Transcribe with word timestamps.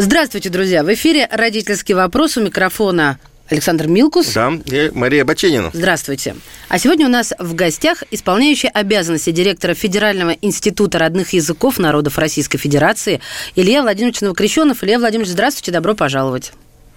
Здравствуйте, 0.00 0.48
друзья! 0.48 0.84
В 0.84 0.94
эфире 0.94 1.28
«Родительский 1.28 1.92
вопрос» 1.92 2.36
у 2.36 2.40
микрофона 2.40 3.18
Александр 3.50 3.88
Милкус. 3.88 4.32
Да, 4.32 4.52
и 4.66 4.92
Мария 4.94 5.24
Баченина. 5.24 5.70
Здравствуйте. 5.72 6.36
А 6.68 6.78
сегодня 6.78 7.06
у 7.06 7.10
нас 7.10 7.34
в 7.36 7.56
гостях 7.56 8.04
исполняющий 8.12 8.68
обязанности 8.68 9.30
директора 9.32 9.74
Федерального 9.74 10.30
института 10.40 11.00
родных 11.00 11.32
языков 11.32 11.80
народов 11.80 12.16
Российской 12.16 12.58
Федерации 12.58 13.20
Илья 13.56 13.82
Владимирович 13.82 14.20
Новокрещенов. 14.20 14.84
Илья 14.84 15.00
Владимирович, 15.00 15.32
здравствуйте, 15.32 15.72
добро 15.72 15.96
пожаловать. 15.96 16.52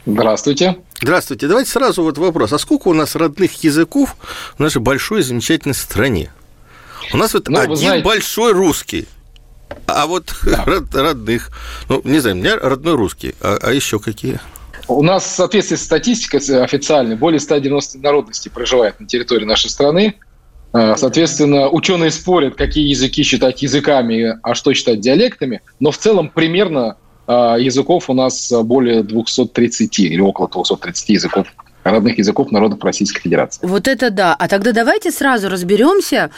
Здравствуйте. 0.05 0.77
Здравствуйте. 1.01 1.47
Давайте 1.47 1.71
сразу 1.71 2.03
вот 2.03 2.19
вопрос. 2.19 2.53
А 2.53 2.59
сколько 2.59 2.89
у 2.89 2.93
нас 2.93 3.15
родных 3.15 3.63
языков 3.63 4.15
в 4.55 4.59
нашей 4.59 4.79
большой 4.79 5.23
замечательной 5.23 5.73
стране? 5.73 6.31
У 7.13 7.17
нас 7.17 7.33
вот 7.33 7.49
ну, 7.49 7.61
один 7.61 7.77
знаете... 7.77 8.05
большой 8.05 8.53
русский. 8.53 9.07
А 9.87 10.05
вот 10.07 10.33
да. 10.43 10.65
родных, 10.93 11.51
ну, 11.89 12.01
не 12.03 12.19
знаю, 12.19 12.35
у 12.35 12.39
меня 12.39 12.57
родной 12.57 12.95
русский, 12.95 13.35
а, 13.41 13.57
а 13.61 13.71
еще 13.71 13.99
какие? 13.99 14.39
У 14.87 15.03
нас 15.03 15.23
в 15.23 15.27
соответствии 15.27 15.75
с 15.75 15.83
статистикой 15.83 16.39
официальной 16.63 17.15
более 17.15 17.39
190 17.39 17.99
народностей 17.99 18.49
проживает 18.49 18.99
на 18.99 19.07
территории 19.07 19.45
нашей 19.45 19.69
страны. 19.69 20.15
А, 20.73 20.95
соответственно, 20.97 21.69
ученые 21.69 22.11
спорят, 22.11 22.55
какие 22.55 22.87
языки 22.89 23.23
считать 23.23 23.61
языками, 23.61 24.37
а 24.41 24.55
что 24.55 24.73
считать 24.73 24.99
диалектами. 24.99 25.61
Но 25.79 25.91
в 25.91 25.97
целом 25.97 26.29
примерно 26.29 26.97
а, 27.27 27.57
языков 27.57 28.09
у 28.09 28.13
нас 28.13 28.51
более 28.63 29.03
230 29.03 29.99
или 29.99 30.21
около 30.21 30.47
230 30.49 31.09
языков 31.09 31.47
родных 31.83 32.17
языков 32.17 32.51
народов 32.51 32.83
Российской 32.83 33.21
Федерации. 33.21 33.65
Вот 33.65 33.87
это 33.87 34.09
да. 34.09 34.35
А 34.35 34.47
тогда 34.47 34.71
давайте 34.71 35.11
сразу 35.11 35.49
разберемся 35.49 36.29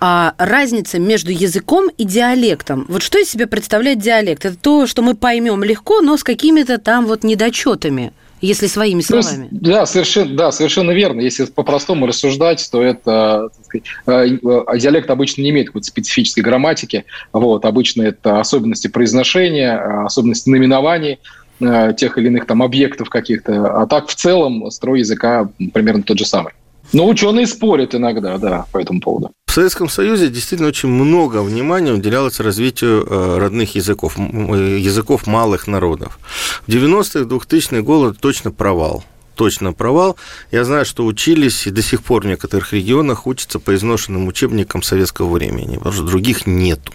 а, 0.00 0.34
разница 0.38 0.98
между 0.98 1.30
языком 1.30 1.88
и 1.96 2.04
диалектом. 2.04 2.86
Вот 2.88 3.02
что 3.02 3.18
из 3.18 3.30
себя 3.30 3.46
представляет 3.46 3.98
диалект? 3.98 4.44
Это 4.44 4.56
то, 4.56 4.86
что 4.86 5.02
мы 5.02 5.14
поймем 5.14 5.62
легко, 5.64 6.00
но 6.00 6.16
с 6.16 6.24
какими-то 6.24 6.78
там 6.78 7.06
вот 7.06 7.24
недочетами 7.24 8.12
если 8.40 8.66
своими 8.66 9.00
словами. 9.00 9.48
Ну, 9.50 9.58
да, 9.60 9.86
совершенно, 9.86 10.36
да, 10.36 10.52
совершенно 10.52 10.90
верно. 10.90 11.20
Если 11.20 11.46
по-простому 11.46 12.06
рассуждать, 12.06 12.68
то 12.70 12.82
это 12.82 13.48
сказать, 13.64 13.86
э, 14.06 14.38
э, 14.42 14.78
диалект 14.78 15.10
обычно 15.10 15.42
не 15.42 15.50
имеет 15.50 15.68
какой-то 15.68 15.86
специфической 15.86 16.40
грамматики. 16.40 17.06
Вот, 17.32 17.64
обычно 17.64 18.02
это 18.02 18.40
особенности 18.40 18.88
произношения, 18.88 20.04
особенности 20.04 20.50
наименований. 20.50 21.18
Э, 21.58 21.94
тех 21.96 22.18
или 22.18 22.26
иных 22.26 22.46
там 22.46 22.62
объектов 22.62 23.08
каких-то. 23.08 23.82
А 23.82 23.86
так 23.86 24.08
в 24.08 24.14
целом 24.14 24.70
строй 24.70 25.00
языка 25.00 25.48
примерно 25.72 26.02
тот 26.02 26.18
же 26.18 26.26
самый. 26.26 26.52
Но 26.92 27.08
ученые 27.08 27.46
спорят 27.46 27.94
иногда, 27.94 28.38
да, 28.38 28.66
по 28.72 28.78
этому 28.78 29.00
поводу. 29.00 29.32
В 29.46 29.52
Советском 29.52 29.88
Союзе 29.88 30.28
действительно 30.28 30.68
очень 30.68 30.90
много 30.90 31.42
внимания 31.42 31.92
уделялось 31.92 32.40
развитию 32.40 33.06
э, 33.08 33.38
родных 33.38 33.74
языков, 33.74 34.16
э, 34.18 34.78
языков 34.78 35.26
малых 35.26 35.66
народов. 35.66 36.18
В 36.66 36.68
90-х, 36.68 37.20
2000-е 37.20 37.82
годы 37.82 38.16
точно 38.18 38.50
провал 38.50 39.04
точно 39.34 39.74
провал. 39.74 40.16
Я 40.50 40.64
знаю, 40.64 40.86
что 40.86 41.04
учились 41.04 41.66
и 41.66 41.70
до 41.70 41.82
сих 41.82 42.02
пор 42.02 42.22
в 42.22 42.26
некоторых 42.26 42.72
регионах 42.72 43.26
учатся 43.26 43.58
по 43.58 43.74
изношенным 43.74 44.26
учебникам 44.28 44.82
советского 44.82 45.30
времени, 45.30 45.76
потому 45.76 45.94
что 45.94 46.04
других 46.04 46.46
нету. 46.46 46.94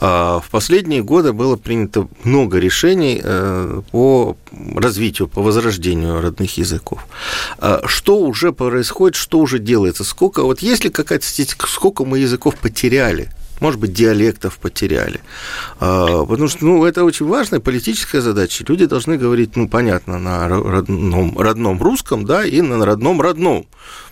А, 0.00 0.40
в 0.40 0.50
последние 0.50 1.02
годы 1.02 1.32
было 1.32 1.56
принято 1.56 2.08
много 2.24 2.58
решений 2.58 3.20
э, 3.22 3.82
по 3.90 4.36
развитию, 4.74 5.28
по 5.28 5.42
возрождению 5.42 6.20
родных 6.20 6.58
языков. 6.58 7.06
А, 7.58 7.82
что 7.86 8.18
уже 8.18 8.52
происходит, 8.52 9.16
что 9.16 9.38
уже 9.38 9.58
делается? 9.58 10.04
Сколько, 10.04 10.42
вот 10.42 10.60
есть 10.60 10.84
ли 10.84 10.90
какая-то 10.90 11.26
статистика, 11.26 11.66
сколько 11.66 12.04
мы 12.04 12.18
языков 12.18 12.56
потеряли 12.56 13.30
может 13.60 13.78
быть, 13.78 13.92
диалектов 13.92 14.58
потеряли. 14.58 15.20
А, 15.78 16.24
потому 16.24 16.48
что 16.48 16.64
ну, 16.64 16.84
это 16.84 17.04
очень 17.04 17.26
важная 17.26 17.60
политическая 17.60 18.20
задача. 18.20 18.64
Люди 18.66 18.86
должны 18.86 19.16
говорить, 19.16 19.54
ну, 19.54 19.68
понятно, 19.68 20.18
на 20.18 20.48
родном, 20.48 21.38
родном 21.38 21.80
русском, 21.80 22.24
да, 22.24 22.44
и 22.44 22.60
на 22.60 22.84
родном 22.84 23.20
родном. 23.20 23.66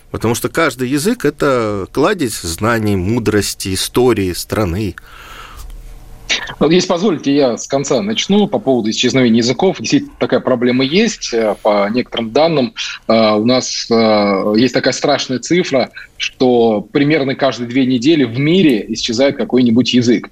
Потому 0.09 0.35
что 0.35 0.47
каждый 0.47 0.89
язык– 0.89 1.25
это 1.25 1.85
кладезь 1.91 2.41
знаний, 2.41 2.95
мудрости, 2.95 3.73
истории 3.73 4.31
страны. 4.31 4.95
Вот, 6.59 6.71
если 6.71 6.87
позволите, 6.87 7.35
я 7.35 7.57
с 7.57 7.67
конца 7.67 8.01
начну 8.01 8.47
по 8.47 8.59
поводу 8.59 8.89
исчезновения 8.89 9.37
языков. 9.37 9.77
Действительно, 9.79 10.13
такая 10.19 10.39
проблема 10.39 10.83
есть. 10.83 11.33
Э, 11.33 11.55
по 11.61 11.89
некоторым 11.89 12.31
данным, 12.31 12.73
э, 13.07 13.33
у 13.33 13.45
нас 13.45 13.87
э, 13.89 14.53
есть 14.57 14.73
такая 14.73 14.93
страшная 14.93 15.39
цифра, 15.39 15.91
что 16.17 16.81
примерно 16.91 17.35
каждые 17.35 17.67
две 17.67 17.85
недели 17.85 18.23
в 18.23 18.39
мире 18.39 18.85
исчезает 18.89 19.37
какой-нибудь 19.37 19.93
язык. 19.93 20.29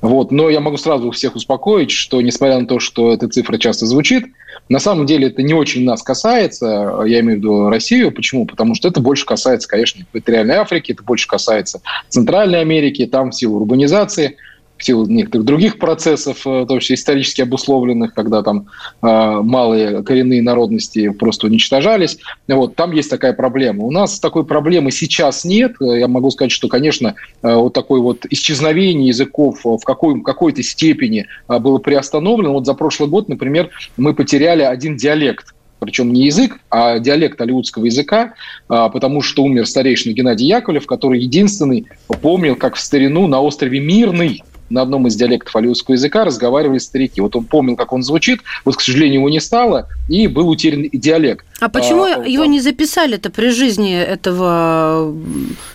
Вот. 0.00 0.30
Но 0.30 0.50
я 0.50 0.60
могу 0.60 0.76
сразу 0.76 1.10
всех 1.10 1.36
успокоить, 1.36 1.90
что 1.90 2.20
несмотря 2.20 2.60
на 2.60 2.66
то, 2.66 2.78
что 2.78 3.12
эта 3.12 3.28
цифра 3.28 3.56
часто 3.58 3.86
звучит, 3.86 4.26
на 4.68 4.78
самом 4.78 5.06
деле 5.06 5.28
это 5.28 5.42
не 5.42 5.54
очень 5.54 5.84
нас 5.84 6.02
касается, 6.02 7.02
я 7.06 7.20
имею 7.20 7.38
в 7.38 7.40
виду 7.40 7.68
Россию. 7.70 8.12
Почему? 8.12 8.46
Потому 8.46 8.74
что 8.74 8.88
это 8.88 9.00
больше 9.00 9.24
касается, 9.24 9.68
конечно, 9.68 10.02
экваториальной 10.02 10.56
Африки, 10.56 10.92
это 10.92 11.02
больше 11.02 11.26
касается 11.26 11.80
Центральной 12.08 12.60
Америки, 12.60 13.06
там 13.06 13.30
в 13.30 13.34
силу 13.34 13.56
урбанизации– 13.60 14.36
в 14.76 14.84
силу 14.84 15.06
некоторых 15.06 15.46
других 15.46 15.78
процессов, 15.78 16.46
э, 16.46 16.62
в 16.62 16.66
том 16.66 16.80
числе 16.80 16.96
исторически 16.96 17.42
обусловленных, 17.42 18.14
когда 18.14 18.42
там 18.42 18.66
э, 19.02 19.06
малые 19.42 20.02
коренные 20.02 20.42
народности 20.42 21.10
просто 21.10 21.46
уничтожались. 21.46 22.18
Вот, 22.48 22.76
там 22.76 22.92
есть 22.92 23.10
такая 23.10 23.32
проблема. 23.32 23.84
У 23.84 23.90
нас 23.90 24.20
такой 24.20 24.44
проблемы 24.44 24.90
сейчас 24.90 25.44
нет. 25.44 25.74
Я 25.80 26.08
могу 26.08 26.30
сказать, 26.30 26.52
что, 26.52 26.68
конечно, 26.68 27.14
э, 27.42 27.54
вот 27.54 27.72
такое 27.72 28.00
вот 28.00 28.26
исчезновение 28.30 29.08
языков 29.08 29.60
в 29.64 29.80
какой, 29.84 30.20
какой-то 30.22 30.62
степени 30.62 31.26
э, 31.48 31.58
было 31.58 31.78
приостановлено. 31.78 32.52
Вот 32.52 32.66
за 32.66 32.74
прошлый 32.74 33.08
год, 33.08 33.28
например, 33.28 33.70
мы 33.96 34.14
потеряли 34.14 34.62
один 34.62 34.96
диалект 34.96 35.54
причем 35.78 36.12
не 36.12 36.24
язык, 36.24 36.58
а 36.70 36.98
диалект 36.98 37.40
алиутского 37.40 37.84
языка, 37.84 38.34
э, 38.68 38.88
потому 38.92 39.22
что 39.22 39.42
умер 39.42 39.66
старейшина 39.66 40.14
Геннадий 40.14 40.46
Яковлев, 40.46 40.86
который 40.86 41.20
единственный 41.20 41.86
помнил, 42.22 42.56
как 42.56 42.76
в 42.76 42.80
старину 42.80 43.26
на 43.26 43.40
острове 43.40 43.80
Мирный 43.80 44.42
на 44.70 44.82
одном 44.82 45.06
из 45.06 45.16
диалектов 45.16 45.54
алиутского 45.56 45.94
языка 45.94 46.24
разговаривали 46.24 46.78
старики. 46.78 47.20
Вот 47.20 47.36
он 47.36 47.44
помнил, 47.44 47.76
как 47.76 47.92
он 47.92 48.02
звучит, 48.02 48.40
вот, 48.64 48.76
к 48.76 48.80
сожалению, 48.80 49.20
его 49.20 49.28
не 49.28 49.40
стало, 49.40 49.88
и 50.08 50.26
был 50.26 50.48
утерян 50.48 50.88
диалект. 50.92 51.44
А 51.60 51.68
почему 51.68 52.04
а, 52.04 52.26
его 52.26 52.44
да. 52.44 52.50
не 52.50 52.60
записали-то 52.60 53.30
при 53.30 53.50
жизни 53.50 53.96
этого 53.96 55.14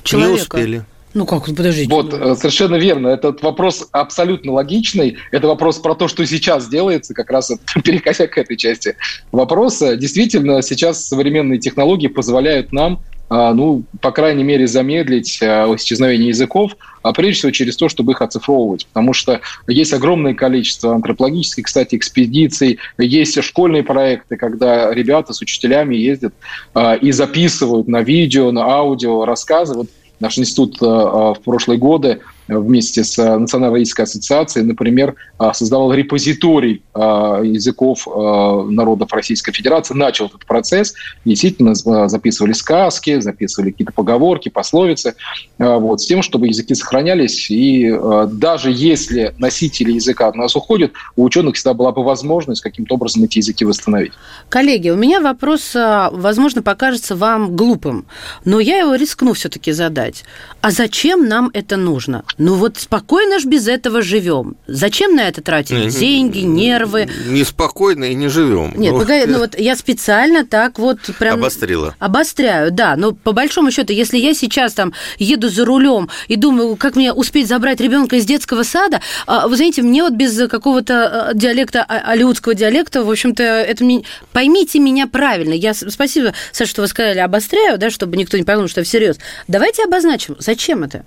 человека? 0.03 0.57
Не 0.57 0.63
успели. 0.63 0.85
Ну 1.13 1.25
как, 1.25 1.46
подождите. 1.46 1.94
Вот, 1.94 2.13
э, 2.13 2.35
совершенно 2.35 2.75
верно. 2.75 3.09
Этот 3.09 3.41
вопрос 3.41 3.88
абсолютно 3.91 4.53
логичный. 4.53 5.18
Это 5.31 5.47
вопрос 5.47 5.78
про 5.79 5.94
то, 5.94 6.08
что 6.08 6.25
сейчас 6.25 6.69
делается, 6.69 7.13
как 7.13 7.31
раз 7.31 7.52
переходя 7.84 8.28
к 8.28 8.38
этой 8.38 8.56
части 8.56 8.96
вопроса. 9.31 9.97
Действительно, 9.97 10.62
сейчас 10.62 11.06
современные 11.06 11.59
технологии 11.59 12.08
позволяют 12.08 12.72
нам 12.72 13.02
ну, 13.31 13.83
по 14.01 14.11
крайней 14.11 14.43
мере, 14.43 14.67
замедлить 14.67 15.39
а, 15.41 15.73
исчезновение 15.75 16.27
языков, 16.27 16.75
а 17.01 17.13
прежде 17.13 17.39
всего 17.39 17.51
через 17.51 17.77
то, 17.77 17.87
чтобы 17.87 18.11
их 18.11 18.21
оцифровывать. 18.21 18.87
Потому 18.87 19.13
что 19.13 19.39
есть 19.67 19.93
огромное 19.93 20.33
количество 20.33 20.93
антропологических, 20.93 21.63
кстати, 21.63 21.95
экспедиций, 21.95 22.79
есть 22.97 23.41
школьные 23.41 23.83
проекты, 23.83 24.35
когда 24.35 24.93
ребята 24.93 25.31
с 25.31 25.41
учителями 25.41 25.95
ездят 25.95 26.33
а, 26.73 26.95
и 26.95 27.11
записывают 27.11 27.87
на 27.87 28.01
видео, 28.01 28.51
на 28.51 28.66
аудио 28.66 29.23
рассказы. 29.23 29.75
Вот 29.75 29.87
наш 30.19 30.37
институт 30.37 30.79
в 30.79 31.37
прошлые 31.43 31.79
годы 31.79 32.19
вместе 32.47 33.03
с 33.03 33.17
э, 33.17 33.38
Национальной 33.38 33.76
родительской 33.76 34.03
ассоциацией, 34.03 34.66
например, 34.66 35.16
э, 35.40 35.52
создавал 35.53 35.93
репозиторий 35.93 36.84
э, 36.93 36.99
языков 36.99 38.08
народов 38.08 39.14
Российской 39.14 39.52
Федерации, 39.52 39.93
начал 39.93 40.28
этот 40.28 40.46
процесс, 40.46 40.93
действительно 41.26 41.76
записывали 41.76 42.53
сказки, 42.53 43.20
записывали 43.20 43.72
какие-то 43.72 43.93
поговорки, 43.93 44.49
пословицы, 44.49 45.16
вот, 45.58 46.02
с 46.02 46.05
тем, 46.05 46.22
чтобы 46.22 46.47
языки 46.47 46.73
сохранялись, 46.76 47.49
и 47.49 47.93
даже 48.32 48.72
если 48.72 49.34
носители 49.37 49.94
языка 49.94 50.28
от 50.28 50.35
нас 50.35 50.55
уходят, 50.55 50.91
у 51.16 51.23
ученых 51.23 51.55
всегда 51.55 51.73
была 51.73 51.91
бы 51.91 52.03
возможность 52.03 52.61
каким-то 52.61 52.96
образом 52.96 53.23
эти 53.23 53.40
языки 53.40 53.66
восстановить. 53.66 54.14
Коллеги, 54.49 54.90
у 54.90 54.96
меня 54.96 55.22
вопрос, 55.22 55.72
возможно, 55.73 56.61
покажется 56.61 57.16
вам 57.16 57.55
глупым, 57.55 58.05
но 58.46 58.59
я 58.59 58.79
его 58.79 58.96
рискну 58.96 59.34
все-таки 59.34 59.72
задать. 59.72 60.23
А 60.61 60.72
зачем 60.72 61.28
нам 61.28 61.49
это 61.53 61.78
нужно? 61.78 62.23
Ну 62.37 62.55
вот 62.55 62.78
спокойно 62.78 63.39
ж 63.39 63.45
без 63.45 63.67
этого 63.67 64.01
живем. 64.01 64.55
Зачем 64.67 65.16
на 65.16 65.28
это 65.28 65.41
тратить 65.41 65.78
не, 65.78 65.89
деньги, 65.89 66.39
нервы? 66.39 67.09
Неспокойно 67.28 68.05
и 68.05 68.16
не 68.16 68.29
живем. 68.29 68.73
Нет, 68.75 68.93
ну, 68.93 68.99
погоди, 68.99 69.25
ну 69.25 69.39
вот 69.39 69.59
я 69.59 69.75
специально 69.75 70.45
так 70.45 70.79
вот 70.79 70.99
прям... 71.19 71.39
Обострила. 71.39 71.95
Обостряю, 71.99 72.72
да. 72.72 72.95
Но 72.95 73.11
по 73.11 73.31
большому 73.31 73.72
счету, 73.72 73.93
если 73.93 74.17
я 74.17 74.33
сейчас 74.33 74.73
там 74.73 74.93
еду 75.17 75.49
за 75.49 75.66
рулем 75.66 76.09
и 76.28 76.35
думаю, 76.35 76.75
как 76.75 76.95
мне 76.95 77.13
успеть 77.13 77.47
забрать 77.47 77.81
ребенка 77.81 78.16
из 78.16 78.25
детского 78.25 78.63
сада, 78.63 79.01
а, 79.27 79.47
вы 79.47 79.55
знаете, 79.55 79.81
мне 79.81 80.03
вот 80.03 80.13
без 80.13 80.47
какого-то 80.49 81.29
а, 81.29 81.34
диалекта, 81.34 81.84
а, 81.87 82.11
алиутского 82.11 82.55
диалекта, 82.55 83.03
в 83.03 83.11
общем-то, 83.11 83.43
это 83.43 83.84
мне... 83.84 84.03
Поймите 84.31 84.79
меня 84.79 85.07
правильно. 85.07 85.53
Я 85.53 85.73
спасибо, 85.73 86.34
Саша, 86.51 86.69
что 86.69 86.81
вы 86.81 86.87
сказали, 86.87 87.19
обостряю, 87.19 87.77
да, 87.77 87.89
чтобы 87.89 88.17
никто 88.17 88.37
не 88.37 88.43
подумал, 88.43 88.67
что 88.67 88.81
я 88.81 88.85
всерьез. 88.85 89.17
Давайте 89.47 89.84
обозначим, 89.84 90.35
зачем 90.39 90.84
это? 90.84 91.05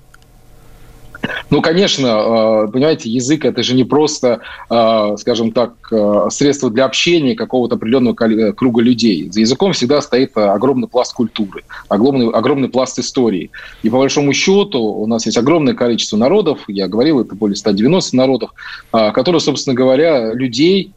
Ну, 1.50 1.62
конечно, 1.62 2.06
э, 2.06 2.72
понимаете, 2.72 3.10
язык 3.10 3.44
это 3.44 3.62
же 3.62 3.74
не 3.74 3.84
просто, 3.84 4.40
э, 4.70 5.16
скажем 5.18 5.52
так, 5.52 5.74
э, 5.92 6.28
средство 6.30 6.70
для 6.70 6.84
общения 6.84 7.34
какого-то 7.34 7.76
определенного 7.76 8.14
круга 8.52 8.82
людей. 8.82 9.30
За 9.30 9.40
языком 9.40 9.72
всегда 9.72 10.00
стоит 10.00 10.36
огромный 10.36 10.88
пласт 10.88 11.14
культуры, 11.14 11.62
огромный, 11.88 12.30
огромный 12.30 12.68
пласт 12.68 12.98
истории. 12.98 13.50
И 13.82 13.90
по 13.90 13.98
большому 13.98 14.32
счету 14.32 14.80
у 14.80 15.06
нас 15.06 15.26
есть 15.26 15.38
огромное 15.38 15.74
количество 15.74 16.16
народов, 16.16 16.60
я 16.68 16.88
говорил, 16.88 17.20
это 17.20 17.34
более 17.34 17.56
190 17.56 18.16
народов, 18.16 18.50
которые, 18.90 19.40
собственно 19.40 19.74
говоря, 19.74 20.32
людей 20.34 20.92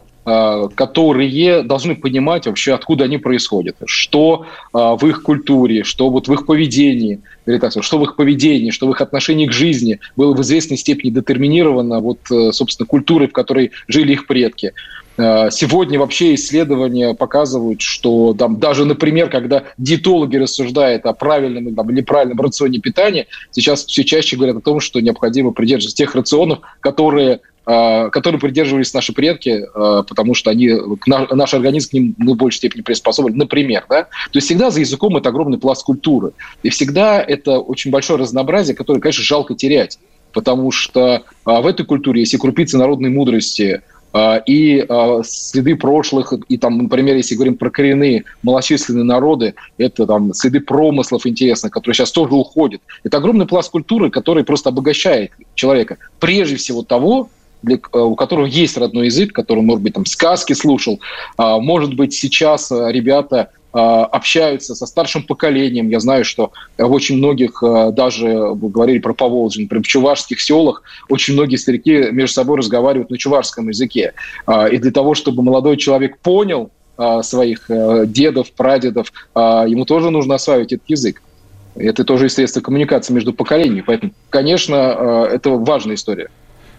которые 0.75 1.63
должны 1.63 1.95
понимать 1.95 2.47
вообще, 2.47 2.73
откуда 2.73 3.05
они 3.05 3.17
происходят, 3.17 3.77
что 3.85 4.45
э, 4.73 4.77
в 4.77 5.07
их 5.07 5.23
культуре, 5.23 5.85
что 5.85 6.09
вот 6.09 6.27
в 6.27 6.33
их 6.33 6.45
поведении, 6.45 7.21
или 7.45 7.57
так, 7.59 7.71
что 7.81 7.97
в 7.97 8.03
их 8.03 8.17
поведении, 8.17 8.71
что 8.71 8.87
в 8.87 8.91
их 8.91 8.99
отношении 8.99 9.47
к 9.47 9.53
жизни 9.53 10.01
было 10.17 10.35
в 10.35 10.41
известной 10.41 10.75
степени 10.75 11.11
детерминировано 11.11 12.01
вот, 12.01 12.19
э, 12.29 12.51
собственно, 12.51 12.85
культурой, 12.85 13.29
в 13.29 13.31
которой 13.31 13.71
жили 13.87 14.13
их 14.13 14.27
предки. 14.27 14.73
Сегодня 15.17 15.97
вообще 15.97 16.35
исследования 16.35 17.15
показывают, 17.15 17.81
что 17.81 18.35
там, 18.37 18.59
даже, 18.59 18.85
например, 18.85 19.31
когда 19.31 19.63
диетологи 19.79 20.37
рассуждают 20.37 21.07
о 21.07 21.13
правильном 21.13 21.69
или 21.69 21.91
неправильном 21.91 22.39
рационе 22.39 22.77
питания, 22.77 23.25
сейчас 23.49 23.87
все 23.87 24.03
чаще 24.03 24.35
говорят 24.35 24.57
о 24.57 24.61
том, 24.61 24.79
что 24.79 24.99
необходимо 24.99 25.53
придерживаться 25.53 25.97
тех 25.97 26.13
рационов, 26.13 26.59
которые 26.81 27.39
Э, 27.39 27.39
которым 27.67 28.39
придерживались 28.39 28.93
наши 28.93 29.11
предки, 29.11 29.49
э, 29.49 30.03
потому 30.07 30.33
что 30.33 30.49
они, 30.49 30.71
наш 31.05 31.53
организм 31.53 31.89
к 31.89 31.93
ним 31.93 32.15
ну, 32.17 32.33
в 32.33 32.37
большей 32.37 32.59
степени 32.59 32.81
приспособлен. 32.81 33.35
Например, 33.35 33.85
да? 33.89 34.03
То 34.03 34.35
есть 34.35 34.47
всегда 34.47 34.71
за 34.71 34.79
языком 34.79 35.17
это 35.17 35.27
огромный 35.27 35.57
пласт 35.57 35.83
культуры. 35.83 36.31
И 36.63 36.69
всегда 36.69 37.21
это 37.21 37.59
очень 37.59 37.91
большое 37.91 38.19
разнообразие, 38.19 38.73
которое, 38.73 39.01
конечно, 39.01 39.23
жалко 39.23 39.53
терять. 39.53 39.99
Потому 40.31 40.71
что 40.71 41.23
а, 41.43 41.61
в 41.61 41.67
этой 41.67 41.85
культуре 41.85 42.21
есть 42.21 42.33
и 42.33 42.37
крупицы 42.37 42.77
народной 42.77 43.09
мудрости, 43.09 43.81
а, 44.13 44.37
и 44.37 44.85
а, 44.87 45.21
следы 45.23 45.75
прошлых, 45.75 46.33
и 46.47 46.57
там, 46.57 46.77
например, 46.77 47.17
если 47.17 47.35
говорим 47.35 47.57
про 47.57 47.69
коренные 47.69 48.23
малочисленные 48.43 49.03
народы, 49.03 49.55
это 49.77 50.07
там 50.07 50.33
следы 50.33 50.61
промыслов 50.61 51.27
интересных, 51.27 51.73
которые 51.73 51.95
сейчас 51.95 52.13
тоже 52.13 52.33
уходят. 52.33 52.81
Это 53.03 53.17
огромный 53.17 53.45
пласт 53.45 53.69
культуры, 53.71 54.09
который 54.09 54.45
просто 54.45 54.69
обогащает 54.69 55.31
человека. 55.55 55.97
Прежде 56.19 56.55
всего 56.55 56.83
того, 56.83 57.29
для, 57.61 57.77
э, 57.77 57.99
у 57.99 58.15
которого 58.15 58.45
есть 58.45 58.77
родной 58.77 59.05
язык, 59.05 59.33
который, 59.33 59.63
может 59.63 59.83
быть, 59.83 59.93
там 59.93 60.05
сказки 60.05 60.53
слушал. 60.53 60.99
А, 61.37 61.59
может 61.59 61.95
быть, 61.95 62.13
сейчас 62.13 62.71
э, 62.71 62.91
ребята 62.91 63.49
а, 63.73 64.05
общаются 64.05 64.75
со 64.75 64.85
старшим 64.85 65.23
поколением. 65.23 65.89
Я 65.89 65.99
знаю, 65.99 66.23
что 66.25 66.51
в 66.77 66.91
очень 66.91 67.17
многих, 67.17 67.61
э, 67.61 67.91
даже 67.91 68.27
вы 68.27 68.69
говорили 68.69 68.99
про 68.99 69.13
Поволжье, 69.13 69.63
например, 69.63 69.83
в 69.83 69.87
чувашских 69.87 70.41
селах, 70.41 70.83
очень 71.09 71.33
многие 71.33 71.57
старики 71.57 72.11
между 72.11 72.33
собой 72.33 72.57
разговаривают 72.57 73.09
на 73.09 73.17
чувашском 73.17 73.69
языке. 73.69 74.13
А, 74.45 74.67
и 74.67 74.77
для 74.77 74.91
того, 74.91 75.15
чтобы 75.15 75.43
молодой 75.43 75.77
человек 75.77 76.17
понял 76.19 76.71
своих 77.21 77.69
дедов, 78.07 78.51
прадедов, 78.53 79.13
ему 79.35 79.85
тоже 79.85 80.09
нужно 80.09 80.33
осваивать 80.33 80.73
этот 80.73 80.89
язык. 80.89 81.21
Это 81.75 82.03
тоже 82.03 82.25
и 82.25 82.29
средство 82.29 82.59
коммуникации 82.59 83.13
между 83.13 83.33
поколениями. 83.33 83.83
Поэтому, 83.85 84.13
конечно, 84.31 85.27
это 85.31 85.51
важная 85.51 85.93
история 85.93 86.29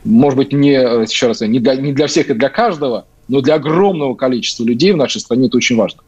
может 0.04 0.36
быть, 0.36 0.52
не, 0.52 0.72
еще 0.72 1.28
раз, 1.28 1.40
не 1.40 1.60
для, 1.60 1.76
не 1.76 1.92
для 1.92 2.06
всех 2.06 2.30
и 2.30 2.34
для 2.34 2.48
каждого, 2.48 3.06
но 3.28 3.40
для 3.40 3.54
огромного 3.54 4.14
количества 4.14 4.64
людей 4.64 4.92
в 4.92 4.96
нашей 4.96 5.20
стране 5.20 5.48
это 5.48 5.56
очень 5.56 5.76
важно. 5.76 6.02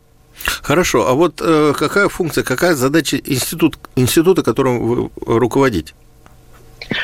Хорошо, 0.62 1.06
а 1.06 1.14
вот 1.14 1.40
э, 1.42 1.74
какая 1.76 2.08
функция, 2.08 2.44
какая 2.44 2.74
задача 2.74 3.18
институт, 3.18 3.76
института, 3.96 4.42
которым 4.42 4.86
вы 4.86 5.10
руководите? 5.26 5.92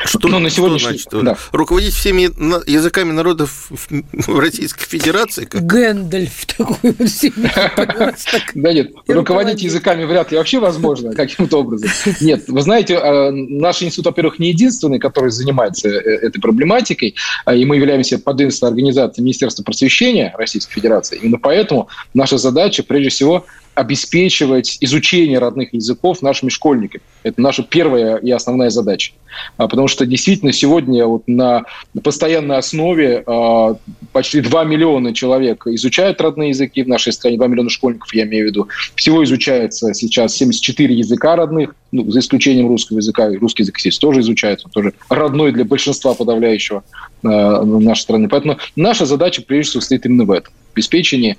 Что, 0.05 0.27
ну, 0.27 0.39
на 0.39 0.49
сегодняшний... 0.49 0.97
что 0.97 1.21
значит? 1.21 1.41
Да. 1.51 1.57
Руководить 1.57 1.93
всеми 1.93 2.23
языками 2.69 3.11
народов 3.11 3.67
в 3.69 4.39
Российской 4.39 4.85
Федерации? 4.85 5.45
Как? 5.45 5.65
Гэндальф 5.65 6.45
такой 6.45 6.95
вот 6.97 7.07
Да 8.55 8.73
нет, 8.73 8.91
руководить 9.07 9.61
языками 9.61 10.05
вряд 10.05 10.31
ли 10.31 10.37
вообще 10.37 10.59
возможно 10.59 11.13
каким-то 11.13 11.59
образом. 11.59 11.89
Нет, 12.21 12.43
вы 12.47 12.61
знаете, 12.61 12.97
а, 12.97 13.31
наш 13.31 13.81
институт, 13.81 14.07
во-первых, 14.07 14.39
не 14.39 14.49
единственный, 14.49 14.99
который 14.99 15.31
занимается 15.31 15.89
э, 15.89 16.27
этой 16.27 16.39
проблематикой, 16.39 17.15
а, 17.45 17.55
и 17.55 17.65
мы 17.65 17.77
являемся 17.77 18.19
подведомственной 18.19 18.71
организацией 18.71 19.23
Министерства 19.23 19.63
просвещения 19.63 20.33
Российской 20.37 20.73
Федерации. 20.73 21.19
Именно 21.21 21.39
поэтому 21.39 21.89
наша 22.13 22.37
задача, 22.37 22.83
прежде 22.83 23.09
всего, 23.09 23.45
обеспечивать 23.77 24.77
изучение 24.81 25.37
родных 25.37 25.71
языков 25.71 26.23
нашими 26.23 26.49
школьниками. 26.49 27.03
Это 27.21 27.39
наша 27.39 27.61
первая 27.61 28.15
и 28.17 28.31
основная 28.31 28.71
задача. 28.71 29.13
А, 29.55 29.67
потому 29.67 29.87
что 29.87 30.07
действительно 30.07 30.51
сегодня 30.51 31.05
вот 31.05 31.27
на 31.27 31.65
постоянной 32.03 32.57
основе 32.57 33.23
а, 33.27 33.75
почти 34.13 34.41
2 34.41 34.63
миллиона 34.63 35.13
человек 35.13 35.67
изучают 35.67 36.19
родные 36.21 36.49
языки 36.49 36.81
в 36.81 36.87
нашей 36.87 37.13
стране, 37.13 37.37
2 37.37 37.45
миллиона 37.45 37.69
школьников, 37.69 38.11
я 38.15 38.23
имею 38.23 38.45
в 38.45 38.49
виду. 38.49 38.67
Всего 38.95 39.23
изучается 39.23 39.93
сейчас 39.93 40.33
74 40.33 40.95
языка 40.95 41.35
родных, 41.35 41.75
ну, 41.91 42.09
за 42.09 42.21
исключением 42.21 42.69
русского 42.69 42.97
языка. 42.97 43.29
русский 43.39 43.61
язык 43.61 43.79
здесь 43.79 43.99
тоже 43.99 44.21
изучается, 44.21 44.65
он 44.65 44.71
тоже 44.71 44.93
родной 45.07 45.51
для 45.51 45.65
большинства 45.65 46.15
подавляющего 46.15 46.83
э, 47.21 47.27
нашей 47.27 48.01
страны. 48.01 48.27
Поэтому 48.27 48.57
наша 48.75 49.05
задача, 49.05 49.43
прежде 49.43 49.69
всего, 49.69 49.81
стоит 49.81 50.07
именно 50.07 50.25
в 50.25 50.31
этом 50.31 50.51
обеспечении 50.73 51.37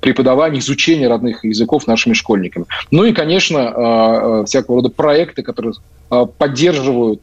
преподавания, 0.00 0.60
изучения 0.60 1.08
родных 1.08 1.44
языков 1.44 1.86
нашими 1.86 2.14
школьниками. 2.14 2.66
Ну 2.90 3.04
и, 3.04 3.12
конечно, 3.12 3.60
а, 3.60 4.40
а, 4.40 4.44
всякого 4.44 4.76
рода 4.76 4.90
проекты, 4.90 5.42
которые 5.42 5.74
а, 6.10 6.26
поддерживают 6.26 7.20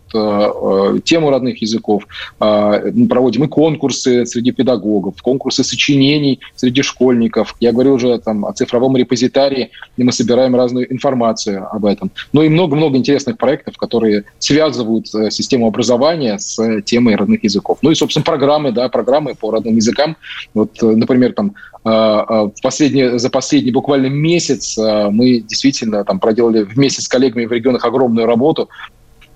тему 1.03 1.29
родных 1.29 1.61
языков. 1.61 2.07
Мы 2.39 3.07
проводим 3.09 3.43
и 3.43 3.47
конкурсы 3.47 4.25
среди 4.25 4.51
педагогов, 4.51 5.21
конкурсы 5.21 5.63
сочинений 5.63 6.39
среди 6.55 6.81
школьников. 6.83 7.55
Я 7.59 7.73
говорил 7.73 7.95
уже 7.95 8.17
там, 8.19 8.45
о 8.45 8.53
цифровом 8.53 8.95
репозитарии, 8.95 9.71
где 9.95 10.05
мы 10.05 10.11
собираем 10.11 10.55
разную 10.55 10.91
информацию 10.91 11.67
об 11.69 11.85
этом. 11.85 12.11
Ну 12.31 12.43
и 12.43 12.49
много-много 12.49 12.97
интересных 12.97 13.37
проектов, 13.37 13.77
которые 13.77 14.23
связывают 14.39 15.13
э, 15.13 15.29
систему 15.31 15.67
образования 15.67 16.37
с 16.37 16.81
темой 16.83 17.15
родных 17.15 17.43
языков. 17.43 17.79
Ну 17.81 17.91
и, 17.91 17.95
собственно, 17.95 18.23
программы, 18.23 18.71
да, 18.71 18.87
программы 18.87 19.35
по 19.35 19.51
родным 19.51 19.75
языкам. 19.75 20.15
Вот, 20.53 20.81
э, 20.81 20.85
например, 20.85 21.33
там 21.33 21.55
в 21.85 22.55
последний, 22.65 23.19
за 23.19 23.29
последний 23.29 23.71
буквально 23.71 24.07
месяц 24.07 24.75
э, 24.77 25.09
мы 25.11 25.39
действительно 25.39 26.03
там 26.03 26.19
проделали 26.19 26.63
вместе 26.63 27.01
с 27.03 27.07
коллегами 27.07 27.45
в 27.45 27.51
регионах 27.51 27.85
огромную 27.85 28.25
работу. 28.25 28.69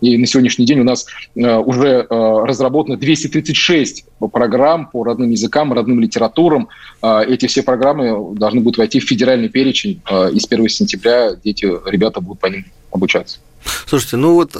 И 0.02 0.18
на 0.18 0.26
сегодняшний 0.26 0.66
день 0.66 0.80
у 0.80 0.84
нас 0.84 1.06
э, 1.36 1.58
уже 1.58 1.88
э, 1.88 2.06
разработано 2.10 2.98
236 2.98 4.06
программ 4.34 4.90
по 4.90 5.04
родным 5.04 5.30
языкам, 5.30 5.74
родным 5.74 6.00
литературам. 6.00 6.70
Эти 7.04 7.46
все 7.46 7.62
программы 7.62 8.36
должны 8.36 8.62
будут 8.62 8.78
войти 8.80 9.00
в 9.00 9.04
федеральный 9.04 9.50
перечень. 9.50 10.02
И 10.34 10.40
с 10.40 10.48
1 10.50 10.70
сентября 10.70 11.36
дети, 11.36 11.66
ребята 11.86 12.22
будут 12.22 12.40
по 12.40 12.48
ним 12.48 12.66
обучаться. 12.92 13.38
Слушайте, 13.86 14.18
ну 14.18 14.34
вот 14.34 14.56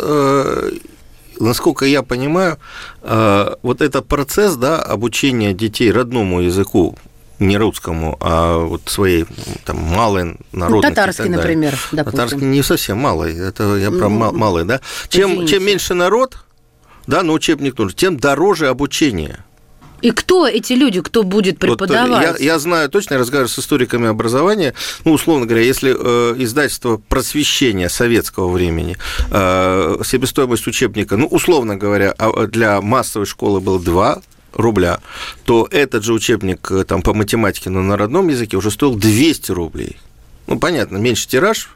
насколько 1.40 1.86
я 1.86 2.04
понимаю, 2.04 2.58
вот 3.02 3.82
этот 3.82 4.08
процесс 4.08 4.56
да, 4.56 4.82
обучения 4.82 5.54
детей 5.54 5.92
родному 5.92 6.42
языку 6.42 6.96
не 7.40 7.58
русскому, 7.58 8.18
а 8.20 8.60
вот 8.60 8.82
своей 8.86 9.26
там 9.66 9.78
малой 9.78 10.38
народности. 10.52 10.72
Ну, 10.76 10.82
татарский, 10.82 11.30
например, 11.30 11.72
допустим. 11.92 12.12
Татарский 12.12 12.48
не 12.48 12.64
совсем 12.64 12.98
малый, 12.98 13.38
это 13.38 13.76
я 13.78 13.92
про 13.92 14.10
ну, 14.10 14.32
малый, 14.32 14.66
да. 14.66 14.82
Чем, 15.08 15.48
чем 15.48 15.64
меньше 15.64 15.94
народ, 15.94 16.38
да, 17.08 17.24
на 17.24 17.32
учебник 17.34 17.78
нужен, 17.78 17.96
тем 17.96 18.18
дороже 18.18 18.68
обучение. 18.68 19.44
И 20.02 20.12
кто 20.12 20.48
эти 20.48 20.74
люди, 20.74 21.02
кто 21.02 21.24
будет 21.24 21.56
э, 21.56 21.60
преподавать? 21.60 22.32
Вот, 22.32 22.40
я, 22.40 22.54
я 22.54 22.60
знаю 22.60 22.90
точно, 22.90 23.16
я 23.16 23.20
разговариваю 23.20 23.50
с 23.50 23.60
историками 23.60 24.08
образования, 24.08 24.74
ну, 25.06 25.14
условно 25.14 25.46
говоря, 25.46 25.64
если 25.64 25.96
э, 25.98 26.36
издательство 26.38 26.98
просвещения 26.98 27.90
советского 27.90 28.50
времени, 28.50 28.98
э, 29.32 29.98
себестоимость 30.06 30.68
учебника, 30.68 31.18
ну, 31.18 31.28
условно 31.28 31.76
говоря, 31.76 32.14
а, 32.18 32.48
для 32.48 32.82
массовой 32.82 33.26
школы 33.26 33.60
был 33.60 33.80
2 33.80 34.22
рубля, 34.54 35.00
то 35.46 35.68
этот 35.70 36.04
же 36.04 36.14
учебник 36.14 36.72
э, 36.72 36.84
там, 36.84 37.02
по 37.02 37.14
математике, 37.14 37.70
но 37.70 37.82
на 37.82 37.98
родном 37.98 38.28
языке 38.28 38.58
уже 38.58 38.72
стоил 38.72 38.96
200 38.96 39.52
рублей. 39.52 39.98
Ну, 40.48 40.60
понятно, 40.60 40.98
меньше 40.98 41.28
тираж, 41.28 41.70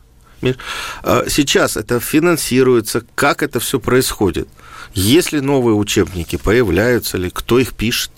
А 1.04 1.26
сейчас 1.30 1.78
это 1.78 2.00
финансируется, 2.00 3.04
как 3.16 3.44
это 3.44 3.60
все 3.60 3.80
происходит? 3.80 4.48
Если 4.94 5.40
новые 5.40 5.76
учебники 5.76 6.36
появляются 6.36 7.18
ли, 7.18 7.30
кто 7.30 7.60
их 7.60 7.74
пишет? 7.74 8.12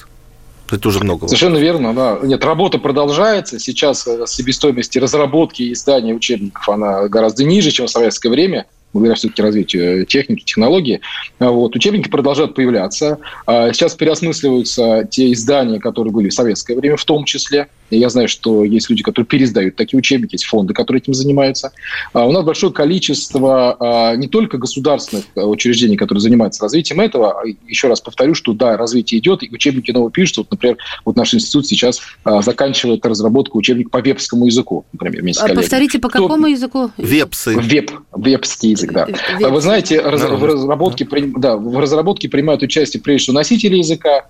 Это 0.72 0.88
уже 0.88 1.00
много. 1.00 1.28
Совершенно 1.28 1.58
верно, 1.58 1.94
да. 1.94 2.20
Нет, 2.24 2.44
работа 2.44 2.80
продолжается. 2.80 3.60
Сейчас 3.60 4.08
э, 4.08 4.26
себестоимость 4.28 4.98
разработки 4.98 5.62
и 5.62 5.74
издания 5.74 6.14
учебников 6.14 6.68
она 6.68 7.08
гораздо 7.08 7.44
ниже, 7.44 7.70
чем 7.70 7.86
в 7.86 7.92
советское 7.92 8.30
время 8.30 8.66
благодаря 8.96 9.16
все-таки 9.16 9.42
развитию 9.42 10.04
э, 10.04 10.06
техники, 10.06 10.44
технологии. 10.44 11.02
А 11.40 11.52
вот, 11.52 11.76
учебники 11.76 12.10
продолжают 12.10 12.56
появляться. 12.56 13.20
А 13.46 13.74
сейчас 13.74 13.94
переосмысливаются 13.94 15.08
те 15.12 15.34
издания, 15.34 15.80
которые 15.80 16.14
были 16.14 16.30
в 16.30 16.34
советское 16.34 16.76
время 16.76 16.96
в 16.96 17.04
том 17.04 17.26
числе. 17.26 17.68
Я 17.90 18.10
знаю, 18.10 18.28
что 18.28 18.64
есть 18.64 18.90
люди, 18.90 19.04
которые 19.04 19.28
пересдают 19.28 19.76
такие 19.76 19.98
учебники, 19.98 20.36
есть 20.36 20.46
фонды, 20.46 20.74
которые 20.74 21.02
этим 21.02 21.14
занимаются. 21.14 21.72
А 22.14 22.26
у 22.26 22.32
нас 22.32 22.44
большое 22.44 22.74
количество 22.74 23.78
а, 23.80 24.16
не 24.16 24.28
только 24.28 24.58
государственных 24.58 25.26
а, 25.36 25.46
учреждений, 25.46 25.98
которые 25.98 26.22
занимаются 26.22 26.64
развитием 26.64 27.00
этого. 27.00 27.44
Еще 27.68 27.88
раз 27.88 28.02
повторю, 28.02 28.34
что 28.34 28.54
да, 28.54 28.78
развитие 28.78 29.20
идет, 29.20 29.44
и 29.44 29.50
учебники 29.52 29.92
новые 29.92 30.12
пишутся. 30.12 30.42
Вот, 30.42 30.52
например, 30.52 30.78
вот 31.04 31.16
наш 31.16 31.34
институт 31.34 31.68
сейчас 31.68 32.02
заканчивает 32.24 33.06
разработку 33.06 33.58
учебника 33.58 33.90
по 33.90 34.02
вебскому 34.02 34.46
языку, 34.46 34.86
например, 34.92 35.22
вместе 35.22 35.44
а 35.44 35.56
Повторите, 35.56 36.00
по 36.00 36.10
какому 36.10 36.44
Кто... 36.44 36.48
языку? 36.48 36.92
Вепсы. 36.98 37.56
Веб, 37.58 37.92
вебский 38.12 38.72
язык, 38.72 38.92
да. 38.92 39.06
Вепсы. 39.06 39.48
Вы 39.50 39.62
знаете, 39.62 40.02
раз, 40.02 40.22
в, 40.22 40.44
разработке, 40.44 41.08
да, 41.38 41.56
в 41.56 41.80
разработке 41.80 42.30
принимают 42.30 42.62
участие 42.62 43.02
прежде 43.02 43.24
всего 43.24 43.36
носители 43.36 43.78
языка, 43.78 44.26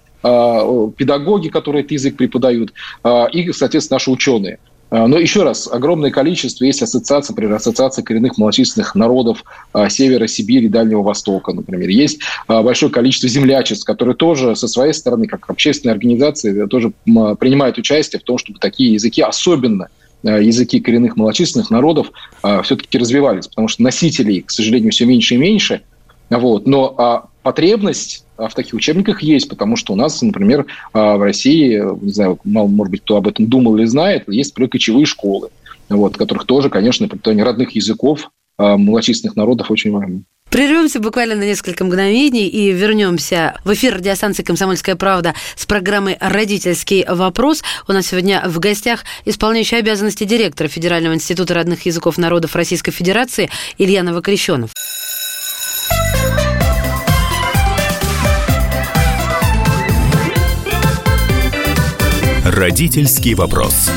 педагоги, 0.97 1.49
которые 1.49 1.81
этот 1.81 1.91
язык 1.91 2.17
преподают, 2.17 2.73
а, 3.03 3.25
и, 3.25 3.51
соответственно, 3.51 3.95
наши 3.95 4.09
ученые. 4.09 4.57
А, 4.89 5.07
но 5.07 5.19
еще 5.19 5.43
раз, 5.43 5.69
огромное 5.71 6.09
количество 6.09 6.65
есть 6.65 6.81
ассоциаций, 6.81 7.33
например, 7.33 7.53
ассоциация 7.55 8.03
коренных 8.03 8.37
малочисленных 8.37 8.95
народов 8.95 9.43
Севера 9.89 10.27
Сибири, 10.27 10.67
Дальнего 10.67 11.03
Востока, 11.03 11.53
например. 11.53 11.89
Есть 11.89 12.21
большое 12.47 12.91
количество 12.91 13.29
землячеств, 13.29 13.85
которые 13.85 14.15
тоже 14.15 14.55
со 14.55 14.67
своей 14.67 14.93
стороны, 14.93 15.27
как 15.27 15.49
общественные 15.49 15.93
организации, 15.93 16.65
тоже 16.67 16.91
принимают 17.05 17.77
участие 17.77 18.19
в 18.19 18.23
том, 18.23 18.37
чтобы 18.37 18.59
такие 18.59 18.93
языки, 18.93 19.21
особенно 19.21 19.89
языки 20.23 20.79
коренных 20.79 21.17
малочисленных 21.17 21.69
народов, 21.69 22.11
все-таки 22.63 22.97
развивались, 22.97 23.47
потому 23.47 23.67
что 23.67 23.83
носителей, 23.83 24.41
к 24.41 24.49
сожалению, 24.49 24.91
все 24.91 25.05
меньше 25.05 25.35
и 25.35 25.37
меньше. 25.37 25.81
Вот. 26.29 26.65
Но 26.65 27.29
потребность 27.43 28.24
в 28.37 28.53
таких 28.53 28.73
учебниках 28.73 29.21
есть, 29.21 29.49
потому 29.49 29.75
что 29.75 29.93
у 29.93 29.95
нас, 29.95 30.21
например, 30.21 30.65
а, 30.93 31.17
в 31.17 31.21
России, 31.21 31.81
не 32.01 32.11
знаю, 32.11 32.39
мало, 32.43 32.67
может 32.67 32.91
быть, 32.91 33.01
кто 33.01 33.17
об 33.17 33.27
этом 33.27 33.47
думал 33.47 33.77
или 33.77 33.85
знает, 33.85 34.27
есть, 34.27 34.57
например, 34.57 35.07
школы, 35.07 35.49
вот, 35.89 36.15
в 36.15 36.17
которых 36.17 36.45
тоже, 36.45 36.69
конечно, 36.69 37.07
преподавание 37.07 37.45
родных 37.45 37.71
языков 37.71 38.31
а, 38.57 38.77
малочисленных 38.77 39.35
народов 39.35 39.71
очень 39.71 39.91
важно. 39.91 40.23
Прервемся 40.49 40.99
буквально 40.99 41.35
на 41.35 41.43
несколько 41.43 41.83
мгновений 41.83 42.47
и 42.47 42.71
вернемся 42.71 43.59
в 43.65 43.73
эфир 43.73 43.95
радиостанции 43.95 44.43
«Комсомольская 44.43 44.95
правда» 44.95 45.33
с 45.57 45.65
программой 45.65 46.17
«Родительский 46.21 47.03
вопрос». 47.09 47.61
У 47.89 47.91
нас 47.91 48.07
сегодня 48.07 48.41
в 48.45 48.59
гостях 48.59 49.03
исполняющий 49.25 49.75
обязанности 49.75 50.23
директора 50.23 50.69
Федерального 50.69 51.13
института 51.13 51.55
родных 51.55 51.85
языков 51.85 52.17
народов 52.17 52.55
Российской 52.55 52.91
Федерации 52.91 53.49
Илья 53.77 54.03
Новокрещенов. 54.03 54.71
Родительский 62.55 63.33
вопрос. 63.33 63.89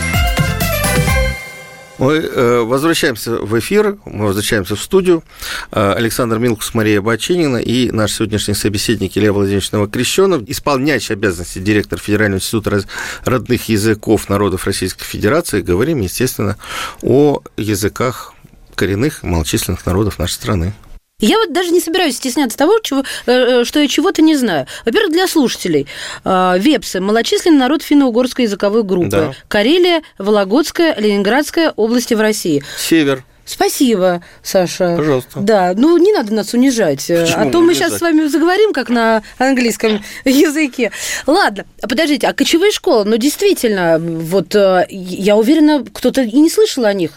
Мы 1.98 2.14
э, 2.14 2.60
возвращаемся 2.62 3.36
в 3.36 3.56
эфир, 3.56 3.98
мы 4.04 4.26
возвращаемся 4.26 4.74
в 4.74 4.82
студию. 4.82 5.22
Э, 5.70 5.92
Александр 5.92 6.38
Милкус, 6.38 6.74
Мария 6.74 7.00
Бачинина 7.00 7.58
и 7.58 7.92
наш 7.92 8.14
сегодняшний 8.14 8.54
собеседник 8.54 9.16
Илья 9.16 9.32
Владимирович 9.32 9.70
Новокрещенов, 9.70 10.42
исполняющий 10.48 11.12
обязанности 11.12 11.60
директор 11.60 12.00
Федерального 12.00 12.38
института 12.38 12.82
родных 13.24 13.68
языков 13.68 14.28
народов 14.28 14.66
Российской 14.66 15.04
Федерации. 15.04 15.60
Говорим, 15.60 16.00
естественно, 16.00 16.56
о 17.00 17.42
языках 17.56 18.34
коренных 18.74 19.22
малочисленных 19.22 19.86
народов 19.86 20.18
нашей 20.18 20.32
страны. 20.34 20.74
Я 21.20 21.36
вот 21.38 21.52
даже 21.52 21.70
не 21.70 21.80
собираюсь 21.80 22.14
стесняться 22.14 22.56
того, 22.56 22.78
чего, 22.78 23.00
э, 23.00 23.32
э, 23.32 23.64
что 23.64 23.80
я 23.80 23.88
чего-то 23.88 24.22
не 24.22 24.36
знаю. 24.36 24.68
Во-первых, 24.84 25.10
для 25.10 25.26
слушателей. 25.26 25.88
А, 26.22 26.56
вепсы– 26.56 27.00
малочисленный 27.00 27.58
народ 27.58 27.82
финно-угорской 27.82 28.44
языковой 28.44 28.84
группы. 28.84 29.10
Да. 29.10 29.34
Карелия, 29.48 30.02
Вологодская, 30.18 30.94
Ленинградская 30.96 31.72
области 31.74 32.14
в 32.14 32.20
России. 32.20 32.62
Север. 32.78 33.24
Спасибо, 33.48 34.22
Саша. 34.42 34.94
Пожалуйста. 34.96 35.40
Да, 35.40 35.72
ну 35.74 35.96
не 35.96 36.12
надо 36.12 36.34
нас 36.34 36.52
унижать. 36.52 37.06
Почему 37.06 37.48
а 37.48 37.50
то 37.50 37.60
мы 37.62 37.74
сейчас 37.74 37.96
с 37.96 38.00
вами 38.02 38.26
заговорим, 38.26 38.74
как 38.74 38.90
на 38.90 39.22
английском 39.38 40.00
языке. 40.26 40.92
Ладно, 41.26 41.64
подождите, 41.80 42.26
а 42.26 42.34
кочевые 42.34 42.72
школы, 42.72 43.04
ну 43.06 43.16
действительно, 43.16 43.98
вот 43.98 44.54
э, 44.54 44.86
я 44.90 45.36
уверена, 45.36 45.82
кто-то 45.90 46.22
и 46.22 46.38
не 46.38 46.50
слышал 46.50 46.84
о 46.84 46.92
них. 46.92 47.12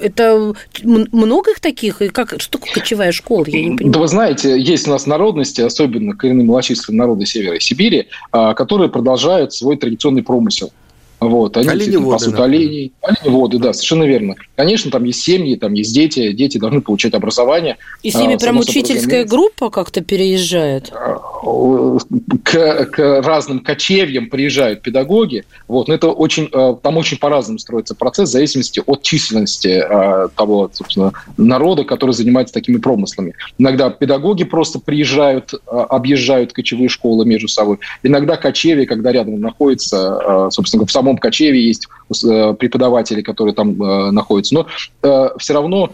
Это 0.00 0.54
много 0.82 1.52
их 1.52 1.60
таких? 1.60 2.02
И 2.02 2.08
как, 2.08 2.34
что 2.38 2.58
такое 2.58 2.74
кочевая 2.74 3.12
школа? 3.12 3.44
Я 3.46 3.64
не 3.64 3.76
понимаю. 3.76 3.92
Да 3.92 4.00
вы 4.00 4.08
знаете, 4.08 4.60
есть 4.60 4.86
у 4.86 4.90
нас 4.90 5.06
народности, 5.06 5.62
особенно 5.62 6.14
коренные 6.14 6.44
малочисленные 6.44 6.98
народы 6.98 7.24
Севера 7.24 7.56
и 7.56 7.60
Сибири, 7.60 8.08
а, 8.32 8.52
которые 8.52 8.90
продолжают 8.90 9.54
свой 9.54 9.78
традиционный 9.78 10.22
промысел. 10.22 10.72
Вот, 11.28 11.56
они 11.56 11.68
оленеводы, 11.68 12.10
пасут 12.10 12.38
оленей. 12.38 12.92
Оленеводы, 13.00 13.58
да, 13.58 13.72
совершенно 13.72 14.04
верно. 14.04 14.34
Конечно, 14.56 14.90
там 14.90 15.04
есть 15.04 15.22
семьи, 15.22 15.56
там 15.56 15.72
есть 15.72 15.94
дети, 15.94 16.32
дети 16.32 16.58
должны 16.58 16.80
получать 16.80 17.14
образование. 17.14 17.76
И 18.02 18.10
с 18.10 18.14
ними 18.14 18.34
а, 18.34 18.38
прям 18.38 18.58
учительская 18.58 19.24
группа 19.24 19.70
как-то 19.70 20.00
переезжает? 20.00 20.92
А, 20.92 21.18
к, 22.42 22.84
к 22.86 23.22
разным 23.22 23.60
кочевьям 23.60 24.28
приезжают 24.28 24.82
педагоги. 24.82 25.44
Вот, 25.66 25.88
но 25.88 25.94
это 25.94 26.10
очень, 26.10 26.48
а, 26.52 26.74
там 26.74 26.96
очень 26.96 27.18
по-разному 27.18 27.58
строится 27.58 27.94
процесс 27.94 28.28
в 28.28 28.32
зависимости 28.32 28.82
от 28.84 29.02
численности 29.02 29.82
а, 29.82 30.28
того, 30.28 30.70
собственно, 30.72 31.12
народа, 31.36 31.84
который 31.84 32.12
занимается 32.12 32.54
такими 32.54 32.76
промыслами. 32.76 33.34
Иногда 33.58 33.90
педагоги 33.90 34.44
просто 34.44 34.78
приезжают, 34.78 35.54
объезжают 35.66 36.52
кочевые 36.52 36.88
школы 36.88 37.24
между 37.24 37.48
собой. 37.48 37.78
Иногда 38.02 38.36
кочевья, 38.36 38.86
когда 38.86 39.10
рядом 39.10 39.40
находится, 39.40 40.48
собственно, 40.50 40.86
в 40.86 40.90
самом 40.90 41.13
самом 41.14 41.18
Качеве 41.18 41.66
есть 41.66 41.88
э, 42.24 42.54
преподаватели, 42.58 43.22
которые 43.22 43.54
там 43.54 43.80
э, 43.80 44.10
находятся. 44.10 44.54
Но 44.54 44.66
э, 45.02 45.28
все 45.38 45.54
равно 45.54 45.90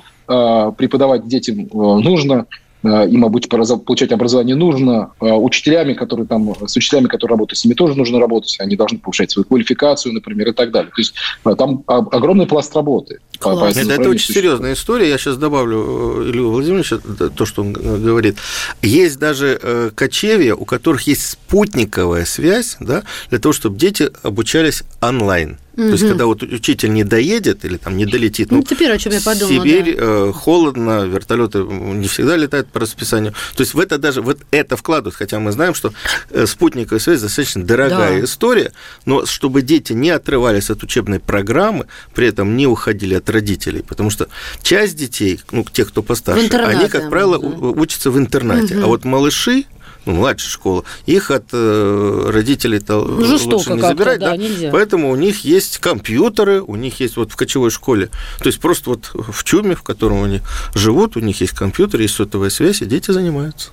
преподавать 0.77 1.27
детям 1.27 1.69
нужно, 1.73 2.47
им 2.83 3.25
обуть, 3.25 3.49
получать 3.49 4.13
образование 4.13 4.57
нужно, 4.57 5.13
учителями, 5.21 5.93
которые 5.95 6.27
там, 6.27 6.55
с 6.67 6.77
учителями, 6.77 7.09
которые 7.09 7.37
работают, 7.37 7.59
с 7.59 7.65
ними 7.65 7.75
тоже 7.75 7.95
нужно 7.95 8.19
работать, 8.19 8.57
они 8.59 8.77
должны 8.77 8.99
повышать 8.99 9.31
свою 9.31 9.45
квалификацию, 9.45 10.15
например, 10.15 10.49
и 10.49 10.53
так 10.53 10.71
далее. 10.71 10.91
То 10.95 11.01
есть 11.01 11.15
там 11.59 11.85
огромный 11.87 12.47
пласт 12.47 12.75
работы. 12.75 13.19
По, 13.41 13.69
это, 13.69 13.81
это 13.81 14.09
очень 14.09 14.33
серьезная 14.33 14.75
история. 14.75 15.09
Я 15.09 15.19
сейчас 15.19 15.37
добавлю 15.37 16.31
Илью 16.31 16.51
Владимировича 16.51 16.99
то, 17.35 17.47
что 17.47 17.63
он 17.63 17.73
говорит. 17.73 18.37
Есть 18.83 19.19
даже 19.19 19.93
кочевья, 19.95 20.55
у 20.55 20.65
которых 20.65 21.03
есть 21.03 21.29
спутниковая 21.29 22.25
связь, 22.25 22.77
да, 22.81 23.03
для 23.29 23.39
того, 23.39 23.53
чтобы 23.53 23.79
дети 23.79 24.11
обучались 24.23 24.83
онлайн. 25.01 25.59
Угу. 25.81 25.87
То 25.87 25.93
есть, 25.93 26.09
когда 26.09 26.27
вот 26.27 26.43
учитель 26.43 26.93
не 26.93 27.05
доедет 27.05 27.65
или 27.65 27.79
там 27.79 27.97
не 27.97 28.05
долетит, 28.05 28.51
ну, 28.51 28.59
ну 28.59 28.63
теперь 28.63 28.93
о 28.93 28.99
чем 28.99 29.13
я 29.13 29.21
подумала, 29.21 29.65
Сибирь 29.65 29.97
да. 29.97 30.03
э, 30.03 30.33
холодно, 30.35 31.07
вертолеты 31.07 31.61
не 31.61 32.07
всегда 32.07 32.37
летают 32.37 32.69
по 32.69 32.81
расписанию. 32.81 33.33
То 33.57 33.63
есть 33.63 33.73
в 33.73 33.81
это 33.81 33.97
даже 33.97 34.21
вот 34.21 34.39
это 34.51 34.77
вкладывают, 34.77 35.15
хотя 35.15 35.41
мы 35.41 35.53
знаем, 35.53 35.75
что 35.75 35.93
э, 36.31 36.47
спутниковая 36.47 37.01
связь 37.01 37.23
достаточно 37.23 37.65
дорогая 37.65 38.19
да. 38.19 38.25
история, 38.25 38.73
но 39.07 39.25
чтобы 39.25 39.63
дети 39.63 39.95
не 39.95 40.11
отрывались 40.11 40.69
от 40.69 40.83
учебной 40.83 41.19
программы, 41.19 41.87
при 42.15 42.27
этом 42.27 42.57
не 42.57 42.67
уходили 42.67 43.15
от 43.15 43.31
родителей, 43.31 43.83
потому 43.83 44.11
что 44.11 44.29
часть 44.63 44.97
детей, 44.97 45.41
ну 45.51 45.65
тех, 45.65 45.89
кто 45.89 46.03
постарше, 46.03 46.55
они, 46.55 46.89
как 46.89 47.09
правило, 47.09 47.39
да. 47.39 47.47
учатся 47.49 48.11
в 48.11 48.19
интернате, 48.19 48.77
угу. 48.77 48.85
а 48.85 48.87
вот 48.89 49.05
малыши 49.05 49.65
ну, 50.07 50.15
младшая 50.15 50.51
школа, 50.51 50.85
их 51.07 51.31
от 51.31 51.47
э, 51.53 52.25
родителей-то 52.29 53.03
ну, 53.03 53.25
Жестоко 53.25 53.55
лучше 53.55 53.73
не 53.75 53.81
забирать, 53.81 54.21
да, 54.21 54.37
да? 54.37 54.71
Поэтому 54.73 55.11
у 55.11 55.17
них 55.17 55.45
есть 55.45 55.79
компьютеры, 55.79 56.63
у 56.63 56.77
них 56.77 57.01
есть 57.01 57.17
вот 57.17 57.33
в 57.33 57.37
кочевой 57.37 57.71
школе, 57.71 58.09
то 58.39 58.47
есть 58.47 58.61
просто 58.61 58.91
вот 58.91 59.11
в 59.15 59.45
чуме, 59.45 59.75
в 59.75 59.83
котором 59.83 60.25
они 60.25 60.41
живут, 60.75 61.17
у 61.17 61.21
них 61.21 61.41
есть 61.41 61.53
компьютер, 61.53 62.01
есть 62.01 62.15
сотовая 62.15 62.51
связь, 62.51 62.83
и 62.83 62.87
дети 62.87 63.11
занимаются. 63.11 63.71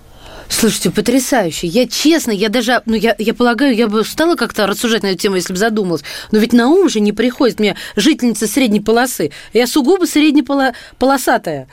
Слушайте, 0.49 0.91
потрясающе. 0.91 1.67
Я 1.67 1.87
честно, 1.87 2.31
я 2.31 2.49
даже, 2.49 2.81
ну, 2.85 2.95
я, 2.95 3.15
я 3.17 3.33
полагаю, 3.33 3.75
я 3.75 3.87
бы 3.87 4.03
стала 4.05 4.35
как-то 4.35 4.65
рассуждать 4.65 5.03
на 5.03 5.07
эту 5.07 5.17
тему, 5.17 5.35
если 5.35 5.51
бы 5.51 5.59
задумалась. 5.59 6.03
Но 6.31 6.39
ведь 6.39 6.53
на 6.53 6.69
ум 6.69 6.89
же 6.89 6.99
не 6.99 7.11
приходит 7.11 7.59
мне 7.59 7.75
жительница 7.95 8.47
средней 8.47 8.79
полосы. 8.79 9.31
Я 9.53 9.67
сугубо 9.67 10.05
среднеполосатая. 10.05 11.67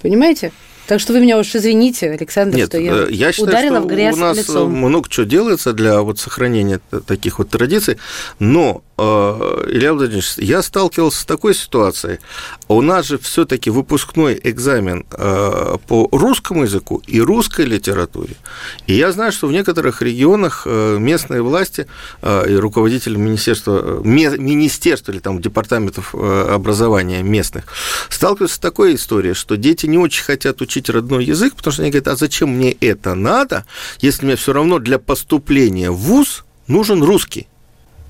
Понимаете? 0.00 0.52
Так 0.90 0.98
что 0.98 1.12
вы 1.12 1.20
меня 1.20 1.38
уж 1.38 1.54
извините, 1.54 2.10
Александр, 2.10 2.56
Нет, 2.56 2.66
что 2.66 2.78
я, 2.80 2.92
э, 2.92 3.06
я 3.12 3.30
считаю, 3.30 3.50
ударила 3.50 3.76
что 3.76 3.84
в 3.84 3.86
грязь 3.86 4.16
у 4.16 4.18
нас 4.18 4.36
лицом. 4.36 4.72
много 4.72 5.08
чего 5.08 5.24
делается 5.24 5.72
для 5.72 6.00
вот 6.00 6.18
сохранения 6.18 6.80
таких 7.06 7.38
вот 7.38 7.48
традиций, 7.48 7.96
но 8.40 8.82
э, 8.89 8.89
Илья 9.00 9.94
Владимирович, 9.94 10.34
я 10.36 10.62
сталкивался 10.62 11.22
с 11.22 11.24
такой 11.24 11.54
ситуацией. 11.54 12.18
У 12.68 12.82
нас 12.82 13.06
же 13.06 13.18
все-таки 13.18 13.70
выпускной 13.70 14.38
экзамен 14.42 15.06
э, 15.10 15.76
по 15.86 16.08
русскому 16.12 16.64
языку 16.64 17.02
и 17.06 17.20
русской 17.20 17.64
литературе. 17.64 18.36
И 18.86 18.94
я 18.94 19.12
знаю, 19.12 19.32
что 19.32 19.46
в 19.46 19.52
некоторых 19.52 20.02
регионах 20.02 20.62
э, 20.66 20.98
местные 20.98 21.42
власти 21.42 21.86
и 22.22 22.54
руководители 22.54 23.16
министерства, 23.16 24.02
министерства 24.02 25.12
или 25.12 25.18
там 25.18 25.40
департаментов 25.40 26.14
образования 26.14 27.22
местных 27.22 27.64
сталкиваются 28.08 28.56
с 28.56 28.60
такой 28.60 28.96
историей, 28.96 29.34
что 29.34 29.56
дети 29.56 29.86
не 29.86 29.98
очень 29.98 30.24
хотят 30.24 30.60
учить 30.60 30.90
родной 30.90 31.24
язык, 31.24 31.54
потому 31.56 31.72
что 31.72 31.82
они 31.82 31.90
говорят, 31.90 32.08
а 32.08 32.16
зачем 32.16 32.50
мне 32.50 32.72
это 32.72 33.14
надо, 33.14 33.64
если 34.00 34.26
мне 34.26 34.36
все 34.36 34.52
равно 34.52 34.78
для 34.78 34.98
поступления 34.98 35.90
в 35.90 35.96
ВУЗ 35.96 36.44
нужен 36.66 37.02
русский. 37.02 37.48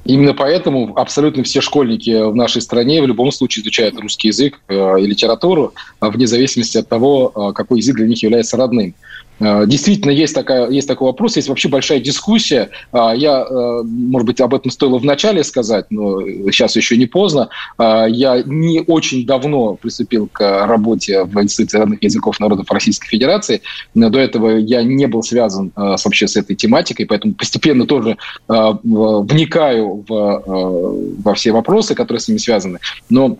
Именно 0.05 0.35
поэтому 0.35 0.97
абсолютно 0.97 1.43
все 1.43 1.61
школьники 1.61 2.31
в 2.31 2.35
нашей 2.35 2.63
стране 2.63 3.03
в 3.03 3.07
любом 3.07 3.31
случае 3.31 3.63
изучают 3.63 3.99
русский 4.01 4.29
язык 4.29 4.61
э, 4.69 5.01
и 5.01 5.07
литературу, 5.07 5.75
вне 6.01 6.27
зависимости 6.27 6.79
от 6.79 6.89
того, 6.89 7.33
э, 7.35 7.53
какой 7.55 7.79
язык 7.79 7.97
для 7.97 8.07
них 8.07 8.23
является 8.23 8.57
родным. 8.57 8.95
Э, 9.41 9.65
действительно, 9.67 10.11
есть, 10.11 10.35
такая, 10.35 10.71
есть 10.71 10.87
такой 10.87 11.07
вопрос, 11.07 11.37
есть 11.37 11.49
вообще 11.49 11.69
большая 11.69 11.99
дискуссия. 12.01 12.71
А, 12.93 13.15
я, 13.15 13.47
э, 13.49 13.83
может 13.85 14.27
быть, 14.27 14.41
об 14.41 14.55
этом 14.55 14.71
стоило 14.71 14.99
вначале 14.99 15.43
сказать, 15.43 15.87
но 15.91 16.21
сейчас 16.51 16.77
еще 16.77 16.97
не 16.97 17.07
поздно. 17.07 17.49
А, 17.79 18.07
я 18.07 18.43
не 18.45 18.83
очень 18.87 19.27
давно 19.27 19.75
приступил 19.75 20.29
к 20.31 20.67
работе 20.67 21.25
в 21.25 21.43
Институте 21.43 21.79
родных 21.79 22.03
языков 22.03 22.39
народов 22.39 22.71
Российской 22.71 23.09
Федерации. 23.09 23.63
До 23.95 24.19
этого 24.19 24.57
я 24.59 24.83
не 24.83 25.07
был 25.07 25.23
связан 25.23 25.73
э, 25.75 25.97
вообще 26.05 26.29
с 26.29 26.37
этой 26.37 26.55
тематикой, 26.55 27.07
поэтому 27.07 27.35
постепенно 27.35 27.87
тоже 27.87 28.17
вникаю 28.49 30.05
в, 30.07 31.15
во 31.23 31.35
все 31.35 31.53
вопросы, 31.53 31.95
которые 31.95 32.21
с 32.21 32.29
ними 32.29 32.39
связаны. 32.39 32.79
Но 33.09 33.27
а 33.27 33.37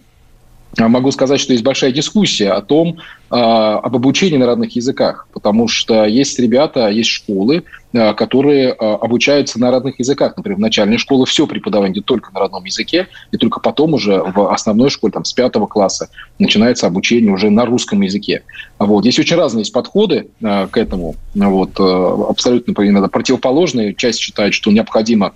могу 0.79 1.11
сказать, 1.11 1.41
что 1.41 1.53
есть 1.53 1.65
большая 1.65 1.93
дискуссия 1.93 2.53
о 2.53 2.63
том, 2.63 2.99
а, 3.29 3.79
об 3.79 3.97
обучении 3.97 4.37
на 4.37 4.47
родных 4.47 4.77
языках, 4.77 5.29
потому 5.33 5.69
что 5.69 6.05
есть 6.05 6.39
ребята, 6.39 6.89
есть 6.89 7.11
школы, 7.11 7.65
а, 7.93 8.15
которые 8.15 8.73
обучаются 8.73 9.59
на 9.61 9.71
родных 9.71 9.99
языках. 9.99 10.37
Например, 10.37 10.59
в 10.59 10.61
начальной 10.61 10.99
школе 10.99 11.25
все 11.25 11.47
преподавание 11.47 11.95
идет 11.95 12.07
только 12.07 12.33
на 12.33 12.41
родном 12.41 12.65
языке, 12.65 13.09
и 13.33 13.37
только 13.37 13.61
потом 13.61 13.95
уже 13.95 14.23
в 14.23 14.53
основной 14.53 14.91
школе, 14.91 15.13
там, 15.13 15.25
с 15.25 15.33
пятого 15.33 15.67
класса, 15.67 16.09
начинается 16.39 16.87
обучение 16.87 17.33
уже 17.33 17.51
на 17.51 17.65
русском 17.65 18.01
языке. 18.01 18.43
Вот. 18.79 19.03
Здесь 19.03 19.19
очень 19.19 19.37
разные 19.37 19.63
есть 19.63 19.73
подходы 19.73 20.29
к 20.41 20.71
этому, 20.75 21.17
вот, 21.35 21.79
абсолютно 21.79 22.73
иногда 22.87 23.09
противоположные. 23.09 23.95
Часть 23.95 24.21
считает, 24.21 24.55
что 24.55 24.71
необходимо 24.71 25.35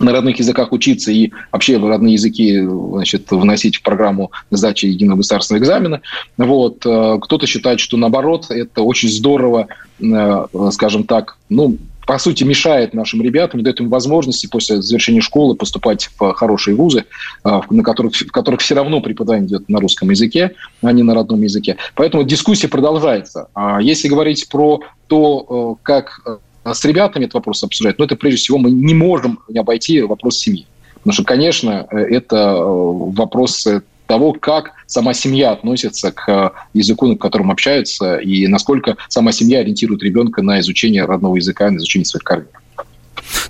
на 0.00 0.12
родных 0.12 0.38
языках 0.38 0.72
учиться 0.72 1.12
и 1.12 1.30
вообще 1.52 1.76
родные 1.76 2.14
языки 2.14 2.58
значит, 2.60 3.30
вносить 3.30 3.76
в 3.76 3.82
программу 3.82 4.32
сдачи 4.50 4.86
единого 4.86 5.18
государственного 5.18 5.62
экзамена. 5.62 6.00
Вот. 6.38 6.84
Э, 6.86 7.18
кто-то 7.20 7.46
считает, 7.46 7.80
что 7.80 7.96
наоборот, 7.96 8.46
это 8.50 8.82
очень 8.82 9.10
здорово, 9.10 9.68
э, 10.00 10.46
скажем 10.72 11.04
так, 11.04 11.36
ну, 11.48 11.76
по 12.06 12.18
сути, 12.18 12.42
мешает 12.42 12.94
нашим 12.94 13.22
ребятам, 13.22 13.58
не 13.58 13.64
дает 13.64 13.78
им 13.80 13.88
возможности 13.88 14.46
после 14.46 14.82
завершения 14.82 15.20
школы 15.20 15.54
поступать 15.54 16.10
в 16.18 16.32
хорошие 16.32 16.74
вузы, 16.74 17.04
э, 17.44 17.60
на 17.68 17.82
которых, 17.82 18.14
в 18.14 18.32
которых 18.32 18.62
все 18.62 18.74
равно 18.74 19.02
преподавание 19.02 19.48
идет 19.48 19.68
на 19.68 19.80
русском 19.80 20.10
языке, 20.10 20.54
а 20.82 20.92
не 20.92 21.02
на 21.02 21.14
родном 21.14 21.42
языке. 21.42 21.76
Поэтому 21.94 22.24
дискуссия 22.24 22.68
продолжается. 22.68 23.48
А 23.54 23.80
если 23.82 24.08
говорить 24.08 24.48
про 24.48 24.80
то, 25.08 25.76
как 25.82 26.22
с 26.64 26.84
ребятами 26.84 27.24
этот 27.24 27.34
вопрос 27.34 27.64
обсуждать, 27.64 27.98
но 27.98 28.04
это 28.04 28.16
прежде 28.16 28.38
всего 28.38 28.58
мы 28.58 28.70
не 28.70 28.94
можем 28.94 29.40
не 29.48 29.58
обойти 29.58 30.02
вопрос 30.02 30.38
семьи. 30.38 30.66
Потому 30.94 31.12
что, 31.14 31.24
конечно, 31.24 31.86
э, 31.90 31.96
это 31.96 32.36
э, 32.36 32.62
вопрос 32.62 33.66
того, 34.06 34.32
как 34.32 34.72
сама 34.86 35.14
семья 35.14 35.52
относится 35.52 36.12
к 36.12 36.28
э, 36.28 36.50
языку, 36.74 37.06
на 37.06 37.16
котором 37.16 37.50
общается, 37.50 38.16
и 38.16 38.46
насколько 38.48 38.96
сама 39.08 39.32
семья 39.32 39.60
ориентирует 39.60 40.02
ребенка 40.02 40.42
на 40.42 40.60
изучение 40.60 41.04
родного 41.04 41.36
языка, 41.36 41.70
на 41.70 41.78
изучение 41.78 42.04
своих 42.04 42.24
корней. 42.24 42.48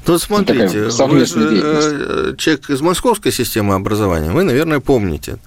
Ну, 0.07 0.19
смотрите, 0.19 0.89
вы 1.07 1.25
же 1.25 1.61
э, 1.63 2.35
человек 2.37 2.69
из 2.71 2.81
московской 2.81 3.31
системы 3.33 3.75
образования, 3.75 4.31
вы, 4.33 4.43
наверное, 4.43 4.81
помните. 4.81 5.39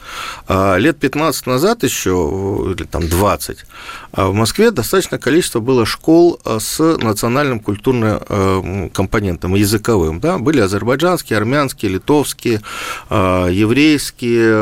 А, 0.47 0.77
лет 0.77 0.97
15 0.99 1.47
назад 1.47 1.83
еще, 1.83 2.73
или 2.75 2.85
там 2.85 3.07
20, 3.09 3.65
а 4.13 4.27
в 4.27 4.33
Москве 4.33 4.71
достаточно 4.71 5.17
количество 5.17 5.59
было 5.59 5.85
школ 5.85 6.39
а, 6.45 6.59
с 6.59 6.79
национальным 6.79 7.59
культурным 7.59 8.89
компонентом, 8.91 9.55
языковым. 9.55 10.19
Да? 10.19 10.37
Были 10.37 10.59
азербайджанские, 10.61 11.37
армянские, 11.37 11.91
литовские, 11.91 12.61
еврейские, 13.09 14.53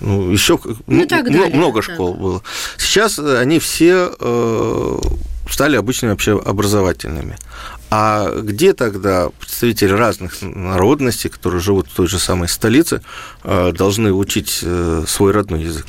ну, 0.00 0.30
еще 0.30 0.58
ну, 0.86 1.04
много, 1.04 1.56
много 1.56 1.82
школ 1.82 2.14
было. 2.14 2.42
Сейчас 2.78 3.18
они 3.18 3.58
все 3.58 4.10
э, 4.18 4.98
стали 5.50 5.76
обычными 5.76 6.12
общеобразовательными. 6.12 7.36
А 7.90 8.30
где 8.40 8.72
тогда 8.72 9.30
представители 9.38 9.92
разных 9.92 10.42
народностей, 10.42 11.28
которые 11.28 11.60
живут 11.60 11.88
в 11.88 11.94
той 11.94 12.06
же 12.06 12.18
самой 12.18 12.48
столице, 12.48 13.02
э, 13.44 13.72
должны 13.72 14.12
учить 14.12 14.60
э, 14.62 15.04
свой 15.06 15.32
родной 15.32 15.62
язык? 15.62 15.86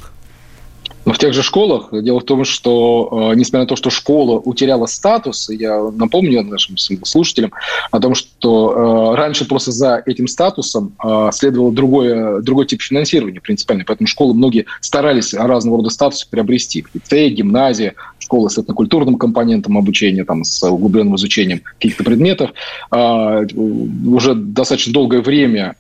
В 1.06 1.18
тех 1.18 1.34
же 1.34 1.42
школах. 1.42 1.90
Дело 1.92 2.20
в 2.20 2.26
том, 2.26 2.46
что, 2.46 3.32
э, 3.32 3.36
несмотря 3.36 3.62
на 3.62 3.68
то, 3.68 3.76
что 3.76 3.90
школа 3.90 4.38
утеряла 4.38 4.86
статус, 4.86 5.50
я 5.50 5.82
напомню 5.96 6.44
нашим 6.44 6.78
слушателям 6.78 7.52
о 7.90 8.00
том, 8.00 8.14
что 8.14 9.14
э, 9.14 9.18
раньше 9.18 9.46
просто 9.46 9.72
за 9.72 10.04
этим 10.06 10.28
статусом 10.28 10.94
э, 11.04 11.30
следовало 11.34 11.72
другое, 11.72 12.42
другой 12.42 12.68
тип 12.68 12.84
финансирования 12.84 13.42
принципиально. 13.42 13.84
Поэтому 13.88 14.08
школы 14.08 14.36
многие 14.36 14.68
старались 14.80 15.34
разного 15.34 15.78
рода 15.78 15.90
статусы 15.90 16.28
приобрести. 16.30 16.86
Лицей, 16.94 17.32
гимназия, 17.32 17.96
школы 18.32 18.50
с 18.50 18.58
этнокультурным 18.58 19.18
компонентом 19.18 19.78
обучения, 19.78 20.24
там, 20.24 20.46
с 20.46 20.64
углубленным 20.64 21.18
изучением 21.18 21.64
каких-то 21.80 22.06
предметов. 22.06 22.52
Уже 22.90 24.36
достаточно 24.36 24.94
долгое 24.94 25.20
время 25.20 25.76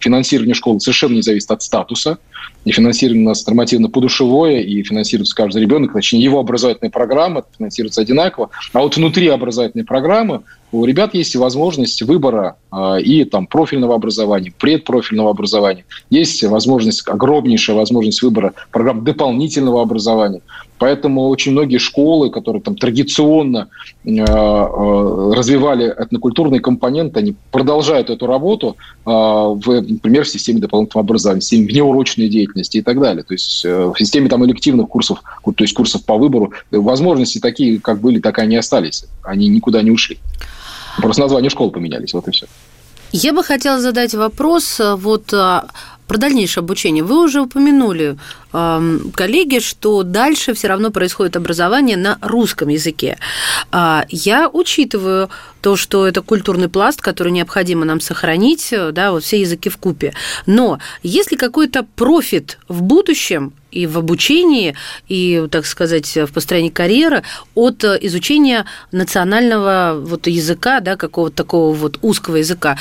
финансирование 0.00 0.54
школы 0.54 0.78
совершенно 0.78 1.14
не 1.14 1.22
зависит 1.22 1.50
от 1.50 1.60
статуса 1.60 2.18
и 2.64 2.70
финансирование 2.70 3.24
у 3.24 3.28
нас 3.30 3.44
нормативно-подушевое, 3.44 4.60
и 4.60 4.80
финансируется 4.84 5.34
каждый 5.34 5.62
ребенок, 5.62 5.92
точнее, 5.92 6.22
его 6.22 6.38
образовательная 6.38 6.90
программа 6.90 7.42
финансируется 7.58 8.00
одинаково. 8.00 8.50
А 8.72 8.78
вот 8.78 8.96
внутри 8.96 9.26
образовательной 9.26 9.84
программы 9.84 10.42
у 10.72 10.84
ребят 10.86 11.14
есть 11.14 11.36
возможность 11.36 12.02
выбора 12.02 12.56
э, 12.72 13.02
и 13.02 13.24
там 13.24 13.46
профильного 13.46 13.94
образования, 13.94 14.52
предпрофильного 14.58 15.30
образования. 15.30 15.84
Есть 16.08 16.42
возможность, 16.44 17.06
огромнейшая 17.06 17.76
возможность 17.76 18.22
выбора 18.22 18.54
программ 18.70 19.04
дополнительного 19.04 19.82
образования. 19.82 20.40
Поэтому 20.78 21.28
очень 21.28 21.52
многие 21.52 21.78
школы, 21.78 22.30
которые 22.30 22.60
там 22.60 22.74
традиционно 22.74 23.68
э, 24.04 24.10
э, 24.10 25.32
развивали 25.32 25.86
этнокультурный 25.86 26.58
компонент, 26.58 27.16
они 27.16 27.36
продолжают 27.52 28.10
эту 28.10 28.26
работу, 28.26 28.76
э, 29.06 29.10
в, 29.10 29.80
например, 29.80 30.24
в 30.24 30.28
системе 30.28 30.58
дополнительного 30.58 31.04
образования, 31.04 31.40
в 31.40 31.44
системе 31.44 31.68
внеурочной 31.68 32.28
деятельности 32.28 32.78
и 32.78 32.82
так 32.82 32.98
далее. 32.98 33.22
То 33.22 33.34
есть 33.34 33.64
э, 33.64 33.92
в 33.94 33.98
системе 33.98 34.28
там 34.28 34.44
элективных 34.44 34.88
курсов, 34.88 35.22
то 35.44 35.54
есть 35.62 35.74
курсов 35.74 36.04
по 36.04 36.16
выбору, 36.16 36.52
возможности 36.72 37.38
такие, 37.38 37.78
как 37.78 38.00
были, 38.00 38.18
так 38.18 38.38
и 38.38 38.42
они 38.42 38.56
остались. 38.56 39.04
Они 39.22 39.46
никуда 39.48 39.82
не 39.82 39.92
ушли. 39.92 40.18
Просто 40.98 41.22
название 41.22 41.50
школ 41.50 41.70
поменялись, 41.70 42.12
вот 42.14 42.28
и 42.28 42.30
все. 42.30 42.46
Я 43.12 43.32
бы 43.32 43.44
хотела 43.44 43.80
задать 43.80 44.14
вопрос 44.14 44.80
э, 44.80 44.94
вот 44.96 45.32
а, 45.34 45.66
про 46.12 46.18
дальнейшее 46.18 46.60
обучение. 46.60 47.02
Вы 47.02 47.24
уже 47.24 47.40
упомянули, 47.40 48.18
коллеги, 48.50 49.60
что 49.60 50.02
дальше 50.02 50.52
все 50.52 50.68
равно 50.68 50.90
происходит 50.90 51.36
образование 51.36 51.96
на 51.96 52.18
русском 52.20 52.68
языке. 52.68 53.16
А, 53.70 54.04
я 54.10 54.50
учитываю 54.52 55.30
то, 55.62 55.74
что 55.74 56.06
это 56.06 56.20
культурный 56.20 56.68
пласт, 56.68 57.00
который 57.00 57.32
необходимо 57.32 57.86
нам 57.86 57.98
сохранить, 57.98 58.74
да, 58.92 59.12
вот 59.12 59.24
все 59.24 59.40
языки 59.40 59.70
в 59.70 59.78
купе. 59.78 60.12
Но 60.44 60.80
если 61.02 61.36
какой-то 61.36 61.86
профит 61.96 62.58
в 62.68 62.82
будущем 62.82 63.54
и 63.70 63.86
в 63.86 63.96
обучении, 63.96 64.74
и, 65.08 65.46
так 65.50 65.64
сказать, 65.64 66.14
в 66.14 66.30
построении 66.30 66.68
карьеры 66.68 67.22
от 67.54 67.84
изучения 67.84 68.66
национального 68.90 69.98
вот 69.98 70.26
языка, 70.26 70.80
да, 70.80 70.96
какого-то 70.96 71.36
такого 71.36 71.74
вот 71.74 71.98
узкого 72.02 72.36
языка, 72.36 72.76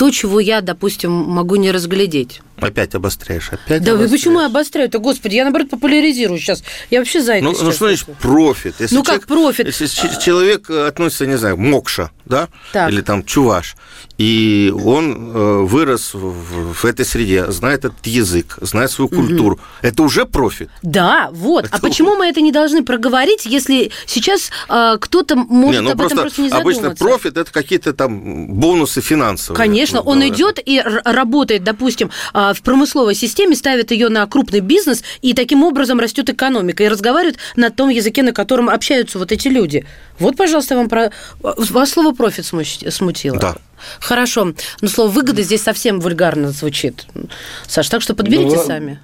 то, 0.00 0.10
чего 0.10 0.40
я, 0.40 0.62
допустим, 0.62 1.12
могу 1.12 1.56
не 1.56 1.70
разглядеть. 1.70 2.40
Опять 2.60 2.94
обостряешь, 2.94 3.48
опять 3.52 3.82
Да 3.82 3.92
вы 3.92 3.98
обостряешь. 3.98 4.10
почему 4.10 4.40
я 4.40 4.46
обостряю-то? 4.46 4.98
Господи, 4.98 5.36
я, 5.36 5.44
наоборот, 5.44 5.70
популяризирую 5.70 6.38
сейчас. 6.38 6.62
Я 6.90 6.98
вообще 6.98 7.20
за 7.22 7.34
это 7.34 7.44
Ну, 7.44 7.50
ну 7.52 7.72
что 7.72 7.86
значит 7.86 8.06
профит? 8.20 8.74
Если 8.78 8.94
Ну, 8.94 9.02
как 9.02 9.26
профит? 9.26 9.66
Если 9.66 9.86
человек 10.20 10.68
э, 10.70 10.86
относится, 10.86 11.26
не 11.26 11.36
знаю, 11.36 11.56
Мокша, 11.56 12.10
да, 12.24 12.48
Так. 12.72 12.90
или 12.90 13.00
там 13.00 13.24
Чуваш, 13.24 13.76
и 14.18 14.72
он 14.84 15.30
э, 15.34 15.60
вырос 15.62 16.14
в, 16.14 16.72
в 16.74 16.84
этой 16.84 17.04
среде, 17.04 17.50
знает 17.50 17.84
этот 17.84 18.06
язык, 18.06 18.58
знает 18.60 18.90
свою 18.90 19.08
культуру, 19.08 19.58
это 19.82 20.02
уже 20.02 20.26
профит. 20.26 20.70
Да, 20.82 21.28
вот. 21.32 21.64
А 21.64 21.76
Это- 21.76 21.80
почему 21.80 22.16
мы 22.16 22.26
это 22.26 22.40
не 22.40 22.52
должны 22.52 22.84
проговорить, 22.84 23.46
если 23.46 23.90
сейчас 24.06 24.50
а, 24.68 24.98
кто-то 24.98 25.36
может 25.36 25.80
не, 25.80 25.86
ну 25.86 25.92
об 25.92 26.00
этом 26.02 26.18
просто 26.18 26.42
не 26.42 26.48
обычно 26.50 26.82
задуматься? 26.82 27.04
профит 27.04 27.36
это 27.36 27.50
какие-то 27.50 27.92
там 27.94 28.46
бонусы 28.54 29.00
финансовые. 29.00 29.56
Конечно, 29.56 30.00
Ну, 30.04 30.10
он 30.10 30.20
да. 30.20 30.28
идет 30.28 30.58
и 30.64 30.80
работает, 31.04 31.64
допустим, 31.64 32.10
а, 32.32 32.49
в 32.54 32.62
промысловой 32.62 33.14
системе, 33.14 33.56
ставит 33.56 33.90
ее 33.90 34.08
на 34.08 34.26
крупный 34.26 34.60
бизнес, 34.60 35.02
и 35.22 35.34
таким 35.34 35.62
образом 35.64 36.00
растет 36.00 36.30
экономика, 36.30 36.84
и 36.84 36.88
разговаривает 36.88 37.38
на 37.56 37.70
том 37.70 37.88
языке, 37.88 38.22
на 38.22 38.32
котором 38.32 38.68
общаются 38.68 39.18
вот 39.18 39.32
эти 39.32 39.48
люди. 39.48 39.86
Вот, 40.18 40.36
пожалуйста, 40.36 40.76
вам 40.76 40.88
про... 40.88 41.10
Вас 41.40 41.90
слово 41.90 42.12
профит 42.12 42.46
смутило. 42.46 43.38
Да. 43.38 43.56
Хорошо. 43.98 44.52
Но 44.80 44.88
слово 44.88 45.10
выгода 45.10 45.42
здесь 45.42 45.62
совсем 45.62 46.00
вульгарно 46.00 46.50
звучит. 46.50 47.06
Саш, 47.66 47.88
так 47.88 48.02
что 48.02 48.14
подберите 48.14 48.56
Ну, 48.56 48.62
сами. 48.62 49.00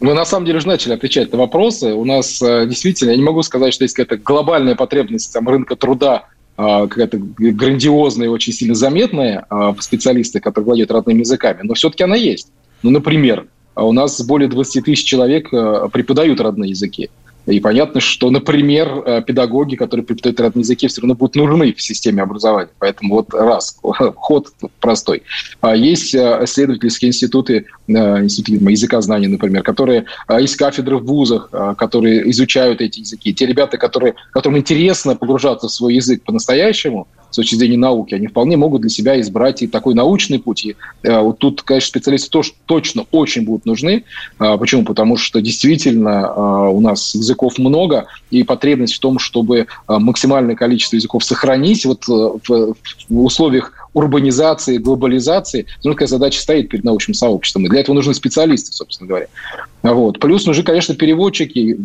Мы 0.00 0.14
на 0.14 0.24
самом 0.24 0.46
деле 0.46 0.58
уже 0.58 0.66
начали 0.66 0.94
отвечать 0.94 1.32
на 1.32 1.38
вопросы. 1.38 1.94
У 1.94 2.04
нас 2.04 2.42
э, 2.42 2.66
действительно, 2.66 3.10
я 3.10 3.16
не 3.16 3.22
могу 3.22 3.42
сказать, 3.42 3.72
что 3.72 3.84
есть 3.84 3.94
какая-то 3.94 4.22
глобальная 4.22 4.74
потребность 4.74 5.32
там, 5.32 5.48
рынка 5.48 5.76
труда, 5.76 6.24
а, 6.54 6.86
какая-то 6.86 7.18
грандиозная 7.18 8.26
и 8.26 8.30
очень 8.30 8.52
сильно 8.52 8.74
заметная 8.74 9.46
а, 9.48 9.72
в 9.72 9.82
специалистах, 9.82 10.42
которые 10.42 10.66
владеют 10.66 10.90
родными 10.90 11.20
языками, 11.20 11.60
но 11.62 11.74
все-таки 11.74 12.04
она 12.04 12.16
есть. 12.16 12.48
Ну, 12.82 12.90
например, 12.90 13.46
у 13.76 13.92
нас 13.92 14.20
более 14.22 14.48
20 14.48 14.84
тысяч 14.84 15.04
человек 15.04 15.52
э, 15.52 15.88
преподают 15.92 16.40
родные 16.40 16.70
языки. 16.70 17.10
И 17.46 17.58
понятно, 17.58 18.00
что, 18.00 18.30
например, 18.30 19.02
э, 19.04 19.22
педагоги, 19.26 19.74
которые 19.74 20.04
преподают 20.04 20.38
родные 20.40 20.62
языки, 20.62 20.86
все 20.86 21.00
равно 21.00 21.14
будут 21.14 21.34
нужны 21.34 21.72
в 21.72 21.82
системе 21.82 22.22
образования. 22.22 22.70
Поэтому 22.78 23.16
вот 23.16 23.34
раз, 23.34 23.78
ход 23.82 24.48
простой. 24.80 25.22
А 25.60 25.74
Есть 25.74 26.14
э, 26.14 26.40
исследовательские 26.42 27.08
институты, 27.08 27.66
институты 27.88 28.64
языкознания, 28.70 29.28
например, 29.28 29.62
которые 29.62 30.04
есть 30.38 30.56
кафедры 30.56 30.98
в 30.98 31.04
вузах, 31.04 31.50
которые 31.76 32.30
изучают 32.30 32.80
эти 32.80 33.00
языки. 33.00 33.34
Те 33.34 33.46
ребята, 33.46 33.78
которые, 33.78 34.14
которым 34.32 34.58
интересно 34.58 35.16
погружаться 35.16 35.66
в 35.68 35.72
свой 35.72 35.94
язык 35.94 36.22
по-настоящему, 36.22 37.08
с 37.32 37.36
точки 37.36 37.54
зрения 37.54 37.78
науки, 37.78 38.14
они 38.14 38.26
вполне 38.26 38.56
могут 38.56 38.82
для 38.82 38.90
себя 38.90 39.20
избрать 39.20 39.62
и 39.62 39.66
такой 39.66 39.94
научный 39.94 40.38
путь. 40.38 40.66
И, 40.66 40.76
э, 41.02 41.20
вот 41.20 41.38
тут, 41.38 41.62
конечно, 41.62 41.88
специалисты 41.88 42.30
тоже 42.30 42.52
точно 42.66 43.06
очень 43.10 43.44
будут 43.44 43.66
нужны. 43.66 44.04
А, 44.38 44.56
Почему? 44.58 44.84
Потому 44.84 45.16
что 45.16 45.40
действительно 45.40 46.28
а, 46.28 46.68
у 46.68 46.80
нас 46.80 47.14
языков 47.14 47.58
много, 47.58 48.06
и 48.30 48.42
потребность 48.42 48.94
в 48.94 49.00
том, 49.00 49.18
чтобы 49.18 49.66
а, 49.86 49.98
максимальное 49.98 50.54
количество 50.54 50.96
языков 50.96 51.24
сохранить 51.24 51.84
вот 51.86 52.08
э, 52.08 52.12
в, 52.12 52.74
в 53.08 53.24
условиях 53.24 53.81
урбанизации, 53.94 54.78
глобализации, 54.78 55.66
такая 55.82 56.08
задача 56.08 56.40
стоит 56.40 56.68
перед 56.68 56.84
научным 56.84 57.14
сообществом. 57.14 57.66
И 57.66 57.68
для 57.68 57.80
этого 57.80 57.94
нужны 57.94 58.14
специалисты, 58.14 58.72
собственно 58.72 59.08
говоря. 59.08 59.26
Вот. 59.82 60.20
Плюс 60.20 60.46
нужны, 60.46 60.62
конечно, 60.62 60.94
переводчики. 60.94 61.76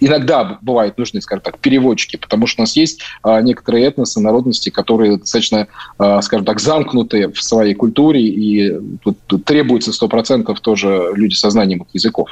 Иногда 0.00 0.58
бывают 0.62 0.98
нужны, 0.98 1.20
скажем 1.20 1.42
так, 1.42 1.58
переводчики, 1.58 2.16
потому 2.16 2.46
что 2.46 2.62
у 2.62 2.64
нас 2.64 2.74
есть 2.76 3.00
а, 3.22 3.40
некоторые 3.42 3.86
этносы, 3.86 4.20
народности, 4.20 4.70
которые 4.70 5.18
достаточно, 5.18 5.68
а, 5.98 6.22
скажем 6.22 6.46
так, 6.46 6.60
замкнуты 6.60 7.28
в 7.28 7.42
своей 7.42 7.74
культуре, 7.74 8.22
и 8.22 8.80
тут, 9.02 9.44
требуется 9.44 9.92
100% 9.92 10.54
тоже 10.60 11.10
люди 11.14 11.34
со 11.34 11.50
знанием 11.50 11.86
языков. 11.92 12.30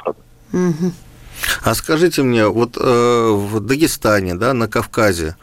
Мгм. 0.51 0.93
А 1.63 1.75
скажите 1.75 2.23
мне, 2.23 2.47
вот 2.47 2.77
э, 2.79 3.31
в 3.31 3.59
Дагестане, 3.59 4.35
да, 4.35 4.53
на 4.53 4.67
Кавказе, 4.67 5.35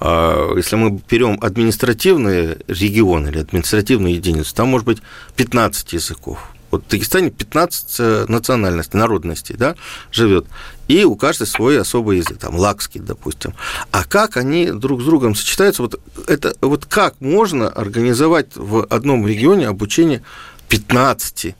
э, 0.00 0.52
если 0.56 0.76
мы 0.76 1.00
берем 1.08 1.38
административные 1.40 2.58
регионы 2.68 3.28
или 3.28 3.38
административные 3.38 4.14
единицы, 4.14 4.54
там 4.54 4.68
может 4.68 4.86
быть 4.86 4.98
15 5.36 5.92
языков. 5.92 6.38
Вот 6.70 6.84
в 6.84 6.88
Дагестане 6.88 7.30
15 7.30 7.96
э, 7.98 8.24
национальностей, 8.28 8.98
народностей, 8.98 9.54
да, 9.56 9.76
живет. 10.10 10.46
И 10.88 11.04
у 11.04 11.14
каждой 11.14 11.46
свой 11.46 11.80
особый 11.80 12.18
язык, 12.18 12.38
там, 12.38 12.56
лакский, 12.56 13.00
допустим. 13.00 13.54
А 13.92 14.04
как 14.04 14.36
они 14.36 14.72
друг 14.72 15.00
с 15.00 15.04
другом 15.04 15.34
сочетаются? 15.34 15.82
Вот, 15.82 16.00
это, 16.26 16.56
вот 16.60 16.84
как 16.86 17.20
можно 17.20 17.68
организовать 17.68 18.56
в 18.56 18.84
одном 18.90 19.26
регионе 19.26 19.68
обучение 19.68 20.22
15 20.68 21.54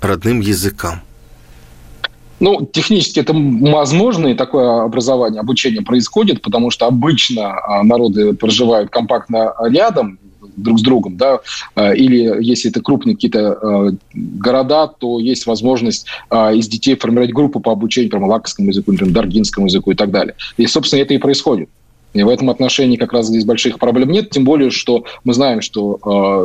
родным 0.00 0.40
языкам? 0.40 1.02
Ну, 2.40 2.68
технически 2.70 3.20
это 3.20 3.32
возможно, 3.34 4.28
и 4.28 4.34
такое 4.34 4.84
образование, 4.84 5.40
обучение 5.40 5.82
происходит, 5.82 6.42
потому 6.42 6.70
что 6.70 6.86
обычно 6.86 7.54
а, 7.58 7.82
народы 7.82 8.34
проживают 8.34 8.90
компактно 8.90 9.54
рядом 9.60 10.18
друг 10.56 10.78
с 10.78 10.82
другом, 10.82 11.16
да, 11.16 11.40
а, 11.74 11.92
или 11.92 12.44
если 12.44 12.70
это 12.70 12.80
крупные 12.80 13.14
какие-то 13.14 13.52
а, 13.52 13.90
города, 14.12 14.88
то 14.88 15.20
есть 15.20 15.46
возможность 15.46 16.06
из 16.32 16.68
детей 16.68 16.96
формировать 16.96 17.32
группу 17.32 17.60
по 17.60 17.72
обучению, 17.72 18.10
прямо 18.10 18.26
лакскому 18.26 18.68
языку, 18.68 18.92
например, 18.92 19.14
даргинскому 19.14 19.66
языку 19.66 19.92
и 19.92 19.94
так 19.94 20.10
далее. 20.10 20.34
И, 20.56 20.66
собственно, 20.66 21.00
это 21.00 21.14
и 21.14 21.18
происходит. 21.18 21.68
И 22.12 22.22
в 22.22 22.28
этом 22.28 22.50
отношении 22.50 22.96
как 22.96 23.12
раз 23.12 23.26
здесь 23.26 23.44
больших 23.44 23.78
проблем 23.78 24.10
нет, 24.10 24.30
тем 24.30 24.44
более, 24.44 24.70
что 24.70 25.04
мы 25.24 25.34
знаем, 25.34 25.60
что 25.60 25.98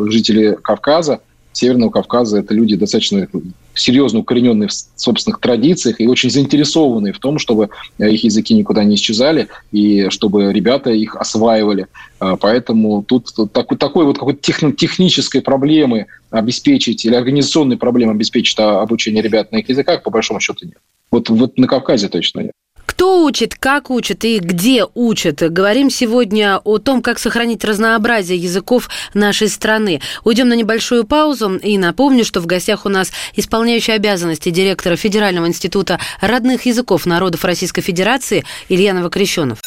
жители 0.09 0.57
Кавказа, 0.59 1.21
Северного 1.51 1.89
Кавказа, 1.89 2.39
это 2.39 2.53
люди 2.53 2.75
достаточно 2.75 3.27
серьезно 3.73 4.19
укорененные 4.19 4.67
в 4.67 4.73
собственных 4.73 5.39
традициях 5.39 5.99
и 5.99 6.07
очень 6.07 6.29
заинтересованные 6.29 7.13
в 7.13 7.19
том, 7.19 7.39
чтобы 7.39 7.69
э, 7.97 8.09
их 8.09 8.23
языки 8.23 8.53
никуда 8.53 8.83
не 8.83 8.95
исчезали 8.95 9.47
и 9.71 10.09
чтобы 10.09 10.51
ребята 10.53 10.91
их 10.91 11.15
осваивали. 11.15 11.87
Э, 12.19 12.35
Поэтому 12.39 13.03
тут 13.03 13.33
такой, 13.51 13.77
такой 13.77 14.05
вот 14.05 14.17
какой-то 14.17 14.39
техни- 14.41 14.73
технической 14.73 15.41
проблемы 15.41 16.07
обеспечить 16.29 17.05
или 17.05 17.15
организационной 17.15 17.77
проблемы 17.77 18.11
обеспечить 18.11 18.59
а, 18.59 18.81
обучение 18.81 19.23
ребят 19.23 19.51
на 19.51 19.57
их 19.57 19.69
языках 19.69 20.03
по 20.03 20.11
большому 20.11 20.39
счету 20.39 20.65
нет. 20.65 20.77
Вот, 21.11 21.29
вот 21.29 21.57
на 21.57 21.67
Кавказе 21.67 22.07
точно 22.07 22.41
нет. 22.41 22.51
Кто 22.99 23.23
учит, 23.23 23.55
как 23.55 23.91
учат 23.91 24.25
и 24.25 24.39
где 24.39 24.85
учат? 24.93 25.41
Говорим 25.41 25.89
сегодня 25.89 26.57
о 26.57 26.79
том, 26.79 27.01
как 27.01 27.17
сохранить 27.17 27.63
разнообразие 27.63 28.37
языков 28.37 28.89
нашей 29.13 29.47
страны. 29.47 30.01
Уйдем 30.25 30.49
на 30.49 30.53
небольшую 30.53 31.05
паузу 31.05 31.55
и 31.55 31.77
напомню, 31.77 32.25
что 32.25 32.41
в 32.41 32.45
гостях 32.45 32.85
у 32.85 32.89
нас 32.89 33.13
исполняющий 33.37 33.93
обязанности 33.93 34.49
директора 34.49 34.97
Федерального 34.97 35.47
института 35.47 35.97
родных 36.19 36.65
языков 36.65 37.05
народов 37.05 37.45
Российской 37.45 37.81
Федерации 37.81 38.43
Илья 38.67 38.93
Новокрещенов. 38.93 39.59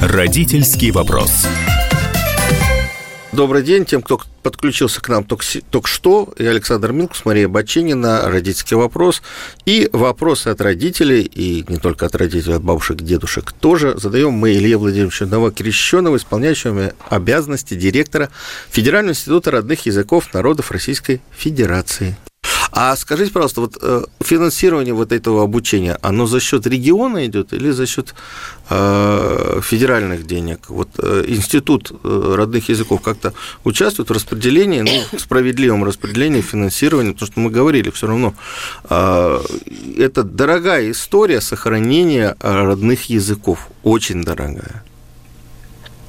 Родительский 0.00 0.92
вопрос. 0.92 1.46
Добрый 3.38 3.62
день 3.62 3.84
тем, 3.84 4.02
кто 4.02 4.20
подключился 4.42 5.00
к 5.00 5.08
нам 5.08 5.22
только, 5.22 5.44
только 5.70 5.86
что. 5.86 6.34
Я 6.38 6.50
Александр 6.50 6.90
Милкус, 6.90 7.24
Мария 7.24 7.46
Бачинина, 7.46 8.28
«Родительский 8.28 8.76
вопрос». 8.76 9.22
И 9.64 9.88
вопросы 9.92 10.48
от 10.48 10.60
родителей, 10.60 11.22
и 11.22 11.64
не 11.68 11.76
только 11.76 12.06
от 12.06 12.16
родителей, 12.16 12.56
от 12.56 12.64
бабушек, 12.64 12.96
дедушек 12.96 13.52
тоже 13.52 13.96
задаем 13.96 14.32
мы 14.32 14.54
Илье 14.54 14.76
Владимировичу 14.76 15.26
Новокрещенову, 15.26 16.16
исполняющему 16.16 16.90
обязанности 17.10 17.74
директора 17.74 18.28
Федерального 18.70 19.12
института 19.12 19.52
родных 19.52 19.86
языков 19.86 20.34
народов 20.34 20.72
Российской 20.72 21.20
Федерации. 21.30 22.16
А 22.72 22.96
скажите, 22.96 23.32
пожалуйста, 23.32 23.60
вот 23.60 23.78
э, 23.80 24.02
финансирование 24.20 24.94
вот 24.94 25.12
этого 25.12 25.42
обучения, 25.42 25.98
оно 26.02 26.26
за 26.26 26.40
счет 26.40 26.66
региона 26.66 27.26
идет 27.26 27.52
или 27.52 27.70
за 27.70 27.86
счет 27.86 28.14
э, 28.70 29.60
федеральных 29.62 30.26
денег? 30.26 30.68
Вот 30.68 30.88
э, 30.98 31.24
институт 31.28 31.92
родных 32.02 32.68
языков 32.68 33.00
как-то 33.00 33.32
участвует 33.64 34.10
в 34.10 34.12
распределении, 34.12 34.82
ну, 34.82 35.18
справедливом 35.18 35.84
распределении 35.84 36.40
финансирования, 36.40 37.12
потому 37.12 37.32
что 37.32 37.40
мы 37.40 37.50
говорили, 37.50 37.90
все 37.90 38.06
равно 38.06 38.34
это 38.88 40.22
дорогая 40.22 40.90
история 40.90 41.40
сохранения 41.40 42.36
родных 42.40 43.10
языков, 43.10 43.68
очень 43.82 44.22
дорогая. 44.22 44.82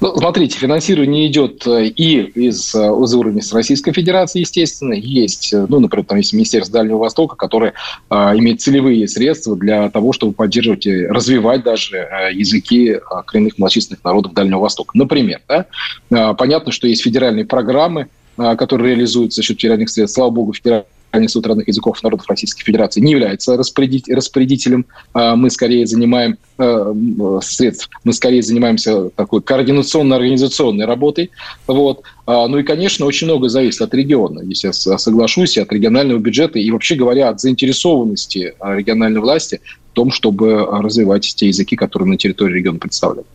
Ну, 0.01 0.15
смотрите, 0.15 0.57
финансирование 0.57 1.27
идет 1.27 1.67
э, 1.67 1.87
и 1.87 2.21
из, 2.21 2.73
э, 2.73 2.79
из 2.79 3.13
уровня 3.13 3.41
с 3.41 3.51
Российской 3.51 3.91
Федерации, 3.91 4.39
естественно. 4.39 4.93
Есть, 4.93 5.51
э, 5.51 5.65
ну, 5.67 5.81
например, 5.81 6.05
там 6.05 6.17
есть 6.17 6.31
Министерство 6.31 6.79
Дальнего 6.79 6.99
Востока, 6.99 7.35
которое 7.35 7.73
э, 8.09 8.15
имеет 8.15 8.61
целевые 8.61 9.09
средства 9.09 9.57
для 9.57 9.89
того, 9.89 10.13
чтобы 10.13 10.31
поддерживать 10.31 10.85
и 10.85 11.05
развивать 11.05 11.63
даже 11.63 11.97
э, 11.97 12.33
языки 12.33 12.91
э, 12.91 12.99
коренных 13.25 13.57
малочисленных 13.57 14.01
народов 14.05 14.33
Дальнего 14.33 14.59
Востока. 14.59 14.97
Например, 14.97 15.41
да, 15.49 15.65
э, 16.09 16.33
понятно, 16.33 16.71
что 16.71 16.87
есть 16.87 17.03
федеральные 17.03 17.45
программы, 17.45 18.07
э, 18.37 18.55
которые 18.55 18.95
реализуются 18.95 19.41
за 19.41 19.43
счет 19.43 19.59
федеральных 19.59 19.89
средств. 19.89 20.15
Слава 20.15 20.29
богу, 20.29 20.53
федеральные 20.53 20.85
Институт 21.13 21.47
родных 21.47 21.67
языков 21.67 22.01
народов 22.03 22.27
Российской 22.29 22.63
Федерации 22.63 23.01
не 23.01 23.11
является 23.11 23.57
распорядителем. 23.57 24.85
А, 25.13 25.35
мы 25.35 25.49
скорее 25.49 25.87
занимаем 25.87 26.37
э, 26.57 26.93
средств, 27.41 27.89
мы 28.03 28.13
скорее 28.13 28.43
занимаемся 28.43 29.09
такой 29.09 29.41
координационно-организационной 29.41 30.85
работой. 30.85 31.31
Вот. 31.65 32.03
А, 32.25 32.47
ну 32.47 32.59
и, 32.59 32.63
конечно, 32.63 33.05
очень 33.05 33.27
много 33.27 33.49
зависит 33.49 33.81
от 33.81 33.93
региона, 33.93 34.41
если 34.41 34.67
я 34.67 34.97
соглашусь, 34.97 35.57
от 35.57 35.71
регионального 35.71 36.19
бюджета 36.19 36.59
и, 36.59 36.69
вообще 36.69 36.95
говоря, 36.95 37.29
от 37.29 37.41
заинтересованности 37.41 38.53
региональной 38.61 39.19
власти 39.19 39.61
в 39.91 39.93
том, 39.93 40.11
чтобы 40.11 40.65
развивать 40.65 41.33
те 41.35 41.47
языки, 41.47 41.75
которые 41.75 42.07
на 42.07 42.17
территории 42.17 42.55
региона 42.55 42.77
представлены. 42.79 43.25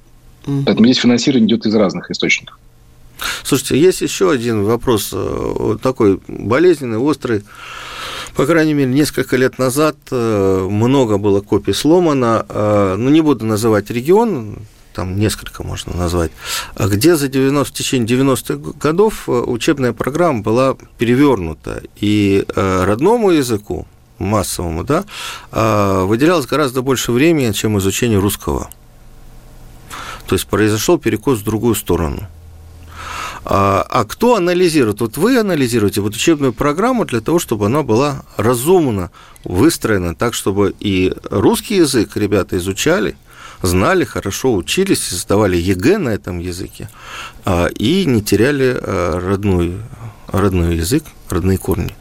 Поэтому 0.45 0.87
здесь 0.87 0.99
финансирование 0.99 1.49
идет 1.49 1.67
из 1.67 1.75
разных 1.75 2.11
источников. 2.11 2.59
Слушайте, 3.43 3.79
есть 3.79 4.01
еще 4.01 4.31
один 4.31 4.65
вопрос, 4.65 5.11
э, 5.13 5.77
такой 5.83 6.21
болезненный, 6.29 6.99
острый. 6.99 7.45
По 8.37 8.47
крайней 8.47 8.75
мере, 8.75 8.93
несколько 8.93 9.37
лет 9.37 9.59
назад 9.59 9.97
э, 10.11 10.67
много 10.71 11.19
было 11.19 11.41
копий 11.41 11.73
сломано. 11.73 12.45
Э, 12.49 12.97
ну, 12.99 13.11
не 13.11 13.21
буду 13.21 13.45
называть 13.45 13.91
регион, 13.91 14.59
там 14.93 15.19
несколько 15.19 15.63
можно 15.63 15.95
назвать, 15.97 16.31
где 16.79 17.17
за 17.17 17.29
90, 17.29 17.71
в 17.71 17.75
течение 17.75 18.19
90-х 18.19 18.79
годов 18.81 19.29
учебная 19.29 19.93
программа 19.93 20.41
была 20.43 20.77
перевернута, 20.99 21.83
и 21.97 22.45
родному 22.55 23.33
языку, 23.33 23.89
массовому, 24.19 24.85
да, 24.85 25.05
выделялось 25.51 26.47
гораздо 26.47 26.83
больше 26.83 27.11
времени, 27.11 27.51
чем 27.51 27.77
изучение 27.79 28.21
русского. 28.21 28.71
То 30.29 30.37
есть 30.37 30.47
произошел 30.47 30.97
перекос 30.97 31.41
в 31.41 31.45
другую 31.45 31.75
сторону. 31.75 32.29
А, 33.45 33.85
а 33.89 34.05
кто 34.05 34.37
анализирует? 34.37 35.01
Вот 35.01 35.17
вы 35.17 35.39
анализируете 35.39 36.01
вот 36.01 36.15
учебную 36.15 36.53
программу 36.53 37.05
для 37.05 37.21
того, 37.21 37.39
чтобы 37.39 37.67
она 37.67 37.83
была 37.83 38.23
разумно 38.37 39.11
выстроена 39.45 40.15
так, 40.15 40.35
чтобы 40.35 40.75
и 40.81 41.13
русский 41.31 41.77
язык 41.77 42.17
ребята 42.17 42.57
изучали, 42.57 43.17
знали, 43.61 44.05
хорошо 44.05 44.55
учились, 44.55 45.03
сдавали 45.03 45.57
ЕГЭ 45.57 45.99
на 45.99 46.09
этом 46.11 46.39
языке 46.39 46.89
а, 47.45 47.67
и 47.67 48.07
не 48.07 48.23
теряли 48.23 48.77
а, 48.81 49.21
родной, 49.21 49.77
родной 50.29 50.77
язык, 50.77 51.05
родные 51.29 51.59
корни. 51.59 51.95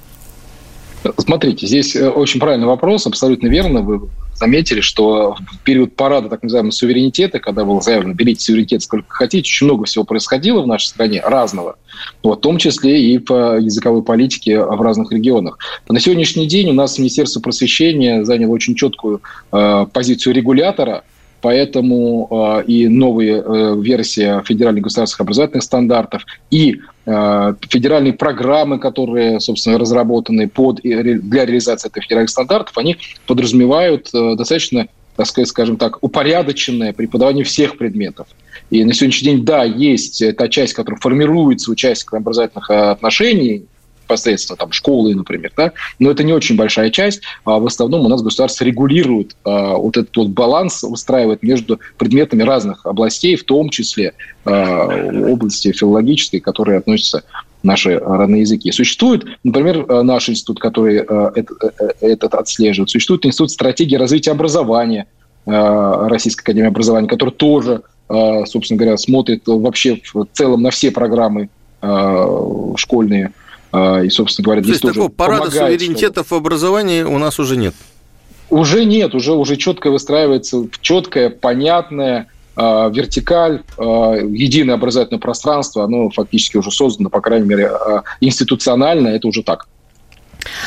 Смотрите, 1.17 1.67
здесь 1.67 1.97
э, 1.97 2.09
очень 2.09 2.39
правильный 2.39 2.67
вопрос, 2.67 3.05
абсолютно 3.05 3.47
верно. 3.47 3.81
Вы 3.81 4.07
заметили, 4.35 4.81
что 4.81 5.35
в 5.35 5.59
период 5.63 5.95
парада 5.95 6.29
так 6.29 6.43
называемого 6.43 6.71
суверенитета, 6.71 7.39
когда 7.39 7.65
было 7.65 7.81
заявлено 7.81 8.13
«берите 8.13 8.41
суверенитет 8.41 8.81
сколько 8.81 9.07
хотите», 9.09 9.47
очень 9.47 9.67
много 9.67 9.85
всего 9.85 10.03
происходило 10.03 10.61
в 10.61 10.67
нашей 10.67 10.87
стране, 10.87 11.21
разного, 11.23 11.75
вот, 12.21 12.39
в 12.39 12.41
том 12.41 12.57
числе 12.57 13.01
и 13.01 13.17
по 13.17 13.57
языковой 13.57 14.03
политике 14.03 14.63
в 14.63 14.81
разных 14.81 15.11
регионах. 15.11 15.57
На 15.87 15.99
сегодняшний 15.99 16.47
день 16.47 16.69
у 16.69 16.73
нас 16.73 16.97
Министерство 16.97 17.39
просвещения 17.39 18.23
заняло 18.23 18.51
очень 18.51 18.75
четкую 18.75 19.21
э, 19.51 19.85
позицию 19.91 20.33
регулятора– 20.33 21.03
Поэтому 21.43 22.29
э, 22.31 22.63
и 22.67 22.87
новые 22.87 23.43
э, 23.45 23.75
версии 23.77 24.41
федеральных 24.45 24.85
государственных 24.85 25.25
образовательных 25.25 25.63
стандартов, 25.63 26.25
и 26.49 26.79
федеральные 27.05 28.13
программы, 28.13 28.79
которые, 28.79 29.39
собственно, 29.39 29.77
разработаны 29.77 30.47
под, 30.47 30.81
для 30.81 31.45
реализации 31.45 31.89
этих 31.89 32.03
федеральных 32.03 32.29
стандартов, 32.29 32.77
они 32.77 32.97
подразумевают 33.27 34.09
э, 34.13 34.35
достаточно 34.35 34.87
так 35.15 35.27
сказать, 35.27 35.49
скажем 35.49 35.77
так, 35.77 36.01
упорядоченное 36.01 36.93
преподавание 36.93 37.43
всех 37.43 37.77
предметов. 37.77 38.27
И 38.69 38.83
на 38.83 38.93
сегодняшний 38.93 39.31
день, 39.31 39.45
да, 39.45 39.63
есть 39.63 40.23
та 40.37 40.47
часть, 40.47 40.73
которая 40.73 40.99
формируется 40.99 41.71
участниками 41.71 42.21
образовательных 42.21 42.69
э, 42.69 42.73
отношений, 42.73 43.65
непосредственно 44.03 44.57
там 44.57 44.71
школы, 44.71 45.15
например, 45.15 45.51
да, 45.55 45.71
но 45.99 46.11
это 46.11 46.23
не 46.23 46.33
очень 46.33 46.55
большая 46.55 46.89
часть. 46.89 47.21
А 47.45 47.59
в 47.59 47.65
основном 47.65 48.05
у 48.05 48.09
нас 48.09 48.21
государство 48.21 48.63
регулирует 48.63 49.35
а, 49.43 49.75
вот 49.75 49.97
этот 49.97 50.15
вот 50.15 50.29
баланс, 50.29 50.83
устраивает 50.83 51.43
между 51.43 51.79
предметами 51.97 52.43
разных 52.43 52.85
областей, 52.85 53.35
в 53.35 53.43
том 53.43 53.69
числе 53.69 54.13
а, 54.45 54.87
области 55.27 55.71
филологической, 55.71 56.39
которые 56.39 56.77
относятся 56.77 57.23
наши 57.63 57.97
родные 57.97 58.41
языки. 58.41 58.71
Существует, 58.71 59.25
например, 59.43 59.85
а, 59.87 60.03
наш 60.03 60.29
институт, 60.29 60.59
который 60.59 60.99
а, 60.99 61.31
этот, 61.33 61.63
э, 61.63 61.69
э, 61.79 62.07
этот 62.11 62.35
отслеживает. 62.35 62.89
Существует 62.89 63.25
институт 63.25 63.51
стратегии 63.51 63.95
развития 63.95 64.31
образования 64.31 65.07
а, 65.45 66.07
Российской 66.09 66.41
академии 66.41 66.67
образования, 66.67 67.07
который 67.07 67.31
тоже, 67.31 67.81
собственно 68.45 68.77
говоря, 68.77 68.97
смотрит 68.97 69.43
вообще 69.47 69.99
в 70.13 70.27
целом 70.33 70.61
на 70.61 70.69
все 70.71 70.91
программы 70.91 71.49
школьные 72.75 73.33
и, 73.73 74.09
собственно 74.09 74.45
говоря, 74.45 74.61
здесь 74.61 74.79
То 74.79 74.87
есть 74.87 74.95
такого 74.95 75.09
парада 75.09 75.45
помогает, 75.45 75.81
суверенитета 75.81 76.23
что... 76.23 76.35
в 76.35 76.37
образовании 76.37 77.01
у 77.01 77.17
нас 77.17 77.39
уже 77.39 77.57
нет? 77.57 77.73
Уже 78.49 78.85
нет, 78.85 79.15
уже, 79.15 79.33
уже 79.33 79.55
четко 79.55 79.89
выстраивается 79.89 80.67
четкое, 80.79 81.31
понятное, 81.31 82.27
э, 82.55 82.61
вертикаль, 82.61 83.63
э, 83.79 83.83
единое 84.29 84.75
образовательное 84.75 85.19
пространство, 85.19 85.85
оно 85.85 86.11
фактически 86.11 86.57
уже 86.57 86.69
создано, 86.69 87.09
по 87.09 87.19
крайней 87.19 87.47
мере, 87.47 87.71
институционально, 88.21 89.07
это 89.07 89.27
уже 89.27 89.41
так. 89.41 89.67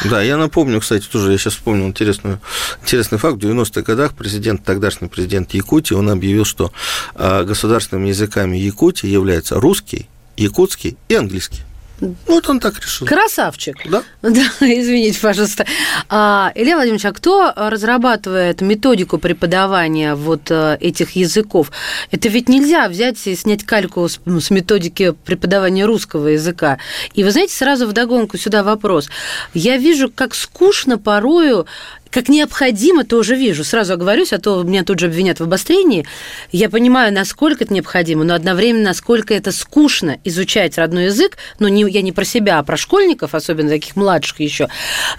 Да, 0.05 0.21
я 0.21 0.37
напомню, 0.37 0.81
кстати, 0.81 1.07
тоже 1.07 1.31
я 1.31 1.39
сейчас 1.39 1.53
вспомнил 1.53 1.87
интересную, 1.87 2.41
интересный 2.83 3.19
факт. 3.19 3.37
В 3.37 3.47
90-х 3.47 3.83
годах 3.83 4.15
президент, 4.15 4.65
тогдашний 4.65 5.07
президент 5.07 5.55
Якутии, 5.55 5.95
он 5.95 6.11
объявил, 6.11 6.47
что 6.47 6.73
государственными 7.15 8.09
языками 8.09 8.57
Якутии 8.57 9.07
являются 9.07 9.61
русский, 9.61 10.09
якутский 10.37 10.97
и 11.09 11.15
английский. 11.15 11.61
Вот 12.01 12.49
он 12.49 12.61
так 12.61 12.79
решил. 12.79 13.07
Красавчик. 13.07 13.77
Да? 13.87 14.03
Да, 14.23 14.49
извините, 14.61 15.19
пожалуйста. 15.21 15.65
А, 16.09 16.53
Илья 16.55 16.75
Владимирович, 16.75 17.07
а 17.07 17.13
кто 17.13 17.53
разрабатывает 17.57 18.61
методику 18.61 19.19
преподавания 19.19 20.15
вот 20.15 20.51
э, 20.51 20.77
этих 20.81 21.13
языков? 21.13 21.71
Это 22.11 22.29
ведь 22.29 22.49
нельзя 22.49 22.89
взять 22.89 23.25
и 23.27 23.35
снять 23.35 23.65
кальку 23.65 24.09
с, 24.09 24.21
с 24.27 24.51
методики 24.51 25.15
преподавания 25.25 25.87
русского 25.87 26.29
языка. 26.29 26.79
И 27.15 27.25
вы 27.25 27.31
знаете, 27.31 27.55
сразу 27.55 27.87
вдогонку 27.87 28.37
сюда 28.37 28.63
вопрос. 28.63 29.09
Я 29.55 29.79
вижу, 29.79 30.11
как 30.11 30.35
скучно 30.35 30.99
порою 30.99 31.67
как 32.17 32.31
необходимо, 32.31 33.05
тоже 33.05 33.37
вижу. 33.37 33.63
Сразу 33.63 33.93
оговорюсь, 33.93 34.33
а 34.33 34.39
то 34.39 34.63
меня 34.63 34.85
тут 34.85 35.01
же 35.01 35.07
обвинят 35.09 35.39
в 35.39 35.43
обострении. 35.43 36.07
Я 36.51 36.71
понимаю, 36.71 37.13
насколько 37.13 37.65
это 37.65 37.75
необходимо, 37.75 38.25
но 38.25 38.33
одновременно, 38.33 38.85
насколько 38.85 39.35
это 39.35 39.53
скучно 39.53 40.17
изучать 40.25 40.79
родной 40.79 41.05
язык. 41.05 41.37
Ну, 41.59 41.69
не, 41.69 41.83
я 41.91 42.01
не 42.01 42.13
про 42.13 42.25
себя, 42.25 42.59
а 42.59 42.63
про 42.63 42.79
школьников, 42.79 43.35
особенно 43.35 43.69
таких 43.69 43.97
младших 43.97 44.41
еще. 44.41 44.71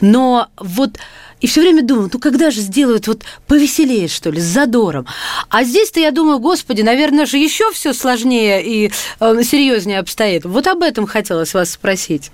Но 0.01 0.47
вот 0.57 0.97
и 1.39 1.45
все 1.45 1.61
время 1.61 1.83
думаю, 1.83 2.09
ну 2.11 2.17
когда 2.17 2.49
же 2.49 2.61
сделают 2.61 3.05
вот 3.05 3.21
повеселее, 3.45 4.07
что 4.07 4.31
ли, 4.31 4.41
с 4.41 4.45
задором. 4.45 5.05
А 5.49 5.63
здесь-то 5.63 5.99
я 5.99 6.09
думаю, 6.09 6.39
господи, 6.39 6.81
наверное 6.81 7.27
же 7.27 7.37
еще 7.37 7.71
все 7.73 7.93
сложнее 7.93 8.65
и 8.65 8.91
э, 9.19 9.43
серьезнее 9.43 9.99
обстоит. 9.99 10.45
Вот 10.45 10.65
об 10.65 10.81
этом 10.81 11.05
хотелось 11.05 11.53
вас 11.53 11.69
спросить. 11.69 12.31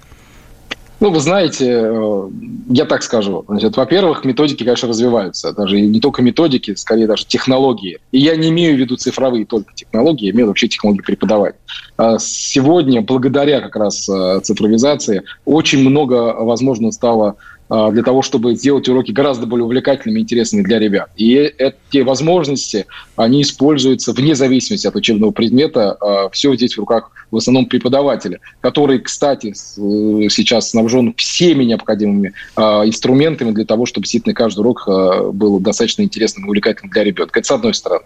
Ну, 1.04 1.12
вы 1.12 1.20
знаете, 1.20 1.66
э, 1.70 2.30
я 2.70 2.86
так 2.86 3.04
скажу. 3.04 3.44
Значит, 3.50 3.76
во-первых, 3.76 4.24
методики, 4.24 4.64
конечно, 4.64 4.88
развиваются. 4.88 5.52
Даже 5.52 5.82
не 5.82 6.00
только 6.00 6.22
методики, 6.22 6.76
скорее 6.76 7.08
даже 7.08 7.26
технологии. 7.26 8.00
И 8.14 8.20
я 8.20 8.38
не 8.38 8.48
имею 8.52 8.78
в 8.78 8.80
виду 8.80 8.96
цифровые 8.96 9.46
только 9.46 9.74
технологии, 9.76 10.28
я 10.28 10.32
имею 10.32 10.48
вообще 10.48 10.70
технологии 10.70 11.02
преподавания. 11.02 11.58
А 11.98 12.20
сегодня, 12.20 13.02
благодаря 13.02 13.60
как 13.60 13.76
раз 13.76 14.08
э, 14.08 14.40
цифровизации, 14.44 15.24
очень 15.44 15.80
много 15.80 16.36
возможно 16.40 16.90
стало 16.94 17.36
а, 17.68 17.92
для 17.92 18.04
того, 18.04 18.22
чтобы 18.22 18.56
сделать 18.56 18.88
уроки 18.88 19.12
гораздо 19.12 19.46
более 19.46 19.66
увлекательными 19.66 20.20
и 20.20 20.22
интересными 20.22 20.64
для 20.64 20.80
ребят. 20.80 21.10
И 21.18 21.34
эти 21.34 21.98
возможности, 21.98 22.86
они 23.16 23.42
используются 23.42 24.14
вне 24.14 24.36
зависимости 24.36 24.86
от 24.86 24.96
учебного 24.96 25.32
предмета. 25.32 25.98
Все 26.32 26.56
здесь 26.56 26.76
в 26.76 26.80
руках 26.80 27.12
в 27.34 27.38
основном 27.38 27.66
преподавателя, 27.66 28.40
который, 28.62 29.00
кстати, 29.00 29.48
э, 29.48 30.30
сейчас 30.30 30.70
снабжен 30.70 31.14
всеми 31.18 31.64
необходимыми 31.64 32.34
а, 32.56 32.86
инструментами 32.86 33.52
для 33.52 33.66
того, 33.66 33.86
чтобы 33.86 34.04
действительно 34.04 34.34
каждый 34.34 34.60
урок 34.60 34.88
был 35.34 35.60
достаточно 35.60 36.04
интересным 36.04 36.46
и 36.46 36.48
увлекательным 36.48 36.92
для 36.92 37.04
ребенка. 37.04 37.40
Это 37.40 37.48
с 37.48 37.52
одной 37.52 37.74
стороны. 37.74 38.06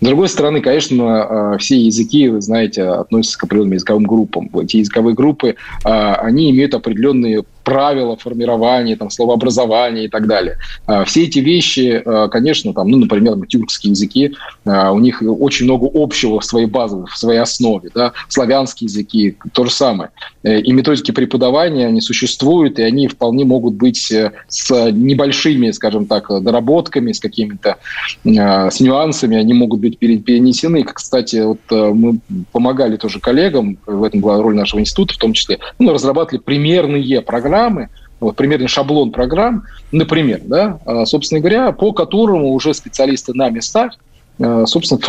С 0.00 0.04
другой 0.04 0.28
стороны, 0.28 0.60
конечно, 0.60 1.56
все 1.58 1.78
языки, 1.78 2.28
вы 2.28 2.40
знаете, 2.40 2.82
относятся 2.84 3.38
к 3.38 3.44
определенным 3.44 3.74
языковым 3.74 4.04
группам. 4.04 4.50
Эти 4.60 4.78
языковые 4.78 5.14
группы, 5.14 5.56
они 5.82 6.50
имеют 6.50 6.74
определенные 6.74 7.44
правила 7.68 8.16
формирования, 8.16 8.96
там, 8.96 9.10
словообразования 9.10 10.06
и 10.06 10.08
так 10.08 10.26
далее. 10.26 10.56
А, 10.86 11.04
все 11.04 11.24
эти 11.24 11.38
вещи, 11.40 12.02
а, 12.02 12.28
конечно, 12.28 12.72
там, 12.72 12.88
ну, 12.88 12.96
например, 12.96 13.34
тюркские 13.46 13.90
языки, 13.90 14.32
а, 14.64 14.92
у 14.92 15.00
них 15.00 15.22
очень 15.22 15.66
много 15.66 15.86
общего 15.92 16.40
в 16.40 16.46
своей 16.46 16.66
базовой, 16.66 17.04
в 17.08 17.18
своей 17.18 17.40
основе. 17.40 17.90
Да? 17.94 18.12
Славянские 18.28 18.86
языки– 18.86 19.36
то 19.52 19.66
же 19.66 19.70
самое. 19.70 20.08
Э, 20.42 20.60
и 20.60 20.72
методики 20.72 21.10
преподавания, 21.10 21.86
они 21.86 22.00
существуют, 22.00 22.78
и 22.78 22.82
они 22.82 23.06
вполне 23.06 23.44
могут 23.44 23.74
быть 23.74 24.10
э, 24.10 24.32
с 24.48 24.90
небольшими, 24.92 25.70
скажем 25.72 26.06
так, 26.06 26.28
доработками, 26.42 27.12
с 27.12 27.20
какими-то, 27.20 27.76
с 28.24 28.80
нюансами, 28.80 29.36
они 29.36 29.52
могут 29.52 29.80
быть 29.80 29.98
перенесены. 29.98 30.84
Кстати, 30.84 31.44
вот 31.44 31.60
э, 31.70 31.92
мы 31.92 32.20
помогали 32.52 32.96
тоже 32.96 33.20
коллегам, 33.20 33.78
в 33.84 34.04
этом 34.04 34.20
была 34.20 34.40
роль 34.40 34.54
нашего 34.54 34.80
института 34.80 35.14
в 35.14 35.18
том 35.18 35.34
числе, 35.34 35.58
ну, 35.78 35.92
разрабатывали 35.92 36.40
примерные 36.42 37.20
программы, 37.20 37.57
программы 37.58 37.88
вот, 38.20 38.36
примерный 38.36 38.68
шаблон 38.68 39.12
программ, 39.12 39.64
например, 39.92 40.40
да, 40.44 40.78
а, 40.84 41.06
собственно 41.06 41.40
говоря, 41.40 41.72
по 41.72 41.92
которому 41.92 42.52
уже 42.52 42.74
специалисты 42.74 43.32
на 43.34 43.48
местах, 43.48 43.92
а, 44.40 44.66
собственно, 44.66 45.00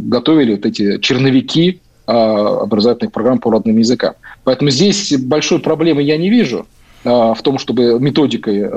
готовили 0.00 0.54
вот 0.54 0.66
эти 0.66 0.98
черновики 1.00 1.80
а, 2.06 2.62
образовательных 2.62 3.12
программ 3.12 3.38
по 3.38 3.50
родным 3.50 3.78
языкам. 3.78 4.14
Поэтому 4.44 4.70
здесь 4.70 5.16
большой 5.18 5.60
проблемы 5.60 6.02
я 6.02 6.16
не 6.16 6.30
вижу 6.30 6.66
в 7.04 7.38
том, 7.44 7.58
чтобы 7.58 8.00
методикой, 8.00 8.68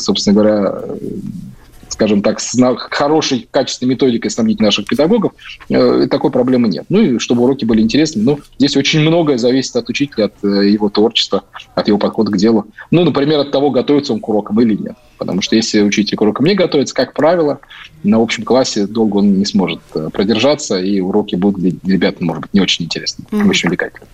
собственно 0.00 0.34
говоря, 0.34 0.82
скажем 1.90 2.22
так, 2.22 2.40
с 2.40 2.56
хорошей, 2.90 3.48
качественной 3.50 3.94
методикой 3.94 4.30
снабдить 4.30 4.60
наших 4.60 4.86
педагогов, 4.86 5.32
э, 5.68 6.06
такой 6.10 6.30
проблемы 6.30 6.68
нет. 6.68 6.86
Ну 6.88 7.00
и 7.00 7.18
чтобы 7.18 7.42
уроки 7.42 7.64
были 7.64 7.82
интересными. 7.82 8.24
Ну, 8.24 8.38
здесь 8.58 8.76
очень 8.76 9.00
многое 9.00 9.38
зависит 9.38 9.76
от 9.76 9.88
учителя, 9.88 10.26
от 10.26 10.34
э, 10.42 10.70
его 10.70 10.88
творчества, 10.88 11.44
от 11.74 11.88
его 11.88 11.98
подхода 11.98 12.30
к 12.30 12.36
делу. 12.36 12.66
Ну, 12.90 13.04
например, 13.04 13.40
от 13.40 13.50
того, 13.50 13.70
готовится 13.70 14.12
он 14.12 14.20
к 14.20 14.28
урокам 14.28 14.60
или 14.60 14.74
нет. 14.74 14.94
Потому 15.18 15.42
что 15.42 15.56
если 15.56 15.82
учитель 15.82 16.16
к 16.16 16.20
урокам 16.22 16.46
не 16.46 16.54
готовится, 16.54 16.94
как 16.94 17.12
правило, 17.12 17.60
на 18.02 18.22
общем 18.22 18.44
классе 18.44 18.86
долго 18.86 19.18
он 19.18 19.38
не 19.38 19.44
сможет 19.44 19.80
э, 19.94 20.08
продержаться, 20.12 20.80
и 20.80 21.00
уроки 21.00 21.34
будут 21.34 21.60
для 21.60 21.94
ребят, 21.94 22.20
может 22.20 22.42
быть, 22.42 22.54
не 22.54 22.60
очень 22.60 22.86
интересными, 22.86 23.28
mm-hmm. 23.30 23.48
очень 23.48 23.68
увлекательными. 23.68 24.10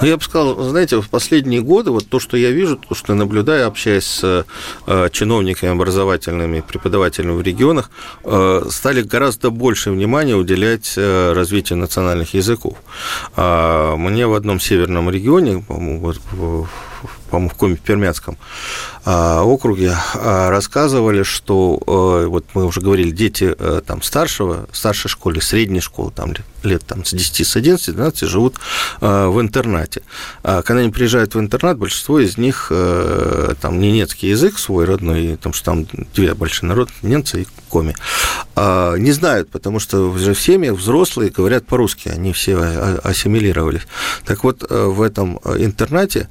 Ну, 0.00 0.06
я 0.06 0.16
бы 0.16 0.22
сказал, 0.22 0.60
знаете, 0.64 1.00
в 1.00 1.08
последние 1.08 1.60
годы 1.60 1.90
вот 1.90 2.08
то, 2.08 2.18
что 2.18 2.36
я 2.36 2.50
вижу, 2.50 2.76
то, 2.76 2.94
что 2.94 3.12
я 3.12 3.18
наблюдаю, 3.18 3.66
общаясь 3.66 4.04
с 4.04 4.46
э, 4.86 5.08
чиновниками 5.12 5.72
образовательными, 5.72 6.60
преподавателями 6.60 7.32
в 7.32 7.42
регионах, 7.42 7.90
э, 8.24 8.62
стали 8.70 9.02
гораздо 9.02 9.50
больше 9.50 9.90
внимания 9.90 10.34
уделять 10.34 10.94
э, 10.96 11.32
развитию 11.32 11.78
национальных 11.78 12.34
языков. 12.34 12.76
А 13.36 13.96
мне 13.96 14.26
в 14.26 14.34
одном 14.34 14.60
северном 14.60 15.10
регионе, 15.10 15.64
по-моему, 15.66 16.00
вот, 16.00 16.20
по-моему, 17.32 17.48
в 17.48 17.54
Коме-Пермяцком 17.54 18.36
а, 19.06 19.42
округе, 19.42 19.96
а, 20.14 20.50
рассказывали, 20.50 21.22
что, 21.22 21.80
э, 21.86 22.26
вот 22.26 22.44
мы 22.52 22.66
уже 22.66 22.80
говорили, 22.80 23.10
дети 23.10 23.54
э, 23.58 23.80
там 23.84 24.02
старшего, 24.02 24.68
старшей 24.70 25.08
школы, 25.08 25.40
средней 25.40 25.80
школы, 25.80 26.12
там 26.14 26.34
лет 26.62 26.84
там, 26.86 27.04
с 27.04 27.10
10, 27.10 27.46
с 27.46 27.56
11, 27.56 27.94
12 27.94 28.28
живут 28.28 28.56
э, 29.00 29.26
в 29.26 29.40
интернате. 29.40 30.02
А 30.44 30.60
когда 30.62 30.82
они 30.82 30.92
приезжают 30.92 31.34
в 31.34 31.40
интернат, 31.40 31.78
большинство 31.78 32.20
из 32.20 32.36
них 32.36 32.70
там 33.60 33.80
ненецкий 33.80 34.28
язык 34.28 34.58
свой 34.58 34.84
родной, 34.84 35.36
потому 35.36 35.54
что 35.54 35.64
там 35.64 35.86
две 36.14 36.34
большие 36.34 36.68
народы, 36.68 36.92
немцы 37.02 37.42
и 37.42 37.46
коми, 37.68 37.94
не 38.56 39.12
знают, 39.12 39.50
потому 39.50 39.80
что 39.80 40.10
уже 40.10 40.34
в 40.34 40.40
семьях 40.40 40.76
взрослые 40.76 41.30
говорят 41.30 41.66
по-русски, 41.66 42.08
они 42.08 42.32
все 42.32 42.56
ассимилировались. 43.02 43.82
Так 44.24 44.44
вот, 44.44 44.64
в 44.68 45.00
этом 45.00 45.38
интернате 45.56 46.28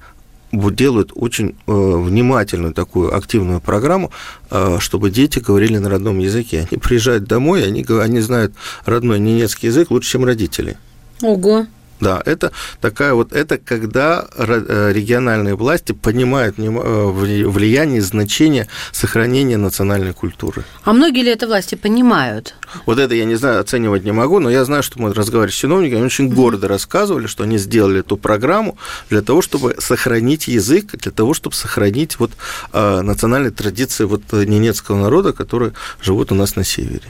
делают 0.52 1.12
очень 1.16 1.56
э, 1.68 1.72
внимательную 1.72 2.74
такую 2.74 3.16
активную 3.16 3.62
программу, 3.62 4.12
э, 4.50 4.78
чтобы 4.80 5.10
дети 5.10 5.40
говорили 5.40 5.78
на 5.78 5.90
родном 5.90 6.20
языке. 6.20 6.68
Они 6.70 6.80
приезжают 6.80 7.26
домой, 7.26 7.66
они, 7.66 7.86
они 7.90 8.20
знают 8.20 8.54
родной 8.86 9.20
немецкий 9.20 9.68
язык 9.68 9.92
лучше, 9.92 10.12
чем 10.12 10.26
родители. 10.26 10.78
Ого. 11.22 11.66
Да, 12.02 12.20
это 12.26 12.52
такая 12.82 13.14
вот, 13.14 13.32
это 13.32 13.60
когда 13.60 14.28
э, 14.36 14.92
региональные 14.92 15.56
власти 15.56 15.92
понимают 15.92 16.58
э, 16.58 16.68
влияние, 16.68 18.02
значение 18.02 18.68
сохранения 18.92 19.58
национальной 19.58 20.14
культуры. 20.14 20.64
А 20.84 20.94
многие 20.94 21.22
ли 21.22 21.32
это 21.32 21.46
власти 21.46 21.76
понимают? 21.76 22.56
Вот 22.88 22.98
это 22.98 23.14
я 23.14 23.26
не 23.26 23.36
знаю, 23.36 23.60
оценивать 23.60 24.04
не 24.04 24.12
могу, 24.12 24.40
но 24.40 24.50
я 24.50 24.66
знаю, 24.66 24.82
что 24.82 25.00
мы 25.00 25.14
разговаривали 25.14 25.52
с 25.52 25.60
чиновниками, 25.60 25.98
они 25.98 26.08
очень 26.08 26.34
гордо 26.34 26.68
рассказывали, 26.68 27.28
что 27.28 27.44
они 27.44 27.60
сделали 27.60 28.00
эту 28.00 28.18
программу 28.18 28.80
для 29.12 29.22
того, 29.22 29.44
чтобы 29.44 29.76
сохранить 29.78 30.48
язык, 30.48 30.94
для 30.94 31.12
того, 31.12 31.36
чтобы 31.36 31.56
сохранить 31.56 32.18
вот 32.18 32.32
э, 32.74 33.02
национальные 33.02 33.52
традиции 33.52 34.06
вот 34.06 34.24
ненецкого 34.34 34.98
народа, 34.98 35.34
которые 35.34 35.74
живут 36.02 36.32
у 36.32 36.36
нас 36.36 36.56
на 36.56 36.64
севере. 36.64 37.04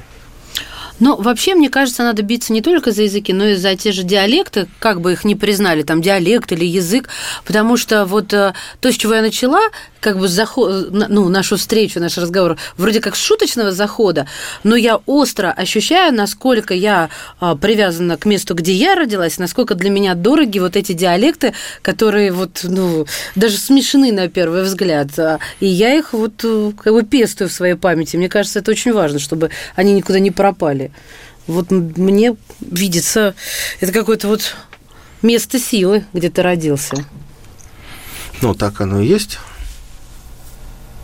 Но 1.01 1.17
вообще, 1.17 1.55
мне 1.55 1.69
кажется, 1.69 2.03
надо 2.03 2.21
биться 2.21 2.53
не 2.53 2.61
только 2.61 2.91
за 2.91 3.01
языки, 3.03 3.33
но 3.33 3.47
и 3.47 3.55
за 3.55 3.75
те 3.75 3.91
же 3.91 4.03
диалекты, 4.03 4.67
как 4.79 5.01
бы 5.01 5.11
их 5.11 5.25
ни 5.25 5.33
признали, 5.33 5.81
там 5.81 6.01
диалект 6.01 6.51
или 6.53 6.63
язык, 6.63 7.09
потому 7.43 7.75
что 7.75 8.05
вот 8.05 8.31
э, 8.33 8.53
то, 8.79 8.91
с 8.91 8.95
чего 8.95 9.15
я 9.15 9.21
начала, 9.21 9.61
как 10.01 10.17
бы 10.17 10.27
заход, 10.27 10.91
ну, 10.91 11.29
нашу 11.29 11.57
встречу, 11.57 11.99
наш 11.99 12.17
разговор, 12.17 12.57
вроде 12.75 12.99
как 12.99 13.15
шуточного 13.15 13.71
захода, 13.71 14.27
но 14.63 14.75
я 14.75 14.97
остро 15.05 15.51
ощущаю, 15.51 16.13
насколько 16.13 16.73
я 16.73 17.09
а, 17.39 17.55
привязана 17.55 18.17
к 18.17 18.25
месту, 18.25 18.55
где 18.55 18.73
я 18.73 18.95
родилась, 18.95 19.37
насколько 19.37 19.75
для 19.75 19.89
меня 19.89 20.15
дороги 20.15 20.59
вот 20.59 20.75
эти 20.75 20.93
диалекты, 20.93 21.53
которые 21.81 22.31
вот, 22.31 22.61
ну, 22.63 23.05
даже 23.35 23.57
смешны 23.57 24.11
на 24.11 24.27
первый 24.27 24.63
взгляд. 24.63 25.07
А, 25.17 25.39
и 25.59 25.67
я 25.67 25.93
их 25.93 26.13
вот 26.13 26.43
э, 26.43 26.71
как 26.81 26.93
бы 26.93 27.03
пестую 27.03 27.49
в 27.49 27.53
своей 27.53 27.75
памяти. 27.75 28.17
Мне 28.17 28.27
кажется, 28.27 28.59
это 28.59 28.71
очень 28.71 28.93
важно, 28.93 29.19
чтобы 29.19 29.51
они 29.75 29.93
никуда 29.93 30.19
не 30.19 30.31
пропали. 30.31 30.90
Вот 31.47 31.71
мне 31.71 32.35
видится, 32.59 33.35
это 33.79 33.91
какое-то 33.91 34.27
вот 34.27 34.55
место 35.21 35.59
силы, 35.59 36.05
где 36.13 36.29
ты 36.29 36.41
родился. 36.41 37.05
Ну, 38.41 38.53
так 38.53 38.81
оно 38.81 39.01
и 39.01 39.07
есть. 39.07 39.39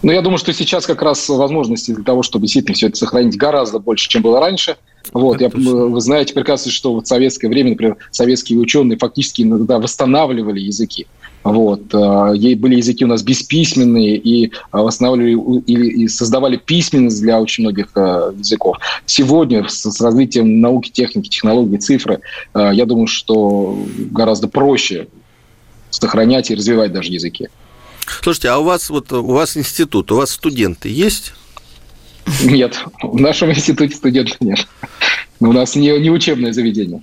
Ну, 0.03 0.11
я 0.11 0.21
думаю, 0.21 0.37
что 0.37 0.53
сейчас 0.53 0.85
как 0.85 1.01
раз 1.01 1.27
возможности 1.27 1.91
для 1.91 2.03
того, 2.03 2.21
чтобы 2.23 2.45
действительно 2.45 2.75
все 2.75 2.87
это 2.87 2.97
сохранить 2.97 3.35
гораздо 3.35 3.79
больше, 3.79 4.07
чем 4.09 4.21
было 4.21 4.39
раньше. 4.39 4.77
Вот, 5.11 5.41
я, 5.41 5.49
вы 5.49 5.99
знаете 6.01 6.33
прекрасно, 6.33 6.71
что 6.71 6.93
вот 6.93 7.05
в 7.05 7.07
советское 7.07 7.47
время, 7.47 7.71
например, 7.71 7.97
советские 8.11 8.59
ученые 8.59 8.97
фактически 8.97 9.41
иногда 9.41 9.79
восстанавливали 9.79 10.59
языки. 10.59 11.07
Вот. 11.47 11.95
А, 11.95 12.31
были 12.33 12.75
языки 12.75 13.05
у 13.05 13.07
нас 13.07 13.23
бесписьменные 13.23 14.17
и 14.17 14.51
а, 14.71 14.83
восстанавливали 14.83 15.61
и 15.61 16.07
создавали 16.09 16.57
письменность 16.57 17.21
для 17.21 17.39
очень 17.39 17.63
многих 17.63 17.87
а, 17.95 18.33
языков. 18.37 18.77
Сегодня 19.05 19.65
с 19.69 20.01
развитием 20.01 20.59
науки, 20.59 20.89
техники, 20.89 21.29
технологий, 21.29 21.77
цифры, 21.77 22.19
я 22.53 22.85
думаю, 22.85 23.07
что 23.07 23.77
гораздо 24.11 24.49
проще 24.49 25.07
сохранять 25.89 26.51
и 26.51 26.55
развивать 26.55 26.91
даже 26.91 27.13
языки. 27.13 27.47
Слушайте, 28.21 28.49
а 28.49 28.57
у 28.57 28.63
вас 28.63 28.89
вот 28.89 29.13
у 29.13 29.31
вас 29.31 29.55
институт, 29.55 30.11
у 30.11 30.17
вас 30.17 30.31
студенты 30.31 30.89
есть? 30.89 31.33
Нет, 32.43 32.77
в 33.01 33.21
нашем 33.21 33.51
институте 33.51 33.95
студентов 33.95 34.35
нет. 34.41 34.67
У 35.39 35.53
нас 35.53 35.75
не, 35.75 35.97
не 35.99 36.09
учебное 36.09 36.51
заведение. 36.51 37.01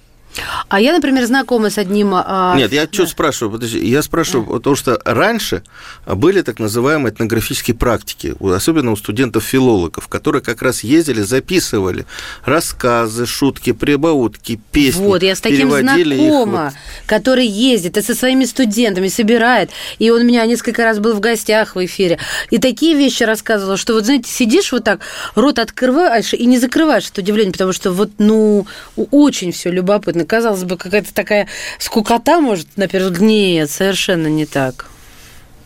А 0.69 0.81
я, 0.81 0.93
например, 0.93 1.25
знакома 1.27 1.71
с 1.71 1.79
одним... 1.79 2.13
А... 2.15 2.55
Нет, 2.57 2.73
я 2.73 2.87
да. 2.87 2.93
что 2.93 3.07
спрашиваю? 3.07 3.53
Подожди, 3.53 3.87
я 3.87 4.03
спрашиваю, 4.03 4.47
да. 4.47 4.53
потому 4.55 4.77
что 4.77 5.01
раньше 5.05 5.63
были 6.07 6.43
так 6.43 6.59
называемые 6.59 7.13
этнографические 7.13 7.77
практики, 7.77 8.35
особенно 8.41 8.93
у 8.93 8.97
студентов-филологов, 8.97 10.09
которые 10.09 10.43
как 10.43 10.63
раз 10.63 10.83
ездили, 10.85 11.23
записывали 11.23 12.07
рассказы, 12.45 13.27
шутки, 13.27 13.73
прибаутки, 13.73 14.61
песни. 14.73 15.05
Вот, 15.05 15.23
я 15.23 15.35
с 15.35 15.41
таким 15.41 15.71
знакома, 15.71 16.65
вот. 16.65 17.07
который 17.07 17.47
ездит 17.47 17.97
и 17.97 18.03
со 18.03 18.15
своими 18.15 18.45
студентами 18.45 19.09
собирает, 19.09 19.71
и 19.99 20.11
он 20.11 20.23
у 20.23 20.25
меня 20.25 20.45
несколько 20.47 20.85
раз 20.85 20.99
был 20.99 21.15
в 21.15 21.21
гостях 21.21 21.77
в 21.77 21.85
эфире, 21.85 22.19
и 22.51 22.59
такие 22.59 22.97
вещи 22.97 23.23
рассказывал, 23.23 23.77
что 23.77 23.95
вот, 23.95 24.05
знаете, 24.05 24.31
сидишь 24.31 24.73
вот 24.73 24.85
так, 24.85 25.01
рот 25.35 25.59
открываешь 25.59 26.33
и 26.35 26.45
не 26.47 26.59
закрываешь 26.59 27.09
от 27.09 27.19
удивления, 27.19 27.53
потому 27.53 27.73
что 27.73 27.93
вот, 27.93 28.11
ну, 28.19 28.67
очень 28.97 29.53
все 29.53 29.71
любопытно 29.71 30.24
казалось 30.27 30.65
бы, 30.65 30.77
какая-то 30.77 31.13
такая 31.15 31.49
скукота, 31.79 32.41
может, 32.41 32.77
на 32.77 32.89
первый 32.89 33.07
взгляд. 33.11 33.29
Нет, 33.29 33.71
совершенно 33.71 34.27
не 34.27 34.47
так. 34.47 34.87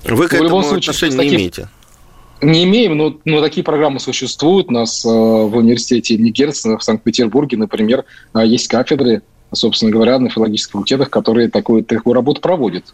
Вы 0.04 0.28
к 0.28 0.32
ну, 0.32 0.44
этому 0.44 0.62
случае, 0.62 0.92
отношения 0.92 1.28
не 1.28 1.36
имеете? 1.36 1.68
Не 2.40 2.64
имеем, 2.64 2.96
но, 2.96 3.16
но 3.24 3.40
такие 3.40 3.64
программы 3.64 3.98
существуют. 3.98 4.68
У 4.68 4.72
нас 4.72 5.04
э, 5.04 5.08
в 5.08 5.56
университете 5.56 6.16
Нигерсона 6.16 6.78
в 6.78 6.84
Санкт-Петербурге, 6.84 7.56
например, 7.56 8.04
э, 8.34 8.46
есть 8.46 8.68
кафедры, 8.68 9.22
собственно 9.52 9.90
говоря, 9.90 10.18
на 10.18 10.30
филологических 10.30 10.72
факультетах, 10.72 11.10
которые 11.10 11.48
такую, 11.48 11.82
такую 11.82 12.14
работу 12.14 12.40
проводят. 12.40 12.84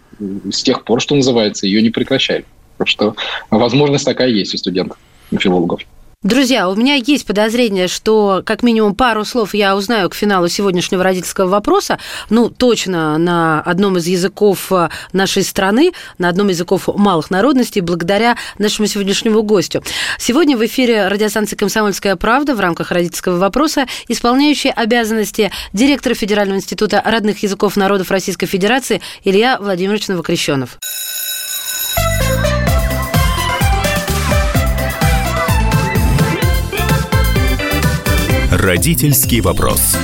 С 0.51 0.63
тех 0.63 0.85
пор, 0.85 1.03
что 1.03 1.15
называется, 1.15 1.67
ее 1.67 1.83
не 1.83 1.91
прекращали. 1.91 2.47
Так 2.79 2.89
что 2.89 3.17
возможность 3.51 4.07
такая 4.07 4.29
есть 4.29 4.55
у 4.55 4.57
студентов, 4.57 4.97
у 5.31 5.39
филологов. 5.39 5.83
Друзья, 6.25 6.71
у 6.71 6.75
меня 6.75 6.95
есть 6.95 7.27
подозрение, 7.27 7.87
что 7.87 8.43
как 8.47 8.63
минимум 8.63 8.95
пару 8.95 9.27
слов 9.27 9.53
я 9.53 9.77
узнаю 9.77 10.09
к 10.09 10.15
финалу 10.15 10.49
сегодняшнего 10.49 11.05
родительского 11.05 11.49
вопроса. 11.49 11.99
Ну, 12.31 12.49
точно 12.49 13.19
на 13.19 13.61
одном 13.61 13.99
из 13.99 14.07
языков 14.07 14.73
э, 14.73 14.89
нашей 15.13 15.43
страны, 15.43 15.93
на 16.17 16.31
одном 16.31 16.49
из 16.49 16.55
языков 16.55 16.89
малых 16.89 17.31
народностей, 17.31 17.83
благодаря 17.83 18.39
нашему 18.57 18.89
сегодняшнему 18.89 19.43
гостю. 19.43 19.85
Сегодня 20.19 20.57
в 20.57 20.65
эфире 20.65 21.09
радиостанции 21.09 21.57
«Комсомольская 21.57 22.17
правда» 22.17 22.55
в 22.55 22.61
рамках 22.61 22.91
родительского 22.91 23.37
вопроса 23.37 23.85
исполняющий 24.09 24.71
обязанности 24.71 25.53
директора 25.75 26.15
Федерального 26.15 26.57
института 26.57 27.03
родных 27.05 27.43
языков 27.43 27.77
народов 27.77 28.11
Российской 28.11 28.47
Федерации 28.47 29.03
Илья 29.25 29.59
Владимирович 29.61 30.09
Новокрещенов. 30.09 30.79
Родительский 38.65 39.43
вопрос. 39.43 39.95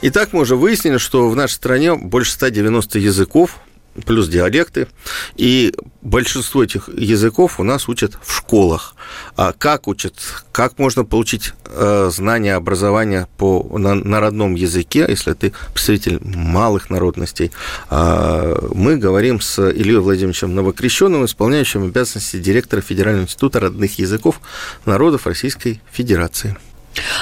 Итак, 0.00 0.30
мы 0.32 0.40
уже 0.40 0.56
выяснили, 0.56 0.96
что 0.96 1.28
в 1.28 1.36
нашей 1.36 1.52
стране 1.52 1.94
больше 1.94 2.32
190 2.32 2.98
языков, 3.00 3.58
плюс 4.06 4.28
диалекты. 4.28 4.88
И 5.36 5.74
большинство 6.02 6.64
этих 6.64 6.88
языков 6.88 7.60
у 7.60 7.62
нас 7.62 7.88
учат 7.88 8.18
в 8.22 8.32
школах. 8.32 8.94
А 9.36 9.52
как 9.52 9.88
учат? 9.88 10.14
Как 10.52 10.78
можно 10.78 11.04
получить 11.04 11.52
э, 11.66 12.10
знания, 12.12 12.54
образование 12.54 13.26
по, 13.38 13.78
на, 13.78 13.94
на 13.94 14.20
родном 14.20 14.54
языке, 14.54 15.06
если 15.08 15.32
ты 15.32 15.52
представитель 15.72 16.20
малых 16.22 16.90
народностей? 16.90 17.52
А, 17.90 18.68
мы 18.74 18.96
говорим 18.96 19.40
с 19.40 19.60
Ильей 19.70 19.98
Владимировичем 19.98 20.54
Новокрещенным, 20.54 21.24
исполняющим 21.24 21.84
обязанности 21.84 22.38
директора 22.38 22.80
Федерального 22.80 23.24
института 23.24 23.60
родных 23.60 23.98
языков 23.98 24.40
народов 24.84 25.26
Российской 25.26 25.80
Федерации. 25.90 26.56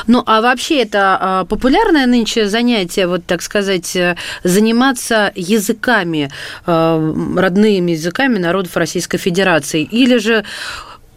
Ну, 0.06 0.22
а 0.26 0.40
вообще 0.40 0.82
это 0.82 1.18
а, 1.20 1.44
популярное 1.44 2.06
нынче 2.06 2.48
занятие, 2.48 3.06
вот 3.06 3.24
так 3.26 3.42
сказать, 3.42 3.96
э, 3.96 4.16
заниматься 4.44 5.32
языками, 5.34 6.30
а, 6.66 6.98
родными 7.36 7.92
языками 7.92 8.38
народов 8.38 8.76
Российской 8.76 9.18
Федерации? 9.18 9.82
Или 9.82 10.18
же 10.18 10.44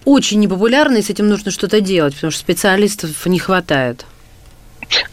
очень 0.06 0.39
непопулярно, 0.39 0.97
и 0.97 1.01
с 1.01 1.10
этим 1.10 1.28
нужно 1.28 1.51
что-то 1.51 1.82
делать, 1.82 2.14
потому 2.16 2.32
что 2.32 2.39
специалистов 2.39 3.26
не 3.26 3.39
хватает? 3.39 4.06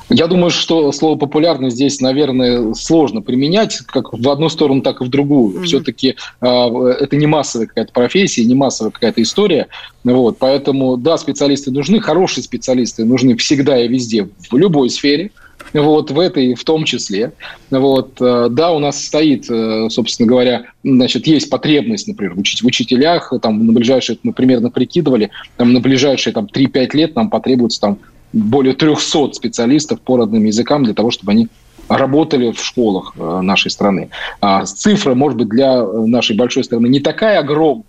Я 0.08 0.26
думаю, 0.26 0.50
что 0.50 0.92
слово 0.92 1.16
популярно 1.16 1.70
здесь, 1.70 2.00
наверное, 2.00 2.74
сложно 2.74 3.22
применять 3.22 3.78
как 3.78 4.12
в 4.12 4.28
одну 4.28 4.48
сторону, 4.48 4.82
так 4.82 5.00
и 5.00 5.04
в 5.04 5.08
другую. 5.08 5.56
Mm-hmm. 5.56 5.64
Все-таки 5.64 6.08
э, 6.08 6.14
а, 6.40 6.88
это 7.00 7.16
не 7.16 7.26
массовая 7.26 7.66
какая-то 7.66 7.92
профессия, 7.92 8.44
не 8.44 8.54
массовая 8.54 8.90
какая-то 8.92 9.22
история. 9.22 9.68
Вот, 10.04 10.38
поэтому, 10.38 10.96
да, 10.96 11.16
специалисты 11.16 11.70
нужны, 11.70 12.00
хорошие 12.00 12.44
специалисты 12.44 13.04
нужны 13.04 13.36
всегда 13.36 13.82
и 13.82 13.88
везде, 13.88 14.28
в 14.50 14.56
любой 14.56 14.90
сфере. 14.90 15.30
Вот, 15.72 16.10
в 16.10 16.18
этой 16.18 16.54
в 16.54 16.64
том 16.64 16.84
числе. 16.84 17.32
Вот, 17.70 18.20
э, 18.20 18.48
да, 18.50 18.72
у 18.72 18.78
нас 18.78 19.02
стоит, 19.02 19.50
э, 19.50 19.88
собственно 19.90 20.28
говоря, 20.28 20.64
значит, 20.84 21.26
есть 21.26 21.48
потребность, 21.48 22.08
например, 22.08 22.38
учить, 22.38 22.62
в 22.62 22.66
учителях, 22.66 23.32
там, 23.40 23.66
на 23.66 23.72
ближайшие, 23.72 24.18
мы 24.22 24.32
примерно 24.32 24.70
прикидывали, 24.70 25.30
там, 25.56 25.72
на 25.72 25.80
ближайшие 25.80 26.34
там, 26.34 26.46
3-5 26.52 26.96
лет 26.96 27.14
нам 27.14 27.30
потребуется 27.30 27.80
там, 27.80 27.98
более 28.32 28.74
300 28.74 29.32
специалистов 29.32 30.00
по 30.00 30.16
родным 30.16 30.44
языкам 30.44 30.84
для 30.84 30.94
того, 30.94 31.10
чтобы 31.10 31.32
они 31.32 31.48
работали 31.88 32.52
в 32.52 32.64
школах 32.64 33.12
э, 33.16 33.40
нашей 33.40 33.70
страны. 33.70 34.10
А 34.40 34.64
цифра, 34.64 35.14
может 35.14 35.38
быть, 35.38 35.48
для 35.48 35.84
нашей 35.84 36.36
большой 36.36 36.64
страны 36.64 36.86
не 36.86 37.00
такая 37.00 37.40
огромная, 37.40 37.84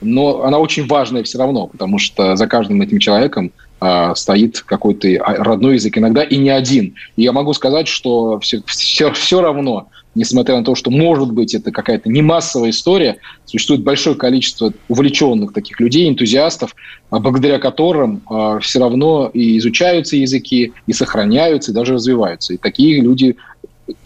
но 0.00 0.42
она 0.44 0.58
очень 0.58 0.86
важная 0.86 1.22
все 1.22 1.38
равно, 1.38 1.66
потому 1.66 1.98
что 1.98 2.36
за 2.36 2.46
каждым 2.46 2.82
этим 2.82 2.98
человеком 2.98 3.52
а, 3.80 4.14
стоит 4.14 4.60
какой-то 4.60 5.08
родной 5.18 5.74
язык, 5.74 5.98
иногда 5.98 6.22
и 6.22 6.36
не 6.36 6.50
один. 6.50 6.94
И 7.16 7.22
я 7.22 7.32
могу 7.32 7.52
сказать, 7.52 7.88
что 7.88 8.38
все, 8.40 8.62
все, 8.66 9.12
все 9.12 9.40
равно 9.40 9.88
несмотря 10.14 10.56
на 10.56 10.64
то, 10.64 10.74
что, 10.74 10.90
может 10.90 11.32
быть, 11.32 11.54
это 11.54 11.70
какая-то 11.70 12.08
не 12.08 12.22
массовая 12.22 12.70
история, 12.70 13.18
существует 13.44 13.82
большое 13.82 14.16
количество 14.16 14.72
увлеченных 14.88 15.52
таких 15.52 15.80
людей, 15.80 16.08
энтузиастов, 16.08 16.74
а, 17.10 17.18
благодаря 17.18 17.58
которым 17.58 18.22
э, 18.28 18.58
все 18.60 18.78
равно 18.78 19.30
и 19.32 19.58
изучаются 19.58 20.16
языки, 20.16 20.72
и 20.86 20.92
сохраняются, 20.92 21.70
и 21.70 21.74
даже 21.74 21.94
развиваются. 21.94 22.54
И 22.54 22.56
такие 22.56 23.00
люди 23.00 23.36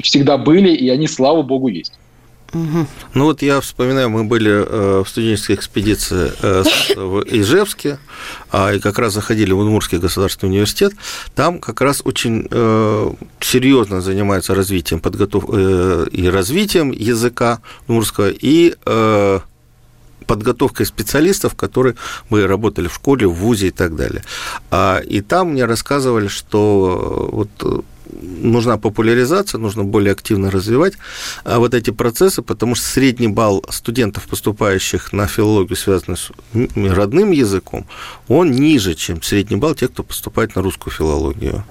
всегда 0.01 0.39
были, 0.39 0.75
и 0.75 0.89
они, 0.89 1.07
слава 1.07 1.43
богу, 1.43 1.69
есть. 1.69 1.93
Ну 3.15 3.25
вот 3.25 3.43
я 3.43 3.61
вспоминаю, 3.61 4.11
мы 4.11 4.25
были 4.25 4.51
э, 4.51 5.03
в 5.05 5.09
студенческой 5.09 5.57
экспедиции 5.57 6.33
э, 6.43 6.65
в 6.97 7.23
Ижевске, 7.23 7.99
а, 8.51 8.73
и 8.73 8.81
как 8.81 8.99
раз 8.99 9.15
заходили 9.15 9.53
в 9.53 9.59
Удмуртский 9.59 9.99
государственный 9.99 10.51
университет. 10.51 10.93
Там 11.35 11.59
как 11.59 11.81
раз 11.81 12.03
очень 12.05 12.47
э, 12.51 13.13
серьезно 13.41 14.01
занимаются 14.01 14.55
развитием 14.55 15.01
подготов... 15.01 15.45
и 15.49 16.29
развитием 16.29 16.91
языка 16.91 17.61
удмуртского 17.87 18.31
и 18.31 18.75
подготовкой 20.27 20.87
специалистов, 20.87 21.55
которые 21.55 21.95
бы 22.31 22.47
работали 22.47 22.89
в 22.89 22.95
школе, 22.95 23.27
в 23.27 23.35
ВУЗе 23.35 23.69
и 23.69 23.71
так 23.71 23.97
далее. 23.97 24.25
А, 24.71 24.99
и 24.99 25.21
там 25.21 25.53
мне 25.53 25.65
рассказывали, 25.65 26.29
что 26.29 27.29
вот 27.33 27.85
нужна 28.13 28.79
популяризация, 28.79 29.59
нужно 29.59 29.85
более 29.85 30.13
активно 30.13 30.51
развивать 30.51 30.95
а, 31.45 31.59
вот 31.59 31.75
эти 31.75 31.91
процессы, 31.91 32.43
потому 32.43 32.75
что 32.75 32.87
средний 32.87 33.29
балл 33.29 33.65
студентов, 33.71 34.27
поступающих 34.29 35.13
на 35.13 35.27
филологию, 35.27 35.77
связанную 35.77 36.17
с 36.17 36.31
родным 36.75 37.31
языком, 37.31 37.87
он 38.29 38.51
ниже, 38.51 38.95
чем 38.95 39.23
средний 39.23 39.57
балл 39.57 39.75
тех, 39.75 39.93
кто 39.93 40.03
поступает 40.03 40.57
на 40.57 40.63
русскую 40.63 40.93
филологию. 40.93 41.65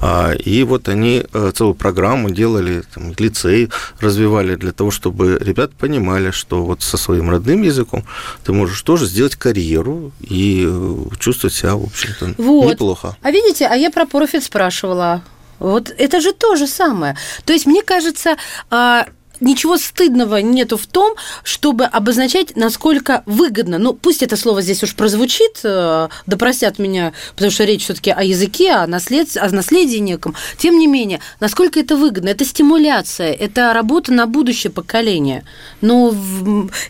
А, 0.00 0.32
и 0.32 0.62
вот 0.62 0.88
они 0.88 1.24
э, 1.32 1.52
целую 1.54 1.74
программу 1.74 2.30
делали, 2.30 2.82
там, 2.94 3.12
лицей 3.18 3.70
развивали 4.00 4.54
для 4.54 4.72
того, 4.72 4.90
чтобы 4.90 5.38
ребята 5.40 5.74
понимали, 5.78 6.30
что 6.30 6.64
вот 6.64 6.82
со 6.82 6.96
своим 6.96 7.30
родным 7.30 7.62
языком 7.62 8.04
ты 8.44 8.52
можешь 8.52 8.80
тоже 8.82 9.06
сделать 9.06 9.36
карьеру 9.36 10.12
и 10.20 10.64
э, 10.68 10.96
чувствовать 11.18 11.54
себя, 11.54 11.74
в 11.74 11.84
общем-то, 11.84 12.34
вот. 12.38 12.70
неплохо. 12.70 13.16
А 13.22 13.30
видите, 13.30 13.66
а 13.66 13.74
я 13.74 13.90
про 13.90 14.06
профит 14.06 14.44
спрашивала. 14.44 15.22
Вот 15.58 15.92
это 15.96 16.20
же 16.20 16.32
то 16.32 16.56
же 16.56 16.66
самое. 16.66 17.16
То 17.44 17.52
есть, 17.52 17.66
мне 17.66 17.82
кажется, 17.82 18.36
а, 18.70 19.06
ничего 19.40 19.76
стыдного 19.76 20.36
нету 20.36 20.76
в 20.76 20.86
том, 20.86 21.14
чтобы 21.42 21.84
обозначать, 21.84 22.56
насколько 22.56 23.22
выгодно. 23.26 23.78
Ну, 23.78 23.94
пусть 23.94 24.22
это 24.22 24.36
слово 24.36 24.62
здесь 24.62 24.82
уж 24.82 24.94
прозвучит, 24.94 25.60
э, 25.64 26.08
да 26.26 26.36
простят 26.36 26.78
меня, 26.78 27.12
потому 27.34 27.50
что 27.50 27.64
речь 27.64 27.84
все-таки 27.84 28.10
о 28.10 28.22
языке, 28.22 28.72
о, 28.72 28.86
наслед... 28.86 29.36
о 29.36 29.48
наследии 29.50 29.98
неком. 29.98 30.34
Тем 30.56 30.78
не 30.78 30.86
менее, 30.86 31.20
насколько 31.40 31.80
это 31.80 31.96
выгодно? 31.96 32.28
Это 32.28 32.44
стимуляция, 32.44 33.32
это 33.32 33.72
работа 33.72 34.12
на 34.12 34.26
будущее 34.26 34.72
поколение. 34.72 35.44
Но 35.80 36.14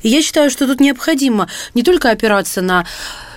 я 0.03 0.23
считаю, 0.23 0.51
что 0.51 0.67
тут 0.67 0.81
необходимо 0.81 1.49
не 1.75 1.83
только 1.83 2.11
опираться 2.11 2.63
на 2.63 2.87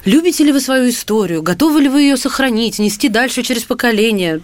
Любите 0.04 0.44
ли 0.44 0.52
вы 0.52 0.60
свою 0.60 0.90
историю? 0.90 1.44
Готовы 1.44 1.82
ли 1.82 1.88
вы 1.88 2.02
ее 2.02 2.18
сохранить, 2.18 2.80
нести 2.80 3.08
дальше 3.08 3.44
через 3.44 3.66
поколение? 3.66 4.42